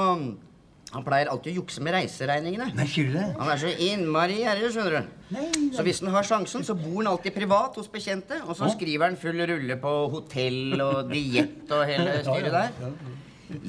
Han 0.95 1.03
pleier 1.03 1.27
alltid 1.29 1.51
å 1.51 1.59
jukse 1.59 1.83
med 1.83 1.93
reiseregningene. 1.97 2.69
Nei, 2.79 2.87
det? 3.13 3.25
Han 3.37 3.49
er 3.53 3.59
så 3.61 3.73
innmari 3.85 4.37
gjerrig, 4.39 4.69
skjønner 4.73 4.95
du. 4.95 5.67
Så 5.75 5.83
hvis 5.85 5.99
han 6.01 6.15
har 6.15 6.25
sjansen, 6.25 6.63
så 6.65 6.77
bor 6.79 7.01
han 7.03 7.11
alltid 7.11 7.35
privat 7.35 7.75
hos 7.77 7.91
bekjente. 7.93 8.39
Og 8.47 8.55
så 8.57 8.71
skriver 8.73 9.11
han 9.11 9.19
full 9.21 9.43
rulle 9.51 9.77
på 9.83 9.95
hotell 10.15 10.79
og 10.81 11.11
diett 11.11 11.75
og 11.75 11.83
hele 11.91 12.15
styret 12.27 12.55
der. 12.55 12.95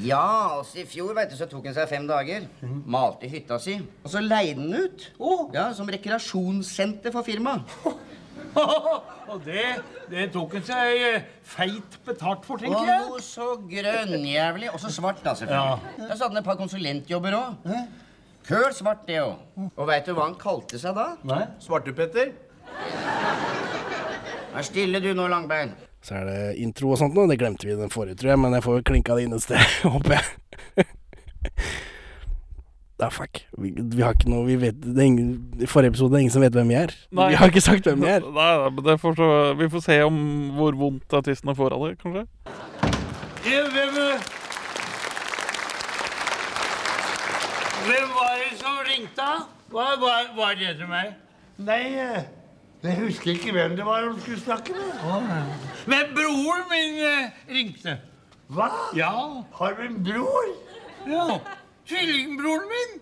Ja, 0.03 0.57
altså 0.57 0.79
i 0.81 0.85
fjor 0.89 1.13
vet 1.17 1.31
du, 1.31 1.37
så 1.39 1.45
tok 1.49 1.65
han 1.69 1.75
seg 1.75 1.89
fem 1.91 2.07
dager. 2.09 2.47
Malte 2.85 3.29
hytta 3.29 3.59
si. 3.61 3.77
Og 4.03 4.09
så 4.13 4.21
leide 4.23 4.61
han 4.61 4.73
ut. 4.73 5.07
Ja, 5.53 5.69
Som 5.77 5.89
rekreasjonssenter 5.93 7.13
for 7.15 7.27
firmaet. 7.27 7.61
Og 9.27 9.41
det, 9.45 9.63
det 10.09 10.29
tok 10.33 10.55
han 10.57 10.63
seg 10.65 11.01
eh, 11.03 11.25
feit 11.45 11.97
betalt 12.07 12.45
for, 12.47 12.57
tenker 12.61 12.87
jeg. 12.89 13.05
Og 13.11 13.21
så 13.21 13.51
grønnjævlig. 13.69 14.71
Og 14.73 14.79
så 14.81 14.89
svart, 14.93 15.19
da, 15.25 15.35
selvfølgelig. 15.37 16.05
da 16.07 16.15
satte 16.15 16.31
han 16.31 16.41
et 16.41 16.47
par 16.47 16.57
konsulentjobber 16.59 17.37
òg. 17.37 17.69
Køl 18.47 18.69
svart, 18.73 19.03
det 19.09 19.19
òg. 19.21 19.35
Og 19.75 19.83
veit 19.89 20.07
du 20.07 20.15
hva 20.17 20.29
han 20.29 20.37
kalte 20.41 20.79
seg 20.81 20.95
da? 20.97 21.09
Nei. 21.27 21.43
Svartepetter. 21.61 22.31
Vær 24.55 24.65
stille 24.65 25.03
du 25.03 25.11
nå, 25.13 25.27
Langbein. 25.29 25.75
Så 26.07 26.15
er 26.15 26.23
det 26.29 26.39
intro 26.63 26.93
og 26.93 27.01
sånt 27.01 27.17
nå. 27.17 27.25
Det 27.27 27.35
glemte 27.41 27.67
vi 27.67 27.73
i 27.75 27.79
den 27.79 27.91
forrige, 27.91 28.15
tror 28.15 28.31
jeg, 28.31 28.39
men 28.39 28.55
jeg 28.55 28.63
får 28.63 28.83
klinka 28.87 29.17
det 29.17 29.27
inn 29.27 29.35
et 29.35 29.43
sted, 29.43 29.59
håper 29.93 30.15
jeg. 30.15 30.25
Da, 32.97 33.09
fuck. 33.13 33.43
Vi, 33.61 33.73
vi 33.77 34.01
har 34.01 34.15
ikke 34.17 34.29
noe 34.31 34.47
Vi 34.47 34.55
vet 34.57 34.79
det 34.81 34.95
er 34.97 35.05
ingen, 35.05 35.27
I 35.61 35.67
forrige 35.69 35.93
episode 35.93 36.17
er 36.17 36.23
ingen 36.23 36.33
som 36.33 36.41
vet 36.41 36.55
hvem 36.55 36.71
vi 36.71 36.79
er. 36.79 36.93
Nei. 37.13 37.27
Vi 37.29 37.37
har 37.37 37.51
ikke 37.51 37.61
sagt 37.61 37.85
hvem 37.85 38.01
vi 38.01 38.09
er. 38.09 38.23
Nei, 38.25 38.47
nei, 38.63 38.71
men 38.73 38.87
det 38.87 38.95
får 39.03 39.19
så, 39.19 39.27
vi 39.59 39.69
får 39.75 39.83
se 39.85 39.99
om 40.07 40.17
hvor 40.57 40.79
vondt 40.79 41.17
artistene 41.19 41.53
får 41.59 41.75
av 41.77 41.85
det, 41.85 41.93
kanskje. 42.01 42.25
Ja, 43.47 43.61
hvem 43.75 44.01
Hvem 47.87 48.09
var 48.15 48.33
det 48.41 48.49
som 48.59 48.79
ringte? 48.83 49.27
Hva 49.71 49.85
var, 50.01 50.25
var 50.35 50.57
det 50.59 50.73
til 50.79 50.89
meg? 50.89 51.13
Nei, 51.63 51.83
eh, 52.01 52.25
jeg 52.83 52.99
husker 52.99 53.31
ikke 53.31 53.51
hvem 53.51 53.75
det 53.75 53.85
var 53.85 54.05
hun 54.07 54.19
skulle 54.21 54.39
snakke 54.39 54.73
med. 54.73 54.91
Men 55.87 56.11
broren 56.15 56.65
min 56.71 56.99
eh, 57.05 57.31
ringte. 57.49 57.97
Hva? 58.47 58.67
Ja. 58.95 59.11
Har 59.59 59.73
du 59.77 59.81
en 59.87 60.03
bror? 60.03 60.51
ja. 61.07 61.39
Tvillingbroren 61.87 62.67
min. 62.71 63.01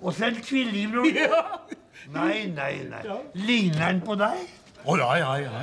Og 0.00 0.14
selv 0.14 0.42
tvillingbroren? 0.42 1.12
tvillingbror? 1.12 1.30
Ja. 1.32 1.80
Nei, 2.12 2.46
nei, 2.52 2.84
nei. 2.90 3.18
Ligner 3.34 3.86
han 3.86 4.00
på 4.04 4.16
deg? 4.18 4.42
Å 4.84 4.96
ja, 5.00 5.10
ja, 5.16 5.36
ja. 5.40 5.62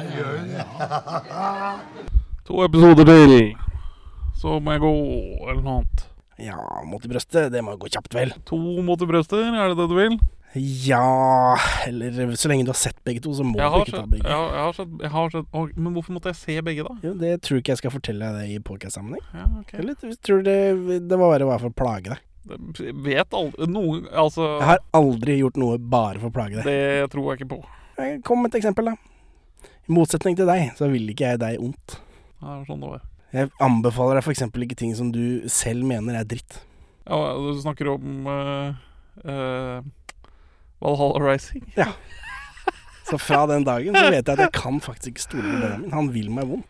ja. 1.29 1.73
To 2.47 2.63
episoder 2.65 3.05
til, 3.05 3.35
så 4.41 4.57
må 4.59 4.73
jeg 4.73 4.81
gå, 4.81 4.93
eller 5.45 5.61
noe 5.61 5.75
annet. 5.81 6.07
Ja, 6.41 6.57
mot 6.89 7.03
i 7.05 7.11
brøstet. 7.11 7.51
Det 7.53 7.61
må 7.61 7.75
gå 7.77 7.91
kjapt, 7.93 8.15
vel. 8.17 8.33
To 8.49 8.57
mot 8.57 9.03
i 9.03 9.07
brøstet, 9.07 9.51
er 9.53 9.69
det 9.69 9.77
det 9.77 9.89
du 9.91 9.93
vil? 9.99 10.17
Ja 10.53 11.55
Eller 11.87 12.35
så 12.35 12.49
lenge 12.51 12.65
du 12.67 12.73
har 12.73 12.79
sett 12.79 12.97
begge 13.07 13.21
to, 13.23 13.31
så 13.33 13.45
må 13.47 13.55
du 13.55 13.61
ikke 13.63 13.93
ta 13.93 14.03
begge. 14.03 14.25
jeg 14.27 14.35
har, 14.35 14.49
jeg 14.51 14.65
har 14.65 14.73
sett, 14.75 14.95
jeg 14.99 15.11
har 15.13 15.29
sett 15.31 15.53
og, 15.55 15.77
Men 15.77 15.93
hvorfor 15.95 16.17
måtte 16.17 16.33
jeg 16.33 16.39
se 16.41 16.55
begge, 16.67 16.83
da? 16.87 16.95
Jo, 17.05 17.13
det 17.21 17.37
tror 17.45 17.61
ikke 17.61 17.71
jeg 17.71 17.81
skal 17.83 17.93
fortelle 17.93 18.31
deg 18.35 18.51
i 18.51 18.57
podcast-sammenheng. 18.67 19.23
Ja, 19.31 19.45
ok 19.61 19.71
Eller 19.79 20.17
tror 20.19 20.43
det, 20.47 20.57
det 21.07 21.19
var 21.21 21.31
bare 21.35 21.47
var 21.47 21.63
for 21.63 21.71
å 21.71 21.77
plage 21.83 22.11
deg. 22.11 22.25
Jeg 22.81 22.97
Vet 23.05 23.35
aldri 23.37 23.67
Noen 23.69 24.07
Altså 24.17 24.47
Jeg 24.47 24.65
har 24.65 24.79
aldri 24.97 25.35
gjort 25.37 25.59
noe 25.61 25.77
bare 25.77 26.17
for 26.17 26.31
å 26.31 26.35
plage 26.35 26.57
deg. 26.57 26.67
Det 26.67 27.11
tror 27.13 27.31
jeg 27.31 27.41
ikke 27.41 27.53
på. 27.53 27.61
Kom 28.25 28.41
med 28.41 28.51
et 28.51 28.59
eksempel, 28.63 28.91
da. 28.91 29.69
I 29.87 29.93
motsetning 29.93 30.35
til 30.39 30.49
deg, 30.49 30.71
så 30.77 30.89
vil 30.91 31.07
ikke 31.13 31.33
jeg 31.33 31.41
deg 31.41 31.61
ondt. 31.61 31.97
Det 32.41 32.49
er 32.49 32.67
sånn 32.67 32.81
det 32.81 32.91
var. 32.95 33.07
Jeg 33.31 33.51
anbefaler 33.63 34.19
deg 34.19 34.25
f.eks. 34.25 34.43
ikke 34.65 34.79
ting 34.79 34.93
som 34.97 35.11
du 35.13 35.47
selv 35.51 35.85
mener 35.87 36.17
er 36.19 36.27
dritt. 36.27 36.59
Ja, 37.05 37.19
du 37.37 37.61
snakker 37.61 37.93
om 37.93 38.27
uh, 38.27 38.73
uh, 39.23 39.79
Valhalla 40.81 41.21
Rising? 41.31 41.73
Ja. 41.77 41.87
Så 43.09 43.17
fra 43.19 43.45
den 43.49 43.65
dagen 43.67 43.95
så 43.95 44.09
vet 44.09 44.27
jeg 44.27 44.33
at 44.33 44.39
jeg 44.39 44.51
kan 44.55 44.77
faktisk 44.81 45.07
ikke 45.07 45.21
stole 45.21 45.43
på 45.43 45.49
Benjamin. 45.59 45.81
min. 45.81 45.93
Han 45.93 46.13
vil 46.13 46.29
meg 46.31 46.47
vondt. 46.47 46.67